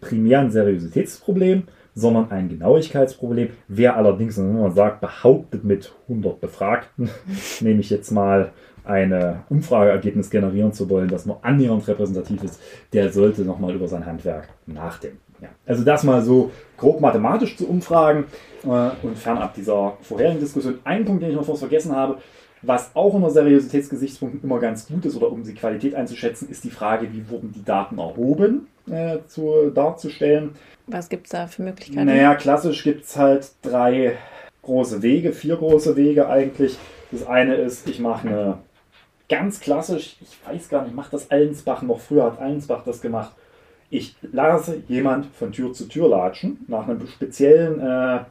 primär 0.00 0.40
ein 0.40 0.50
Seriositätsproblem, 0.50 1.64
sondern 1.96 2.30
ein 2.30 2.48
Genauigkeitsproblem. 2.48 3.48
Wer 3.66 3.96
allerdings, 3.96 4.38
wenn 4.38 4.60
man 4.60 4.72
sagt, 4.72 5.00
behauptet 5.00 5.64
mit 5.64 5.92
100 6.08 6.40
Befragten, 6.40 7.10
nehme 7.60 7.80
ich 7.80 7.90
jetzt 7.90 8.12
mal 8.12 8.52
ein 8.84 9.42
Umfrageergebnis 9.48 10.30
generieren 10.30 10.72
zu 10.72 10.88
wollen, 10.88 11.08
das 11.08 11.26
nur 11.26 11.44
annähernd 11.44 11.88
repräsentativ 11.88 12.44
ist, 12.44 12.60
der 12.92 13.12
sollte 13.12 13.42
nochmal 13.42 13.74
über 13.74 13.88
sein 13.88 14.06
Handwerk 14.06 14.48
nachdenken. 14.66 15.18
Ja. 15.40 15.48
Also 15.66 15.84
das 15.84 16.04
mal 16.04 16.22
so 16.22 16.50
grob 16.76 17.00
mathematisch 17.00 17.56
zu 17.56 17.68
umfragen 17.68 18.24
äh, 18.64 18.90
und 19.02 19.18
fernab 19.18 19.54
dieser 19.54 19.94
vorherigen 20.02 20.40
Diskussion. 20.40 20.78
Ein 20.84 21.04
Punkt, 21.04 21.22
den 21.22 21.30
ich 21.30 21.36
noch 21.36 21.44
fast 21.44 21.60
vergessen 21.60 21.94
habe, 21.94 22.18
was 22.62 22.90
auch 22.94 23.14
unter 23.14 23.30
Seriositätsgesichtspunkten 23.30 24.42
immer 24.42 24.58
ganz 24.58 24.86
gut 24.86 25.04
ist 25.04 25.16
oder 25.16 25.30
um 25.30 25.42
die 25.44 25.54
Qualität 25.54 25.94
einzuschätzen, 25.94 26.48
ist 26.48 26.64
die 26.64 26.70
Frage, 26.70 27.12
wie 27.12 27.28
wurden 27.28 27.52
die 27.52 27.64
Daten 27.64 27.98
erhoben 27.98 28.66
äh, 28.90 29.18
zu, 29.26 29.70
darzustellen. 29.70 30.50
Was 30.86 31.08
gibt 31.08 31.26
es 31.26 31.32
da 31.32 31.46
für 31.46 31.62
Möglichkeiten? 31.62 32.06
Naja, 32.06 32.34
klassisch 32.34 32.82
gibt 32.82 33.04
es 33.04 33.16
halt 33.16 33.50
drei 33.62 34.16
große 34.62 35.02
Wege, 35.02 35.32
vier 35.32 35.56
große 35.56 35.96
Wege 35.96 36.28
eigentlich. 36.28 36.78
Das 37.10 37.26
eine 37.26 37.54
ist, 37.56 37.88
ich 37.88 38.00
mache 38.00 38.28
eine 38.28 38.58
ganz 39.28 39.60
klassisch, 39.60 40.16
ich 40.20 40.36
weiß 40.46 40.68
gar 40.68 40.84
nicht, 40.84 40.94
macht 40.94 41.12
das 41.12 41.30
Allensbach 41.30 41.82
noch 41.82 42.00
früher, 42.00 42.24
hat 42.24 42.38
Allensbach 42.40 42.84
das 42.84 43.00
gemacht. 43.00 43.32
Ich 43.90 44.16
lasse 44.20 44.82
jemand 44.88 45.26
von 45.26 45.52
Tür 45.52 45.72
zu 45.72 45.88
Tür 45.88 46.08
latschen 46.08 46.64
nach 46.66 46.88
einem 46.88 47.06
speziellen, 47.06 47.80
äh, 47.80 48.24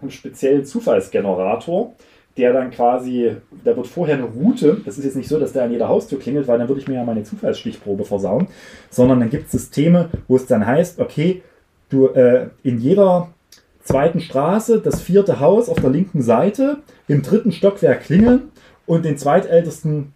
einem 0.00 0.10
speziellen 0.10 0.64
Zufallsgenerator, 0.64 1.94
der 2.36 2.52
dann 2.52 2.70
quasi, 2.70 3.36
da 3.64 3.76
wird 3.76 3.86
vorher 3.86 4.16
eine 4.16 4.24
Route, 4.24 4.80
das 4.84 4.98
ist 4.98 5.04
jetzt 5.04 5.16
nicht 5.16 5.28
so, 5.28 5.38
dass 5.38 5.52
der 5.52 5.64
an 5.64 5.72
jeder 5.72 5.88
Haustür 5.88 6.18
klingelt, 6.18 6.48
weil 6.48 6.58
dann 6.58 6.68
würde 6.68 6.80
ich 6.80 6.88
mir 6.88 6.94
ja 6.94 7.04
meine 7.04 7.24
Zufallsstichprobe 7.24 8.04
versauen, 8.04 8.48
sondern 8.90 9.20
dann 9.20 9.30
gibt 9.30 9.46
es 9.46 9.52
Systeme, 9.52 10.08
wo 10.28 10.36
es 10.36 10.46
dann 10.46 10.66
heißt, 10.66 10.98
okay, 10.98 11.42
du 11.90 12.08
äh, 12.08 12.48
in 12.62 12.78
jeder 12.78 13.28
zweiten 13.82 14.20
Straße 14.20 14.80
das 14.80 15.02
vierte 15.02 15.40
Haus 15.40 15.68
auf 15.68 15.80
der 15.80 15.90
linken 15.90 16.22
Seite, 16.22 16.78
im 17.08 17.22
dritten 17.22 17.52
Stockwerk 17.52 18.04
klingeln 18.04 18.50
und 18.86 19.04
den 19.04 19.18
zweitältesten 19.18 20.14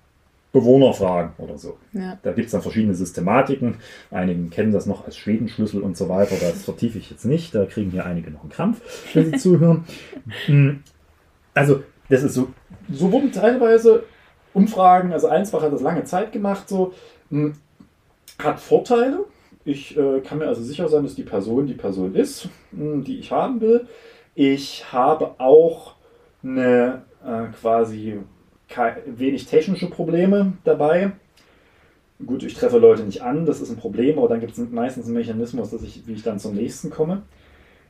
Bewohner 0.52 0.94
fragen 0.94 1.34
oder 1.36 1.58
so. 1.58 1.76
Ja. 1.92 2.18
Da 2.22 2.32
gibt 2.32 2.46
es 2.46 2.52
dann 2.52 2.62
verschiedene 2.62 2.94
Systematiken. 2.94 3.74
Einigen 4.10 4.48
kennen 4.48 4.72
das 4.72 4.86
noch 4.86 5.04
als 5.04 5.16
Schwedenschlüssel 5.18 5.82
und 5.82 5.98
so 5.98 6.08
weiter. 6.08 6.34
Das 6.40 6.64
vertiefe 6.64 6.96
ich 6.96 7.10
jetzt 7.10 7.26
nicht. 7.26 7.54
Da 7.54 7.66
kriegen 7.66 7.90
hier 7.90 8.06
einige 8.06 8.30
noch 8.30 8.40
einen 8.40 8.50
Krampf, 8.50 8.80
wenn 9.12 9.26
sie 9.26 9.38
zuhören. 9.38 9.84
Also, 11.52 11.82
das 12.08 12.22
ist 12.22 12.34
so. 12.34 12.48
So 12.90 13.10
wurden 13.10 13.32
teilweise 13.32 14.04
Umfragen, 14.54 15.12
also 15.12 15.28
Einsbach 15.28 15.62
hat 15.62 15.72
das 15.72 15.82
lange 15.82 16.04
Zeit 16.04 16.32
gemacht, 16.32 16.68
so. 16.68 16.92
Hm, 17.30 17.54
hat 18.38 18.60
Vorteile, 18.60 19.24
ich 19.64 19.96
äh, 19.96 20.20
kann 20.20 20.38
mir 20.38 20.46
also 20.46 20.62
sicher 20.62 20.88
sein, 20.88 21.02
dass 21.02 21.14
die 21.14 21.22
Person 21.22 21.66
die 21.66 21.74
Person 21.74 22.14
ist, 22.14 22.48
hm, 22.70 23.02
die 23.02 23.18
ich 23.18 23.32
haben 23.32 23.60
will. 23.60 23.86
Ich 24.34 24.92
habe 24.92 25.34
auch 25.38 25.94
eine 26.42 27.02
äh, 27.24 27.46
quasi 27.58 28.18
wenig 29.06 29.46
technische 29.46 29.88
Probleme 29.88 30.52
dabei. 30.64 31.12
Gut, 32.24 32.42
ich 32.42 32.54
treffe 32.54 32.78
Leute 32.78 33.02
nicht 33.02 33.22
an, 33.22 33.44
das 33.46 33.60
ist 33.60 33.70
ein 33.70 33.76
Problem, 33.76 34.18
aber 34.18 34.28
dann 34.28 34.40
gibt 34.40 34.52
es 34.52 34.58
meistens 34.70 35.06
einen 35.06 35.14
Mechanismus, 35.14 35.70
dass 35.70 35.82
ich, 35.82 36.06
wie 36.06 36.14
ich 36.14 36.22
dann 36.22 36.38
zum 36.38 36.54
nächsten 36.54 36.90
komme. 36.90 37.22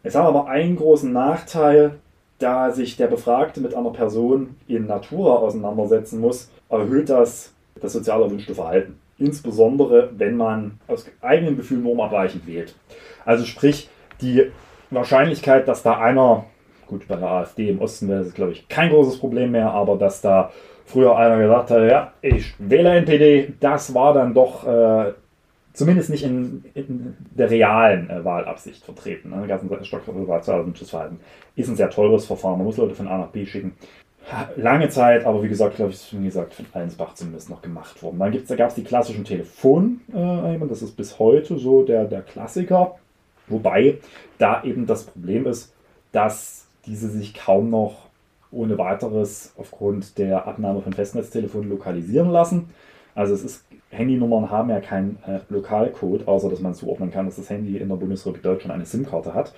Es 0.02 0.14
haben 0.14 0.26
aber 0.26 0.48
einen 0.48 0.76
großen 0.76 1.12
Nachteil, 1.12 1.98
da 2.38 2.70
sich 2.70 2.96
der 2.96 3.06
Befragte 3.06 3.60
mit 3.60 3.74
einer 3.74 3.90
Person 3.90 4.56
in 4.68 4.86
Natura 4.86 5.36
auseinandersetzen 5.36 6.20
muss, 6.20 6.50
erhöht 6.68 7.08
das 7.08 7.52
das 7.80 7.92
sozial 7.92 8.22
erwünschte 8.22 8.54
Verhalten 8.54 8.98
insbesondere 9.18 10.10
wenn 10.16 10.36
man 10.36 10.78
aus 10.86 11.06
eigenem 11.20 11.56
Gefühl 11.56 11.78
normabweichend 11.78 12.46
wählt. 12.46 12.74
Also 13.24 13.44
sprich, 13.44 13.88
die 14.20 14.50
Wahrscheinlichkeit, 14.90 15.66
dass 15.68 15.82
da 15.82 15.98
einer, 15.98 16.44
gut, 16.86 17.08
bei 17.08 17.16
der 17.16 17.28
AfD 17.28 17.70
im 17.70 17.80
Osten 17.80 18.08
wäre 18.08 18.24
das, 18.24 18.34
glaube 18.34 18.52
ich, 18.52 18.68
kein 18.68 18.90
großes 18.90 19.18
Problem 19.18 19.52
mehr, 19.52 19.70
aber 19.70 19.96
dass 19.96 20.20
da 20.20 20.52
früher 20.84 21.16
einer 21.16 21.38
gesagt 21.38 21.70
hat, 21.70 21.90
ja, 21.90 22.12
ich 22.22 22.54
wähle 22.58 22.90
NPD, 22.90 23.54
das 23.58 23.92
war 23.94 24.14
dann 24.14 24.34
doch 24.34 24.66
äh, 24.66 25.12
zumindest 25.76 26.10
nicht 26.10 26.24
in, 26.24 26.64
in 26.74 27.16
der 27.36 27.50
realen 27.50 28.10
äh, 28.10 28.24
Wahlabsicht 28.24 28.84
vertreten. 28.84 29.30
Ne? 29.30 29.46
Ganz 29.46 29.62
Stock 29.86 30.02
Verhalten 30.90 31.20
ist 31.54 31.68
ein 31.68 31.76
sehr 31.76 31.90
teures 31.90 32.26
Verfahren. 32.26 32.58
Man 32.58 32.66
muss 32.66 32.76
Leute 32.76 32.94
von 32.94 33.08
A 33.08 33.18
nach 33.18 33.28
B 33.28 33.46
schicken 33.46 33.72
lange 34.56 34.88
Zeit, 34.88 35.24
aber 35.24 35.42
wie 35.42 35.48
gesagt, 35.48 35.76
glaube 35.76 35.92
ich, 35.92 36.18
wie 36.18 36.24
gesagt, 36.24 36.54
von 36.54 36.66
Allensbach 36.72 37.14
zumindest 37.14 37.48
noch 37.48 37.62
gemacht 37.62 38.02
worden. 38.02 38.18
Dann 38.18 38.36
da 38.46 38.56
gab 38.56 38.70
es 38.70 38.74
die 38.74 38.84
klassischen 38.84 39.24
Telefon, 39.24 40.00
äh, 40.12 40.58
das 40.68 40.82
ist 40.82 40.96
bis 40.96 41.18
heute 41.18 41.58
so 41.58 41.82
der, 41.82 42.04
der 42.06 42.22
Klassiker. 42.22 42.96
Wobei 43.48 43.98
da 44.38 44.64
eben 44.64 44.86
das 44.86 45.04
Problem 45.04 45.46
ist, 45.46 45.72
dass 46.12 46.66
diese 46.86 47.08
sich 47.08 47.34
kaum 47.34 47.70
noch 47.70 48.06
ohne 48.50 48.78
weiteres 48.78 49.52
aufgrund 49.56 50.18
der 50.18 50.46
Abnahme 50.46 50.80
von 50.80 50.92
Festnetztelefonen 50.92 51.68
lokalisieren 51.68 52.30
lassen. 52.30 52.70
Also 53.16 53.34
es 53.34 53.42
ist, 53.42 53.64
Handynummern 53.90 54.50
haben 54.50 54.70
ja 54.70 54.80
keinen 54.80 55.18
äh, 55.26 55.40
Lokalcode, 55.48 56.28
außer 56.28 56.50
dass 56.50 56.60
man 56.60 56.74
zuordnen 56.74 57.10
kann, 57.10 57.26
dass 57.26 57.36
das 57.36 57.50
Handy 57.50 57.78
in 57.78 57.88
der 57.88 57.96
Bundesrepublik 57.96 58.42
Deutschland 58.42 58.74
eine 58.74 58.84
SIM-Karte 58.84 59.34
hat. 59.34 59.54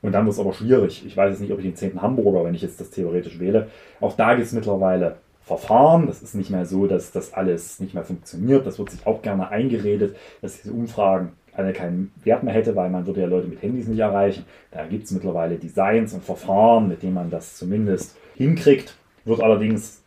Und 0.00 0.12
dann 0.12 0.24
wird 0.24 0.34
es 0.34 0.40
aber 0.40 0.54
schwierig. 0.54 1.04
Ich 1.06 1.16
weiß 1.16 1.30
jetzt 1.30 1.40
nicht, 1.40 1.52
ob 1.52 1.58
ich 1.58 1.64
den 1.64 1.76
10. 1.76 2.02
Hamburger, 2.02 2.44
wenn 2.44 2.54
ich 2.54 2.62
jetzt 2.62 2.80
das 2.80 2.90
theoretisch 2.90 3.38
wähle. 3.38 3.68
Auch 4.00 4.16
da 4.16 4.34
gibt 4.34 4.46
es 4.46 4.52
mittlerweile 4.52 5.16
Verfahren. 5.42 6.06
Das 6.06 6.22
ist 6.22 6.34
nicht 6.34 6.50
mehr 6.50 6.64
so, 6.64 6.86
dass 6.86 7.12
das 7.12 7.34
alles 7.34 7.78
nicht 7.78 7.94
mehr 7.94 8.02
funktioniert. 8.02 8.66
Das 8.66 8.78
wird 8.78 8.90
sich 8.90 9.06
auch 9.06 9.22
gerne 9.22 9.50
eingeredet, 9.50 10.16
dass 10.40 10.60
diese 10.60 10.74
Umfragen 10.74 11.32
alle 11.54 11.72
keinen 11.74 12.12
Wert 12.24 12.42
mehr 12.42 12.54
hätte, 12.54 12.74
weil 12.74 12.88
man 12.88 13.06
würde 13.06 13.20
ja 13.20 13.26
Leute 13.26 13.46
mit 13.46 13.62
Handys 13.62 13.86
nicht 13.86 13.98
erreichen. 13.98 14.46
Da 14.70 14.86
gibt 14.86 15.04
es 15.04 15.10
mittlerweile 15.10 15.56
Designs 15.56 16.14
und 16.14 16.24
Verfahren, 16.24 16.88
mit 16.88 17.02
denen 17.02 17.14
man 17.14 17.30
das 17.30 17.56
zumindest 17.56 18.16
hinkriegt. 18.36 18.96
Wird 19.24 19.42
allerdings 19.42 20.01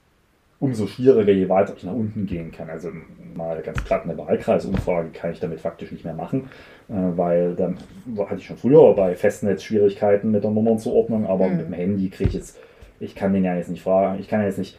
umso 0.65 0.87
schwieriger, 0.87 1.31
je 1.31 1.47
weiter 1.47 1.73
ich 1.77 1.83
nach 1.83 1.93
unten 1.93 2.25
gehen 2.25 2.51
kann. 2.51 2.69
Also 2.69 2.89
mal 3.35 3.61
ganz 3.61 3.81
platt 3.83 4.03
eine 4.03 4.17
Wahlkreisumfrage 4.17 5.09
kann 5.09 5.31
ich 5.31 5.39
damit 5.39 5.59
faktisch 5.59 5.91
nicht 5.91 6.03
mehr 6.03 6.13
machen, 6.13 6.49
äh, 6.89 6.93
weil 7.15 7.55
dann 7.55 7.77
hatte 8.17 8.37
ich 8.37 8.45
schon 8.45 8.57
früher 8.57 8.93
bei 8.93 9.15
Festnetz 9.15 9.63
Schwierigkeiten 9.63 10.31
mit 10.31 10.43
der 10.43 10.51
Nummernzuordnung, 10.51 11.27
aber 11.27 11.47
mhm. 11.47 11.57
mit 11.57 11.65
dem 11.67 11.73
Handy 11.73 12.09
kriege 12.09 12.29
ich 12.29 12.35
jetzt, 12.35 12.57
ich 12.99 13.15
kann 13.15 13.33
den 13.33 13.43
ja 13.43 13.55
jetzt 13.55 13.69
nicht 13.69 13.83
fragen, 13.83 14.19
ich 14.19 14.27
kann 14.27 14.41
ja 14.41 14.47
jetzt 14.47 14.57
nicht 14.57 14.77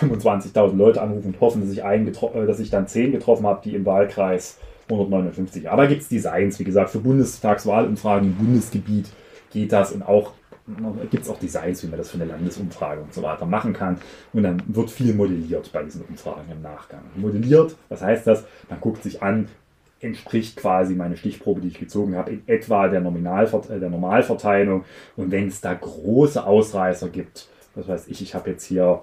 25.000 0.00 0.76
Leute 0.76 1.02
anrufen 1.02 1.28
und 1.28 1.40
hoffen, 1.40 1.60
dass 1.60 1.70
ich, 1.70 1.84
einen 1.84 2.08
äh, 2.08 2.46
dass 2.46 2.60
ich 2.60 2.70
dann 2.70 2.86
10 2.86 3.12
getroffen 3.12 3.46
habe, 3.46 3.60
die 3.62 3.74
im 3.74 3.86
Wahlkreis 3.86 4.58
159. 4.90 5.68
Aber 5.70 5.86
gibt 5.86 6.02
es 6.02 6.08
Designs, 6.08 6.58
wie 6.58 6.64
gesagt, 6.64 6.90
für 6.90 6.98
Bundestagswahlumfragen 6.98 8.30
im 8.30 8.34
Bundesgebiet 8.36 9.10
geht 9.52 9.72
das 9.72 9.92
und 9.92 10.02
auch 10.02 10.32
gibt 11.10 11.22
es 11.22 11.28
auch 11.28 11.38
Designs, 11.38 11.82
wie 11.82 11.86
man 11.86 11.98
das 11.98 12.10
für 12.10 12.16
eine 12.16 12.24
Landesumfrage 12.24 13.00
und 13.00 13.14
so 13.14 13.22
weiter 13.22 13.46
machen 13.46 13.72
kann. 13.72 13.98
Und 14.32 14.42
dann 14.42 14.62
wird 14.66 14.90
viel 14.90 15.14
modelliert 15.14 15.70
bei 15.72 15.82
diesen 15.82 16.02
Umfragen 16.02 16.50
im 16.50 16.60
Nachgang. 16.62 17.02
Modelliert, 17.14 17.76
was 17.88 18.02
heißt 18.02 18.26
das? 18.26 18.44
Man 18.68 18.80
guckt 18.80 19.02
sich 19.02 19.22
an, 19.22 19.48
entspricht 20.00 20.56
quasi 20.56 20.94
meine 20.94 21.16
Stichprobe, 21.16 21.60
die 21.60 21.68
ich 21.68 21.78
gezogen 21.78 22.16
habe, 22.16 22.32
in 22.32 22.42
etwa 22.46 22.88
der, 22.88 23.00
äh, 23.00 23.80
der 23.80 23.90
Normalverteilung. 23.90 24.84
Und 25.16 25.30
wenn 25.30 25.48
es 25.48 25.60
da 25.60 25.72
große 25.72 26.44
Ausreißer 26.44 27.08
gibt, 27.08 27.48
was 27.74 27.88
weiß 27.88 28.08
ich, 28.08 28.20
ich 28.22 28.34
habe 28.34 28.50
jetzt 28.50 28.64
hier 28.64 29.02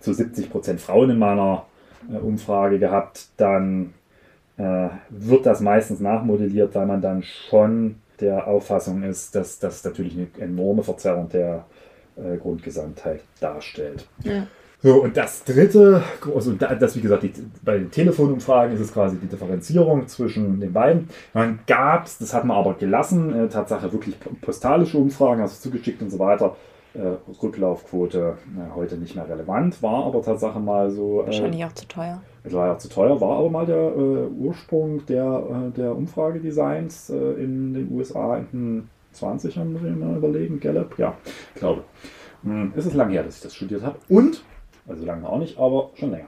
zu 0.00 0.12
70 0.12 0.50
Prozent 0.50 0.80
Frauen 0.80 1.10
in 1.10 1.18
meiner 1.18 1.66
äh, 2.10 2.16
Umfrage 2.16 2.78
gehabt, 2.78 3.28
dann 3.36 3.94
äh, 4.56 4.88
wird 5.10 5.46
das 5.46 5.60
meistens 5.60 6.00
nachmodelliert, 6.00 6.74
weil 6.74 6.86
man 6.86 7.00
dann 7.00 7.22
schon 7.22 7.96
der 8.20 8.46
Auffassung 8.46 9.02
ist, 9.02 9.34
dass 9.34 9.58
das 9.58 9.84
natürlich 9.84 10.16
eine 10.16 10.28
enorme 10.38 10.82
Verzerrung 10.82 11.28
der 11.28 11.66
äh, 12.16 12.36
Grundgesamtheit 12.36 13.20
darstellt. 13.40 14.06
Ja. 14.22 14.46
So, 14.82 15.00
und 15.00 15.16
das 15.16 15.44
dritte, 15.44 16.02
also 16.34 16.52
das 16.54 16.96
wie 16.96 17.00
gesagt, 17.00 17.22
die, 17.22 17.32
bei 17.62 17.78
den 17.78 17.90
Telefonumfragen 17.92 18.74
ist 18.74 18.80
es 18.80 18.92
quasi 18.92 19.16
die 19.16 19.28
Differenzierung 19.28 20.08
zwischen 20.08 20.58
den 20.58 20.72
beiden. 20.72 21.08
Dann 21.32 21.60
gab 21.68 22.06
es, 22.06 22.18
das 22.18 22.34
hat 22.34 22.44
man 22.44 22.56
aber 22.56 22.74
gelassen, 22.74 23.32
äh, 23.32 23.48
Tatsache 23.48 23.92
wirklich 23.92 24.16
postalische 24.40 24.98
Umfragen, 24.98 25.40
also 25.40 25.54
zugeschickt 25.54 26.02
und 26.02 26.10
so 26.10 26.18
weiter. 26.18 26.56
Äh, 26.94 27.16
Rücklaufquote 27.42 28.36
äh, 28.56 28.74
heute 28.74 28.96
nicht 28.96 29.14
mehr 29.14 29.26
relevant, 29.26 29.82
war 29.82 30.04
aber 30.04 30.20
Tatsache 30.22 30.60
mal 30.60 30.90
so. 30.90 31.22
Äh, 31.22 31.26
Wahrscheinlich 31.26 31.64
auch 31.64 31.72
zu 31.72 31.88
teuer. 31.88 32.20
Es 32.44 32.52
war 32.52 32.66
ja 32.66 32.78
zu 32.78 32.88
teuer, 32.88 33.20
war 33.20 33.38
aber 33.38 33.48
mal 33.48 33.64
der 33.64 33.76
äh, 33.76 34.26
Ursprung 34.38 35.06
der, 35.06 35.24
äh, 35.24 35.76
der 35.76 35.96
Umfragedesigns 35.96 37.08
in 37.08 37.72
den 37.72 37.88
USA 37.92 38.36
in 38.36 38.46
den 38.52 38.90
20ern, 39.14 39.64
muss 39.64 39.82
ich 39.82 39.96
mal 39.96 40.16
überlegen, 40.16 40.60
Gallup, 40.60 40.98
ja, 40.98 41.14
glaube. 41.54 41.84
Hm, 42.42 42.72
es 42.76 42.86
ist 42.86 42.94
lange 42.94 43.12
her, 43.12 43.22
dass 43.22 43.36
ich 43.36 43.42
das 43.42 43.54
studiert 43.54 43.82
habe. 43.82 43.98
Und 44.08 44.42
also 44.86 45.04
lange 45.04 45.28
auch 45.28 45.38
nicht, 45.38 45.58
aber 45.58 45.90
schon 45.94 46.10
länger. 46.10 46.26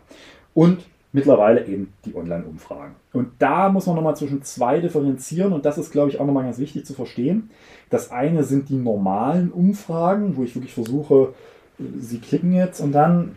Und 0.55 0.87
mittlerweile 1.15 1.65
eben 1.67 1.93
die 2.05 2.15
Online-Umfragen. 2.15 2.97
Und 3.13 3.29
da 3.39 3.69
muss 3.69 3.87
man 3.87 3.95
nochmal 3.95 4.17
zwischen 4.17 4.43
zwei 4.43 4.81
differenzieren 4.81 5.53
und 5.53 5.65
das 5.65 5.79
ist, 5.79 5.93
glaube 5.93 6.11
ich, 6.11 6.19
auch 6.19 6.27
nochmal 6.27 6.43
ganz 6.43 6.59
wichtig 6.59 6.85
zu 6.85 6.93
verstehen. 6.93 7.51
Das 7.89 8.11
eine 8.11 8.43
sind 8.43 8.69
die 8.69 8.77
normalen 8.77 9.53
Umfragen, 9.53 10.37
wo 10.37 10.43
ich 10.43 10.57
wirklich 10.57 10.75
versuche, 10.75 11.33
sie 11.79 12.19
klicken 12.19 12.53
jetzt 12.53 12.81
und 12.81 12.91
dann, 12.91 13.37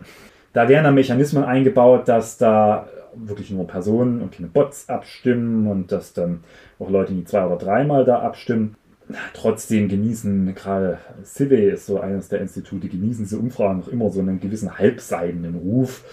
da 0.54 0.68
werden 0.68 0.86
dann 0.86 0.96
Mechanismen 0.96 1.44
eingebaut, 1.44 2.08
dass 2.08 2.38
da 2.38 2.88
wirklich 3.14 3.52
nur 3.52 3.68
Personen 3.68 4.22
und 4.24 4.32
keine 4.32 4.48
Bots 4.48 4.90
abstimmen 4.90 5.68
und 5.68 5.92
dass 5.92 6.14
dann 6.14 6.44
auch 6.80 6.90
Leute, 6.90 7.14
die 7.14 7.26
zwei 7.26 7.46
oder 7.46 7.58
dreimal 7.58 8.06
da 8.06 8.22
abstimmen, 8.22 8.76
trotzdem 9.34 9.88
genießen, 9.88 10.56
gerade 10.56 10.98
Cive 11.24 11.56
ist 11.56 11.86
so 11.86 12.00
eines 12.00 12.28
der 12.28 12.42
Institute, 12.42 12.88
genießen 12.88 13.24
diese 13.24 13.38
Umfragen 13.38 13.80
noch 13.80 13.88
immer 13.88 14.10
so 14.10 14.20
einen 14.20 14.40
gewissen 14.40 14.80
halbseidenen 14.80 15.56
Ruf. 15.56 16.04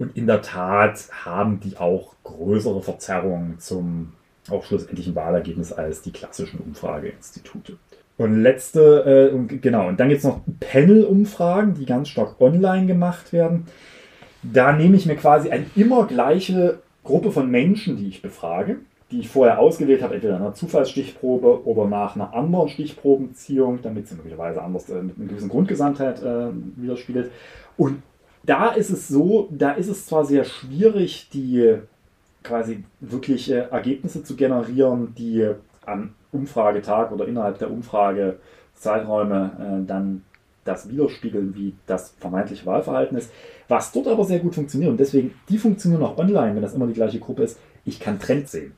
Und 0.00 0.16
in 0.16 0.26
der 0.26 0.42
Tat 0.42 1.08
haben 1.24 1.60
die 1.60 1.76
auch 1.76 2.14
größere 2.24 2.82
Verzerrungen 2.82 3.60
zum 3.60 4.14
auch 4.50 4.64
schlussendlichen 4.64 5.14
Wahlergebnis 5.14 5.72
als 5.72 6.02
die 6.02 6.10
klassischen 6.10 6.58
Umfrageinstitute. 6.58 7.76
Und 8.16 8.42
letzte, 8.42 9.30
äh, 9.32 9.56
genau, 9.56 9.88
und 9.88 10.00
dann 10.00 10.08
gibt 10.08 10.18
es 10.18 10.24
noch 10.24 10.40
Panel-Umfragen, 10.58 11.74
die 11.74 11.86
ganz 11.86 12.08
stark 12.08 12.40
online 12.40 12.86
gemacht 12.86 13.32
werden. 13.32 13.66
Da 14.42 14.72
nehme 14.72 14.96
ich 14.96 15.06
mir 15.06 15.16
quasi 15.16 15.50
eine 15.50 15.66
immer 15.76 16.06
gleiche 16.06 16.80
Gruppe 17.04 17.30
von 17.30 17.48
Menschen, 17.50 17.96
die 17.96 18.08
ich 18.08 18.20
befrage 18.20 18.78
die 19.10 19.20
ich 19.20 19.28
vorher 19.28 19.58
ausgewählt 19.58 20.02
habe, 20.02 20.14
entweder 20.14 20.34
nach 20.34 20.40
einer 20.40 20.54
Zufallsstichprobe 20.54 21.66
oder 21.66 21.86
nach 21.86 22.14
einer 22.14 22.32
anderen 22.32 22.68
Stichprobenziehung, 22.68 23.80
damit 23.82 24.08
sie 24.08 24.14
möglicherweise 24.14 24.62
anders 24.62 24.88
äh, 24.88 25.02
mit 25.02 25.18
einer 25.18 25.28
gewissen 25.28 25.48
Grundgesamtheit 25.48 26.22
äh, 26.22 26.48
widerspiegelt. 26.76 27.30
Und 27.76 28.02
da 28.42 28.70
ist 28.70 28.90
es 28.90 29.08
so, 29.08 29.48
da 29.50 29.72
ist 29.72 29.88
es 29.88 30.06
zwar 30.06 30.24
sehr 30.24 30.44
schwierig, 30.44 31.28
die 31.32 31.76
quasi 32.42 32.84
wirklich 33.00 33.50
äh, 33.50 33.68
Ergebnisse 33.70 34.24
zu 34.24 34.36
generieren, 34.36 35.14
die 35.16 35.50
am 35.84 36.14
Umfragetag 36.32 37.12
oder 37.12 37.28
innerhalb 37.28 37.58
der 37.58 37.70
Umfragezeiträume 37.70 39.82
äh, 39.82 39.86
dann 39.86 40.22
das 40.64 40.88
widerspiegeln, 40.88 41.54
wie 41.54 41.74
das 41.86 42.14
vermeintliche 42.18 42.66
Wahlverhalten 42.66 43.16
ist. 43.16 43.30
Was 43.68 43.92
dort 43.92 44.08
aber 44.08 44.24
sehr 44.24 44.40
gut 44.40 44.54
funktioniert 44.54 44.90
und 44.90 45.00
deswegen, 45.00 45.34
die 45.48 45.58
funktionieren 45.58 46.02
auch 46.02 46.18
online, 46.18 46.54
wenn 46.54 46.62
das 46.62 46.74
immer 46.74 46.86
die 46.86 46.94
gleiche 46.94 47.18
Gruppe 47.18 47.44
ist, 47.44 47.58
ich 47.84 47.98
kann 47.98 48.18
Trends 48.18 48.52
sehen. 48.52 48.72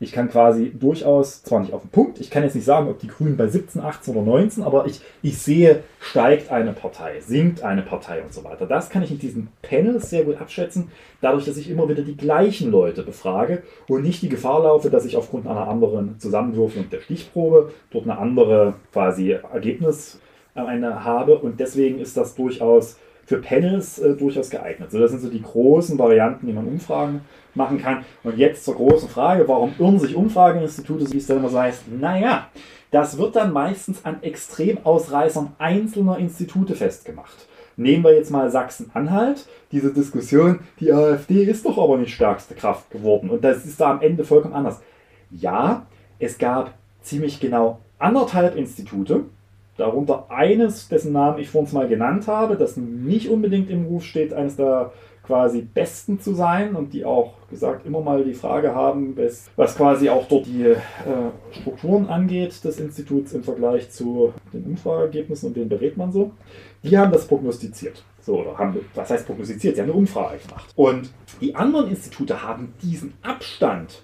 Ich 0.00 0.12
kann 0.12 0.30
quasi 0.30 0.70
durchaus, 0.78 1.42
zwar 1.42 1.60
nicht 1.60 1.72
auf 1.72 1.82
den 1.82 1.90
Punkt, 1.90 2.20
ich 2.20 2.30
kann 2.30 2.44
jetzt 2.44 2.54
nicht 2.54 2.64
sagen, 2.64 2.88
ob 2.88 3.00
die 3.00 3.08
Grünen 3.08 3.36
bei 3.36 3.48
17, 3.48 3.82
18 3.82 4.14
oder 4.14 4.24
19, 4.24 4.62
aber 4.62 4.86
ich, 4.86 5.00
ich 5.22 5.38
sehe, 5.38 5.82
steigt 5.98 6.52
eine 6.52 6.72
Partei, 6.72 7.20
sinkt 7.20 7.62
eine 7.62 7.82
Partei 7.82 8.22
und 8.22 8.32
so 8.32 8.44
weiter. 8.44 8.66
Das 8.66 8.90
kann 8.90 9.02
ich 9.02 9.10
in 9.10 9.18
diesen 9.18 9.48
Panels 9.60 10.08
sehr 10.10 10.22
gut 10.22 10.40
abschätzen, 10.40 10.92
dadurch, 11.20 11.46
dass 11.46 11.56
ich 11.56 11.68
immer 11.68 11.88
wieder 11.88 12.02
die 12.02 12.16
gleichen 12.16 12.70
Leute 12.70 13.02
befrage 13.02 13.64
und 13.88 14.02
nicht 14.02 14.22
die 14.22 14.28
Gefahr 14.28 14.62
laufe, 14.62 14.88
dass 14.88 15.04
ich 15.04 15.16
aufgrund 15.16 15.48
einer 15.48 15.66
anderen 15.66 16.20
Zusammenwürfung 16.20 16.88
der 16.90 17.00
Stichprobe 17.00 17.72
dort 17.90 18.04
eine 18.04 18.18
andere 18.18 18.74
quasi 18.92 19.32
Ergebnis 19.32 20.20
am 20.54 20.68
Ende 20.68 21.04
habe. 21.04 21.38
Und 21.38 21.58
deswegen 21.60 21.98
ist 21.98 22.16
das 22.16 22.34
durchaus 22.34 22.98
für 23.28 23.42
Panels 23.42 23.98
äh, 23.98 24.14
durchaus 24.14 24.48
geeignet. 24.48 24.90
So, 24.90 24.98
das 24.98 25.10
sind 25.10 25.20
so 25.20 25.28
die 25.28 25.42
großen 25.42 25.98
Varianten, 25.98 26.46
die 26.46 26.52
man 26.54 26.66
Umfragen 26.66 27.20
machen 27.54 27.78
kann. 27.78 28.06
Und 28.24 28.38
jetzt 28.38 28.64
zur 28.64 28.76
großen 28.76 29.10
Frage, 29.10 29.46
warum 29.46 29.74
irren 29.78 29.98
sich 29.98 30.16
Umfrageinstitute, 30.16 31.12
wie 31.12 31.18
es 31.18 31.26
dann 31.26 31.36
immer 31.36 31.50
so 31.50 31.60
heißt? 31.60 31.92
Naja, 31.92 32.48
das 32.90 33.18
wird 33.18 33.36
dann 33.36 33.52
meistens 33.52 34.02
an 34.06 34.22
Extremausreißern 34.22 35.52
einzelner 35.58 36.16
Institute 36.16 36.74
festgemacht. 36.74 37.46
Nehmen 37.76 38.02
wir 38.02 38.14
jetzt 38.14 38.30
mal 38.30 38.50
Sachsen-Anhalt, 38.50 39.46
diese 39.72 39.92
Diskussion, 39.92 40.60
die 40.80 40.90
AfD 40.90 41.44
ist 41.44 41.66
doch 41.66 41.76
aber 41.76 41.98
nicht 41.98 42.14
stärkste 42.14 42.54
Kraft 42.54 42.90
geworden 42.90 43.28
und 43.28 43.44
das 43.44 43.66
ist 43.66 43.78
da 43.78 43.90
am 43.90 44.00
Ende 44.00 44.24
vollkommen 44.24 44.54
anders. 44.54 44.80
Ja, 45.30 45.86
es 46.18 46.38
gab 46.38 46.72
ziemlich 47.02 47.40
genau 47.40 47.80
anderthalb 47.98 48.56
Institute, 48.56 49.26
darunter 49.78 50.30
eines, 50.30 50.88
dessen 50.88 51.12
Namen 51.12 51.38
ich 51.38 51.48
vorhin 51.48 51.72
mal 51.72 51.88
genannt 51.88 52.26
habe, 52.26 52.56
das 52.56 52.76
nicht 52.76 53.30
unbedingt 53.30 53.70
im 53.70 53.86
Ruf 53.86 54.04
steht, 54.04 54.34
eines 54.34 54.56
der 54.56 54.92
quasi 55.28 55.60
Besten 55.60 56.20
zu 56.20 56.32
sein 56.32 56.74
und 56.74 56.94
die 56.94 57.04
auch 57.04 57.34
gesagt 57.50 57.86
immer 57.86 58.00
mal 58.00 58.24
die 58.24 58.34
Frage 58.34 58.74
haben, 58.74 59.16
was 59.56 59.76
quasi 59.76 60.08
auch 60.08 60.26
dort 60.26 60.46
die 60.46 60.64
äh, 60.64 60.76
Strukturen 61.50 62.06
angeht 62.06 62.64
des 62.64 62.80
Instituts 62.80 63.34
im 63.34 63.44
Vergleich 63.44 63.90
zu 63.90 64.32
den 64.54 64.64
Umfrageergebnissen 64.64 65.48
und 65.48 65.56
denen 65.56 65.68
berät 65.68 65.98
man 65.98 66.12
so. 66.12 66.32
Die 66.82 66.96
haben 66.96 67.12
das 67.12 67.26
prognostiziert. 67.26 68.04
So, 68.22 68.40
oder 68.40 68.56
haben, 68.56 68.80
was 68.94 69.10
heißt 69.10 69.26
prognostiziert? 69.26 69.76
Sie 69.76 69.82
haben 69.82 69.90
eine 69.90 69.98
Umfrage 69.98 70.38
gemacht. 70.38 70.70
Und 70.76 71.10
die 71.42 71.54
anderen 71.54 71.90
Institute 71.90 72.42
haben 72.42 72.72
diesen 72.82 73.12
Abstand 73.22 74.02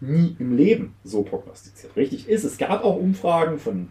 nie 0.00 0.36
im 0.38 0.56
Leben 0.56 0.94
so 1.04 1.22
prognostiziert. 1.22 1.96
Richtig 1.96 2.28
ist, 2.28 2.44
es 2.44 2.58
gab 2.58 2.84
auch 2.84 2.96
Umfragen 2.96 3.58
von 3.58 3.88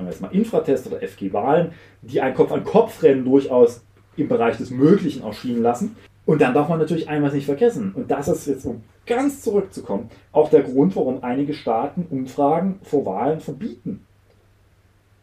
sagen 0.00 0.06
wir 0.06 0.12
jetzt 0.12 0.22
mal 0.22 0.34
Infratest 0.34 0.86
oder 0.86 1.00
FG 1.00 1.32
Wahlen, 1.32 1.72
die 2.02 2.20
ein 2.20 2.34
Kopf-an-Kopf-Rennen 2.34 3.24
durchaus 3.24 3.84
im 4.16 4.28
Bereich 4.28 4.56
des 4.56 4.70
Möglichen 4.70 5.22
erschienen 5.22 5.62
lassen. 5.62 5.96
Und 6.26 6.40
dann 6.40 6.54
darf 6.54 6.68
man 6.68 6.78
natürlich 6.78 7.08
einmal 7.08 7.32
nicht 7.32 7.46
vergessen, 7.46 7.92
und 7.94 8.10
das 8.10 8.28
ist 8.28 8.46
jetzt, 8.46 8.64
um 8.64 8.82
ganz 9.06 9.42
zurückzukommen, 9.42 10.10
auch 10.32 10.50
der 10.50 10.62
Grund, 10.62 10.94
warum 10.96 11.22
einige 11.24 11.54
Staaten 11.54 12.06
Umfragen 12.08 12.78
vor 12.82 13.04
Wahlen 13.04 13.40
verbieten. 13.40 14.06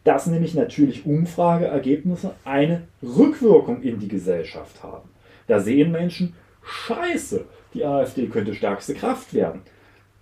Dass 0.03 0.27
nämlich 0.27 0.53
natürlich 0.53 1.05
Umfrageergebnisse 1.05 2.31
eine 2.43 2.83
Rückwirkung 3.01 3.81
in 3.81 3.99
die 3.99 4.07
Gesellschaft 4.07 4.83
haben. 4.83 5.09
Da 5.47 5.59
sehen 5.59 5.91
Menschen, 5.91 6.33
scheiße, 6.63 7.45
die 7.73 7.85
AfD 7.85 8.27
könnte 8.27 8.53
stärkste 8.53 8.93
Kraft 8.93 9.33
werden. 9.33 9.61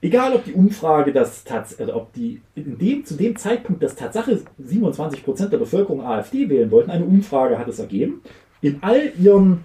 Egal, 0.06 0.36
ob 0.36 0.46
die 0.46 0.54
Umfrage 0.54 1.12
das 1.12 1.44
also 1.50 1.96
ob 1.96 2.14
die 2.14 2.40
in 2.54 2.78
dem, 2.78 3.06
zu 3.06 3.16
dem 3.16 3.36
Zeitpunkt 3.38 3.82
das 3.82 3.96
Tatsache 3.96 4.40
27% 4.64 5.48
der 5.48 5.58
Bevölkerung 5.58 6.06
AfD 6.06 6.48
wählen 6.48 6.70
wollten, 6.70 6.92
eine 6.92 7.06
Umfrage 7.06 7.58
hat 7.58 7.68
es 7.68 7.80
ergeben. 7.80 8.22
In 8.62 8.84
all 8.84 9.14
ihren 9.20 9.64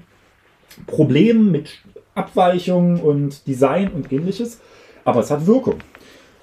Problemen 0.86 1.50
mit 1.50 1.68
Abweichungen 2.14 3.02
und 3.02 3.46
Design 3.46 3.90
und 3.90 4.10
ähnliches, 4.10 4.60
aber 5.04 5.20
es 5.20 5.30
hat 5.30 5.46
Wirkung. 5.46 5.76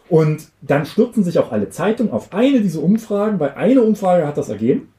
Und 0.10 0.46
dann 0.62 0.86
stürzen 0.86 1.24
sich 1.24 1.40
auch 1.40 1.52
alle 1.52 1.70
Zeitungen 1.72 2.12
auf 2.12 2.34
eine 2.34 2.62
dieser 2.62 2.84
Umfragen, 2.84 3.40
weil 3.40 3.56
eine 3.56 3.82
Umfrage 3.82 4.28
hat 4.28 4.38
das 4.38 4.50
ergeben. 4.50 4.94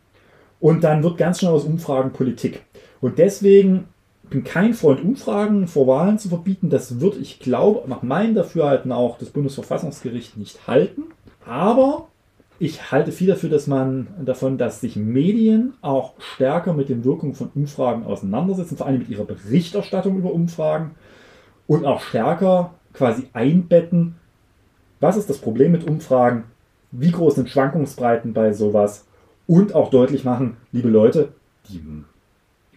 Und 0.59 0.83
dann 0.83 1.05
wird 1.05 1.19
ganz 1.19 1.39
schnell 1.39 1.53
aus 1.53 1.63
Umfragen 1.63 2.11
Politik. 2.11 2.63
Und 3.01 3.19
deswegen 3.19 3.85
bin 4.31 4.45
kein 4.45 4.75
Freund, 4.75 5.03
Umfragen 5.03 5.67
vor 5.69 5.87
Wahlen 5.87 6.19
zu 6.19 6.29
verbieten. 6.29 6.71
Das 6.71 7.01
wird, 7.01 7.17
ich 7.17 7.41
glaube, 7.41 7.89
nach 7.89 8.03
meinem 8.03 8.35
Dafürhalten 8.35 8.93
auch 8.93 9.19
das 9.19 9.31
Bundesverfassungsgericht 9.31 10.37
nicht 10.37 10.67
halten. 10.67 11.05
Aber 11.47 12.09
ich 12.59 12.91
halte 12.91 13.13
viel 13.13 13.29
dafür, 13.29 13.51
dass 13.51 13.67
man 13.67 14.09
davon, 14.25 14.59
dass 14.59 14.81
sich 14.81 14.97
Medien 14.97 15.75
auch 15.81 16.15
stärker 16.19 16.73
mit 16.73 16.89
den 16.89 17.05
Wirkungen 17.05 17.35
von 17.35 17.51
Umfragen 17.55 18.05
auseinandersetzen, 18.05 18.77
vor 18.77 18.87
allem 18.87 18.99
mit 18.99 19.09
ihrer 19.09 19.25
Berichterstattung 19.25 20.19
über 20.19 20.33
Umfragen 20.33 20.93
und 21.67 21.85
auch 21.85 22.01
stärker 22.01 22.75
quasi 22.93 23.29
einbetten, 23.33 24.17
was 25.01 25.17
ist 25.17 25.31
das 25.31 25.39
Problem 25.39 25.71
mit 25.71 25.87
Umfragen, 25.87 26.45
wie 26.91 27.13
groß 27.13 27.37
sind 27.37 27.49
Schwankungsbreiten 27.49 28.33
bei 28.33 28.53
sowas 28.53 29.07
und 29.47 29.75
auch 29.75 29.91
deutlich 29.91 30.25
machen, 30.25 30.57
liebe 30.73 30.89
Leute, 30.89 31.29
die, 31.69 31.81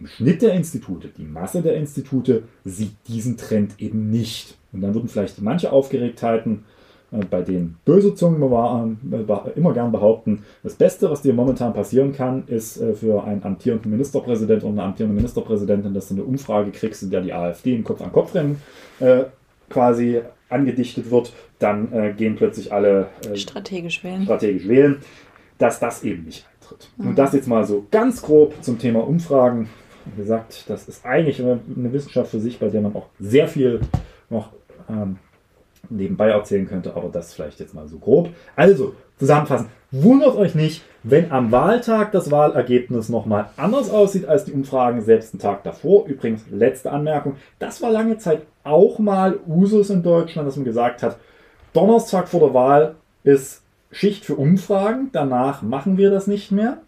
im 0.02 0.08
Schnitt 0.08 0.42
der 0.42 0.54
Institute, 0.54 1.08
die 1.16 1.22
Masse 1.22 1.62
der 1.62 1.76
Institute 1.76 2.42
sieht 2.64 2.96
diesen 3.06 3.36
Trend 3.36 3.74
eben 3.78 4.10
nicht. 4.10 4.56
Und 4.72 4.80
dann 4.80 4.94
würden 4.94 5.08
vielleicht 5.08 5.40
manche 5.40 5.72
Aufgeregtheiten 5.72 6.64
äh, 7.12 7.24
bei 7.24 7.42
denen 7.42 7.76
böse 7.84 8.14
Zungen 8.16 8.40
bewahren, 8.40 8.98
äh, 9.12 9.50
immer 9.56 9.72
gern 9.72 9.92
behaupten, 9.92 10.42
das 10.64 10.74
Beste, 10.74 11.08
was 11.08 11.22
dir 11.22 11.34
momentan 11.34 11.72
passieren 11.72 12.12
kann, 12.12 12.48
ist 12.48 12.80
äh, 12.80 12.94
für 12.94 13.22
einen 13.22 13.44
amtierenden 13.44 13.92
Ministerpräsident 13.92 14.64
und 14.64 14.72
eine 14.72 14.82
amtierende 14.82 15.14
Ministerpräsidentin, 15.14 15.94
dass 15.94 16.08
du 16.08 16.14
eine 16.14 16.24
Umfrage 16.24 16.72
kriegst, 16.72 17.04
in 17.04 17.10
der 17.10 17.20
die 17.20 17.32
AfD 17.32 17.76
im 17.76 17.84
Kopf-an-Kopf-Rennen 17.84 18.60
äh, 18.98 19.24
quasi 19.70 20.20
angedichtet 20.48 21.10
wird, 21.10 21.32
dann 21.58 22.14
gehen 22.18 22.36
plötzlich 22.36 22.74
alle 22.74 23.06
strategisch 23.32 24.04
wählen. 24.04 24.24
strategisch 24.24 24.68
wählen, 24.68 24.98
dass 25.56 25.80
das 25.80 26.02
eben 26.02 26.24
nicht 26.24 26.44
eintritt. 26.60 26.90
Mhm. 26.98 27.08
Und 27.08 27.18
das 27.18 27.32
jetzt 27.32 27.48
mal 27.48 27.64
so 27.64 27.86
ganz 27.90 28.20
grob 28.20 28.54
zum 28.60 28.78
Thema 28.78 29.06
Umfragen. 29.06 29.70
Wie 30.04 30.22
gesagt, 30.22 30.64
das 30.68 30.88
ist 30.88 31.04
eigentlich 31.04 31.40
eine 31.40 31.60
Wissenschaft 31.92 32.30
für 32.30 32.40
sich, 32.40 32.58
bei 32.58 32.68
der 32.68 32.80
man 32.80 32.94
auch 32.94 33.06
sehr 33.18 33.48
viel 33.48 33.80
noch 34.30 34.50
ähm, 34.88 35.18
nebenbei 35.90 36.28
erzählen 36.30 36.66
könnte, 36.66 36.94
aber 36.94 37.08
das 37.08 37.34
vielleicht 37.34 37.60
jetzt 37.60 37.74
mal 37.74 37.88
so 37.88 37.98
grob. 37.98 38.30
Also, 38.56 38.94
zusammenfassend, 39.18 39.70
wundert 39.90 40.36
euch 40.36 40.54
nicht, 40.54 40.82
wenn 41.02 41.30
am 41.32 41.52
Wahltag 41.52 42.12
das 42.12 42.30
Wahlergebnis 42.30 43.08
nochmal 43.08 43.50
anders 43.56 43.90
aussieht 43.90 44.26
als 44.26 44.44
die 44.44 44.52
Umfragen 44.52 45.02
selbst 45.02 45.34
einen 45.34 45.40
Tag 45.40 45.64
davor. 45.64 46.06
Übrigens, 46.06 46.44
letzte 46.50 46.90
Anmerkung, 46.90 47.36
das 47.58 47.82
war 47.82 47.90
lange 47.90 48.18
Zeit 48.18 48.42
auch 48.64 48.98
mal 48.98 49.38
Usus 49.46 49.90
in 49.90 50.02
Deutschland, 50.02 50.48
dass 50.48 50.56
man 50.56 50.64
gesagt 50.64 51.02
hat, 51.02 51.18
Donnerstag 51.72 52.28
vor 52.28 52.40
der 52.40 52.54
Wahl 52.54 52.94
ist 53.24 53.62
Schicht 53.90 54.24
für 54.24 54.36
Umfragen, 54.36 55.10
danach 55.12 55.62
machen 55.62 55.98
wir 55.98 56.10
das 56.10 56.26
nicht 56.26 56.50
mehr 56.50 56.78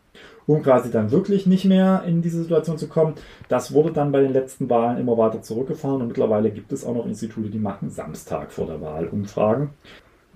um 0.47 0.63
quasi 0.63 0.91
dann 0.91 1.11
wirklich 1.11 1.47
nicht 1.47 1.65
mehr 1.65 2.03
in 2.07 2.23
diese 2.23 2.43
Situation 2.43 2.79
zu 2.79 2.89
kommen. 2.89 3.15
Das 3.49 3.73
wurde 3.73 3.93
dann 3.93 4.13
bei 4.13 4.21
den 4.21 4.33
letzten 4.33 4.69
Wahlen 4.69 4.99
immer 4.99 5.17
weiter 5.17 5.43
zurückgefahren 5.43 6.03
und 6.03 6.09
mittlerweile 6.09 6.51
gibt 6.51 6.73
es 6.73 6.85
auch 6.85 6.95
noch 6.95 7.07
Institute, 7.07 7.49
die 7.49 7.59
machen 7.59 7.91
Samstag 7.91 8.53
vor 8.53 8.67
der 8.67 8.81
Wahl 8.81 9.07
Umfragen, 9.07 9.71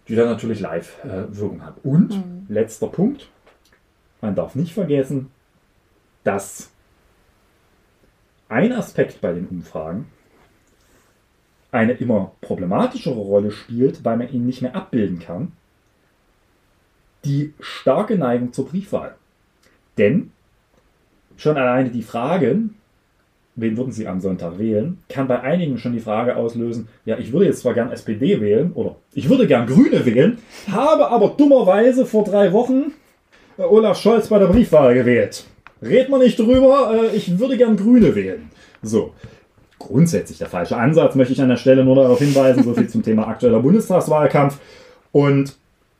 die 0.08 0.14
dann 0.14 0.28
natürlich 0.28 0.60
Live-Wirkung 0.60 1.62
haben. 1.64 1.76
Und 1.82 2.10
mhm. 2.10 2.46
letzter 2.48 2.88
Punkt, 2.88 3.28
man 4.20 4.34
darf 4.34 4.54
nicht 4.54 4.72
vergessen, 4.72 5.30
dass 6.24 6.70
ein 8.48 8.72
Aspekt 8.72 9.20
bei 9.20 9.32
den 9.32 9.46
Umfragen 9.46 10.06
eine 11.70 11.92
immer 11.92 12.32
problematischere 12.40 13.18
Rolle 13.18 13.50
spielt, 13.50 14.04
weil 14.04 14.16
man 14.16 14.32
ihn 14.32 14.46
nicht 14.46 14.62
mehr 14.62 14.74
abbilden 14.74 15.18
kann, 15.18 15.52
die 17.24 17.52
starke 17.60 18.16
Neigung 18.16 18.52
zur 18.52 18.68
Briefwahl. 18.68 19.16
Denn 19.98 20.30
schon 21.36 21.56
alleine 21.56 21.90
die 21.90 22.02
Frage, 22.02 22.60
wen 23.56 23.76
würden 23.76 23.92
Sie 23.92 24.06
am 24.06 24.20
Sonntag 24.20 24.58
wählen, 24.58 24.98
kann 25.08 25.28
bei 25.28 25.40
einigen 25.40 25.78
schon 25.78 25.92
die 25.92 26.00
Frage 26.00 26.36
auslösen, 26.36 26.88
ja, 27.04 27.18
ich 27.18 27.32
würde 27.32 27.46
jetzt 27.46 27.60
zwar 27.60 27.74
gern 27.74 27.90
SPD 27.90 28.40
wählen 28.40 28.72
oder 28.72 28.96
ich 29.12 29.28
würde 29.28 29.46
gern 29.46 29.66
Grüne 29.66 30.04
wählen, 30.06 30.38
habe 30.70 31.10
aber 31.10 31.34
dummerweise 31.36 32.06
vor 32.06 32.24
drei 32.24 32.52
Wochen 32.52 32.92
äh, 33.58 33.62
Olaf 33.62 34.00
Scholz 34.00 34.28
bei 34.28 34.38
der 34.38 34.46
Briefwahl 34.46 34.94
gewählt. 34.94 35.44
Red 35.82 36.08
man 36.08 36.20
nicht 36.20 36.38
drüber, 36.38 36.92
äh, 36.94 37.16
ich 37.16 37.38
würde 37.38 37.56
gern 37.56 37.76
Grüne 37.76 38.14
wählen. 38.14 38.50
So. 38.82 39.12
Grundsätzlich 39.80 40.38
der 40.38 40.48
falsche 40.48 40.76
Ansatz, 40.76 41.14
möchte 41.14 41.32
ich 41.32 41.40
an 41.40 41.48
der 41.48 41.56
Stelle 41.56 41.84
nur 41.84 41.94
darauf 41.94 42.18
hinweisen, 42.18 42.64
so 42.64 42.74
viel 42.74 42.88
zum 42.88 43.04
Thema 43.04 43.28
aktueller 43.28 43.60
Bundestagswahlkampf. 43.60 44.58
Und 45.12 45.56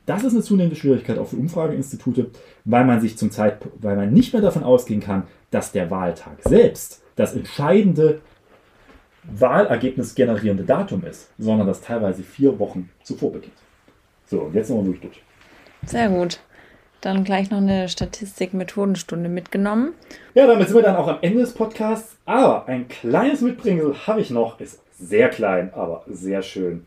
das 0.09 0.23
ist 0.23 0.33
eine 0.33 0.41
zunehmende 0.41 0.75
Schwierigkeit 0.75 1.17
auch 1.17 1.27
für 1.27 1.37
Umfrageinstitute, 1.37 2.31
weil 2.65 2.85
man 2.85 2.99
sich 2.99 3.17
zum 3.17 3.31
Zeitpunkt, 3.31 3.83
weil 3.83 3.95
man 3.95 4.11
nicht 4.11 4.33
mehr 4.33 4.41
davon 4.41 4.63
ausgehen 4.63 5.01
kann, 5.01 5.23
dass 5.51 5.71
der 5.71 5.91
Wahltag 5.91 6.37
selbst 6.43 7.03
das 7.15 7.35
entscheidende 7.35 8.21
Wahlergebnis 9.23 10.15
generierende 10.15 10.63
Datum 10.63 11.03
ist, 11.05 11.29
sondern 11.37 11.67
das 11.67 11.81
teilweise 11.81 12.23
vier 12.23 12.57
Wochen 12.57 12.89
zuvor 13.03 13.33
beginnt. 13.33 13.53
So, 14.25 14.41
und 14.41 14.55
jetzt 14.55 14.67
sind 14.67 14.77
wir 14.77 14.83
durch 14.83 15.01
durch. 15.01 15.21
Sehr 15.85 16.09
gut. 16.09 16.39
Dann 17.01 17.23
gleich 17.23 17.49
noch 17.49 17.59
eine 17.59 17.87
Statistik-Methodenstunde 17.87 19.29
mitgenommen. 19.29 19.93
Ja, 20.33 20.47
damit 20.47 20.67
sind 20.67 20.77
wir 20.77 20.83
dann 20.83 20.97
auch 20.97 21.07
am 21.07 21.19
Ende 21.21 21.39
des 21.39 21.53
Podcasts. 21.53 22.17
Aber 22.25 22.67
ein 22.67 22.87
kleines 22.87 23.41
Mitbringsel 23.41 23.95
habe 24.07 24.21
ich 24.21 24.31
noch. 24.31 24.59
Ist 24.59 24.81
sehr 24.97 25.29
klein, 25.29 25.73
aber 25.73 26.03
sehr 26.07 26.41
schön. 26.41 26.83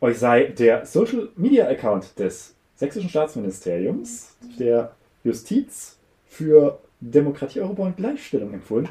Euch 0.00 0.18
sei 0.18 0.44
der 0.44 0.86
Social 0.86 1.30
Media 1.34 1.66
Account 1.66 2.18
des 2.18 2.54
sächsischen 2.78 3.10
Staatsministeriums 3.10 4.36
der 4.58 4.94
Justiz 5.24 5.98
für 6.26 6.78
Demokratie, 7.00 7.60
Europa 7.60 7.82
und 7.82 7.96
Gleichstellung 7.96 8.54
empfohlen. 8.54 8.88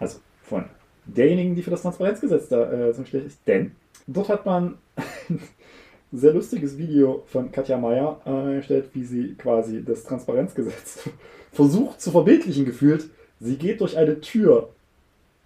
Also 0.00 0.18
von 0.42 0.64
derjenigen, 1.04 1.54
die 1.54 1.62
für 1.62 1.70
das 1.70 1.82
Transparenzgesetz 1.82 2.48
da 2.48 2.88
äh, 2.88 2.92
zuständig 2.92 3.28
ist. 3.28 3.38
Denn 3.46 3.72
dort 4.08 4.28
hat 4.28 4.44
man 4.44 4.78
ein 4.96 5.40
sehr 6.12 6.32
lustiges 6.32 6.76
Video 6.78 7.24
von 7.28 7.52
Katja 7.52 7.78
Mayer 7.78 8.20
äh, 8.26 8.56
erstellt, 8.56 8.90
wie 8.92 9.04
sie 9.04 9.34
quasi 9.34 9.84
das 9.84 10.02
Transparenzgesetz 10.02 11.08
versucht 11.52 12.00
zu 12.00 12.10
verbildlichen 12.10 12.64
gefühlt. 12.64 13.08
Sie 13.38 13.56
geht 13.56 13.80
durch 13.80 13.96
eine 13.96 14.20
Tür, 14.20 14.70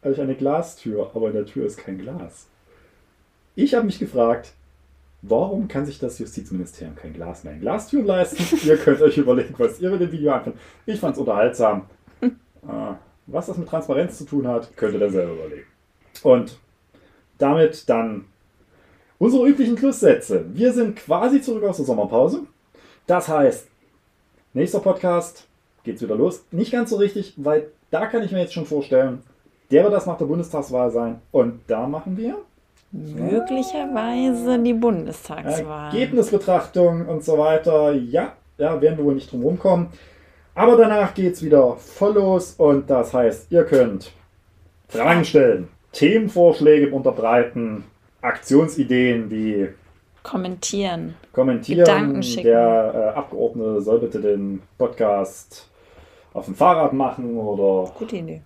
durch 0.03 0.21
eine 0.21 0.35
Glastür, 0.35 1.11
aber 1.15 1.29
in 1.29 1.35
der 1.35 1.47
Tür 1.47 1.67
ist 1.67 1.77
kein 1.77 1.99
Glas. 1.99 2.47
Ich 3.55 3.75
habe 3.75 3.85
mich 3.85 3.99
gefragt, 3.99 4.55
Warum 5.23 5.69
kann 5.69 5.85
sich 5.85 5.99
das 5.99 6.19
Justizministerium 6.19 6.97
kein 6.97 7.13
Glas 7.13 7.45
mehr 7.45 7.53
in 7.53 7.61
Glastüren 7.61 8.07
leisten? 8.07 8.43
ihr 8.67 8.77
könnt 8.79 9.03
euch 9.03 9.19
überlegen, 9.19 9.55
was 9.59 9.81
ihr 9.81 9.91
mit 9.91 10.01
dem 10.01 10.13
Video 10.13 10.33
anfangt. 10.33 10.57
Ich 10.87 10.99
fand 10.99 11.15
es 11.15 11.21
unterhaltsam. 11.21 11.87
Äh, 12.63 12.93
was 13.27 13.47
das 13.47 13.57
mit 13.57 13.71
Transparenz 13.71 14.19
zu 14.19 14.27
tun 14.27 14.47
hat, 14.47 14.77
könnt 14.77 14.93
ihr 14.93 15.01
dann 15.01 15.11
selber 15.11 15.33
überlegen. 15.33 15.67
Und 16.23 16.59
damit 17.39 17.89
dann 17.89 18.27
unsere 19.19 19.49
üblichen 19.49 19.79
Schlusssätze. 19.79 20.45
Wir 20.53 20.75
sind 20.75 20.97
quasi 20.97 21.41
zurück 21.41 21.65
aus 21.65 21.79
der 21.79 21.87
Sommerpause. 21.87 22.43
Das 23.07 23.29
heißt, 23.29 23.67
nächster 24.53 24.81
Podcast 24.81 25.47
geht's 25.85 26.03
wieder 26.03 26.17
los. 26.17 26.45
Nicht 26.51 26.71
ganz 26.71 26.91
so 26.91 26.97
richtig, 26.97 27.33
weil 27.39 27.71
da 27.91 28.07
kann 28.07 28.23
ich 28.23 28.33
mir 28.33 28.41
jetzt 28.41 28.53
schon 28.53 28.67
vorstellen, 28.67 29.23
der 29.71 29.85
wird 29.85 29.95
das 29.95 30.07
nach 30.07 30.19
der 30.19 30.27
Bundestagswahl 30.27 30.91
sein. 30.91 31.23
Und 31.31 31.61
da 31.67 31.87
machen 31.87 32.17
wir 32.17 32.39
Möglicherweise 32.93 34.59
die 34.59 34.75
Bundestagswahl. 34.75 35.93
Ergebnisbetrachtung 35.93 37.07
und 37.07 37.25
so 37.25 37.39
weiter. 37.39 37.93
Ja, 37.93 38.33
ja, 38.59 38.81
werden 38.81 38.99
wir 38.99 39.05
wohl 39.05 39.15
nicht 39.15 39.31
drum 39.31 39.43
rumkommen. 39.43 39.89
Aber 40.55 40.77
danach 40.77 41.15
geht 41.15 41.35
es 41.35 41.43
wieder 41.43 41.77
voll 41.77 42.15
los 42.15 42.55
und 42.59 42.91
das 42.91 43.15
heißt, 43.15 43.51
ihr 43.51 43.65
könnt 43.65 44.13
Fragen 44.89 45.25
stellen, 45.25 45.69
Themenvorschläge 45.93 46.91
unterbreiten, 46.91 47.85
Aktionsideen 48.21 49.31
wie 49.31 49.69
kommentieren, 50.23 51.15
kommentieren. 51.33 51.85
Gedanken 51.85 52.23
schicken. 52.23 52.49
Der 52.49 53.13
äh, 53.15 53.19
Abgeordnete 53.19 53.81
soll 53.81 54.01
bitte 54.01 54.21
den 54.21 54.63
Podcast 54.77 55.71
auf 56.33 56.47
dem 56.47 56.55
Fahrrad 56.55 56.93
machen 56.93 57.37
oder. 57.37 57.93
Gute 57.97 58.17
Idee. 58.17 58.43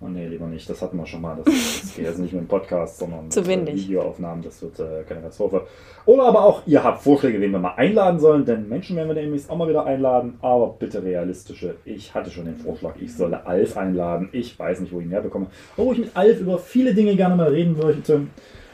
Oh 0.00 0.06
nee, 0.06 0.28
lieber 0.28 0.46
nicht. 0.46 0.70
Das 0.70 0.80
hatten 0.80 0.96
wir 0.96 1.06
schon 1.06 1.20
mal. 1.20 1.36
Das, 1.36 1.44
das 1.46 1.94
geht 1.96 2.04
jetzt 2.04 2.18
nicht 2.18 2.32
mit 2.32 2.42
dem 2.42 2.48
Podcast, 2.48 2.98
sondern 2.98 3.30
Zu 3.32 3.42
mit 3.42 3.68
äh, 3.68 3.74
Videoaufnahmen. 3.74 4.44
Das 4.44 4.62
wird 4.62 4.78
äh, 4.78 5.02
keine 5.02 5.22
Katastrophe. 5.22 5.66
Oder 6.06 6.24
aber 6.24 6.44
auch, 6.44 6.62
ihr 6.66 6.84
habt 6.84 7.02
Vorschläge, 7.02 7.40
wen 7.40 7.50
wir 7.50 7.58
mal 7.58 7.74
einladen 7.74 8.20
sollen, 8.20 8.44
denn 8.44 8.68
Menschen 8.68 8.94
werden 8.94 9.08
wir 9.08 9.14
demnächst 9.14 9.50
auch 9.50 9.56
mal 9.56 9.68
wieder 9.68 9.84
einladen, 9.86 10.38
aber 10.40 10.68
bitte 10.78 11.02
realistische. 11.02 11.74
Ich 11.84 12.14
hatte 12.14 12.30
schon 12.30 12.44
den 12.44 12.56
Vorschlag, 12.56 12.94
ich 13.00 13.12
solle 13.12 13.44
Alf 13.44 13.76
einladen. 13.76 14.28
Ich 14.30 14.56
weiß 14.56 14.80
nicht, 14.80 14.92
wo 14.92 15.00
ich 15.00 15.06
ihn 15.06 15.10
herbekomme. 15.10 15.48
Obwohl 15.76 15.94
ich 15.94 16.00
mit 16.00 16.16
Alf 16.16 16.40
über 16.40 16.58
viele 16.58 16.94
Dinge 16.94 17.16
gerne 17.16 17.34
mal 17.34 17.48
reden 17.48 17.76
würde. 17.76 18.28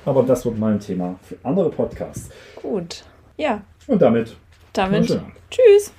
Aber 0.04 0.22
das 0.24 0.44
wird 0.44 0.58
mal 0.58 0.72
ein 0.74 0.80
Thema 0.80 1.18
für 1.22 1.36
andere 1.42 1.70
Podcasts. 1.70 2.28
Gut. 2.60 3.02
Ja. 3.38 3.62
Und 3.86 4.02
damit. 4.02 4.36
Damit. 4.74 5.18
Tschüss. 5.50 5.94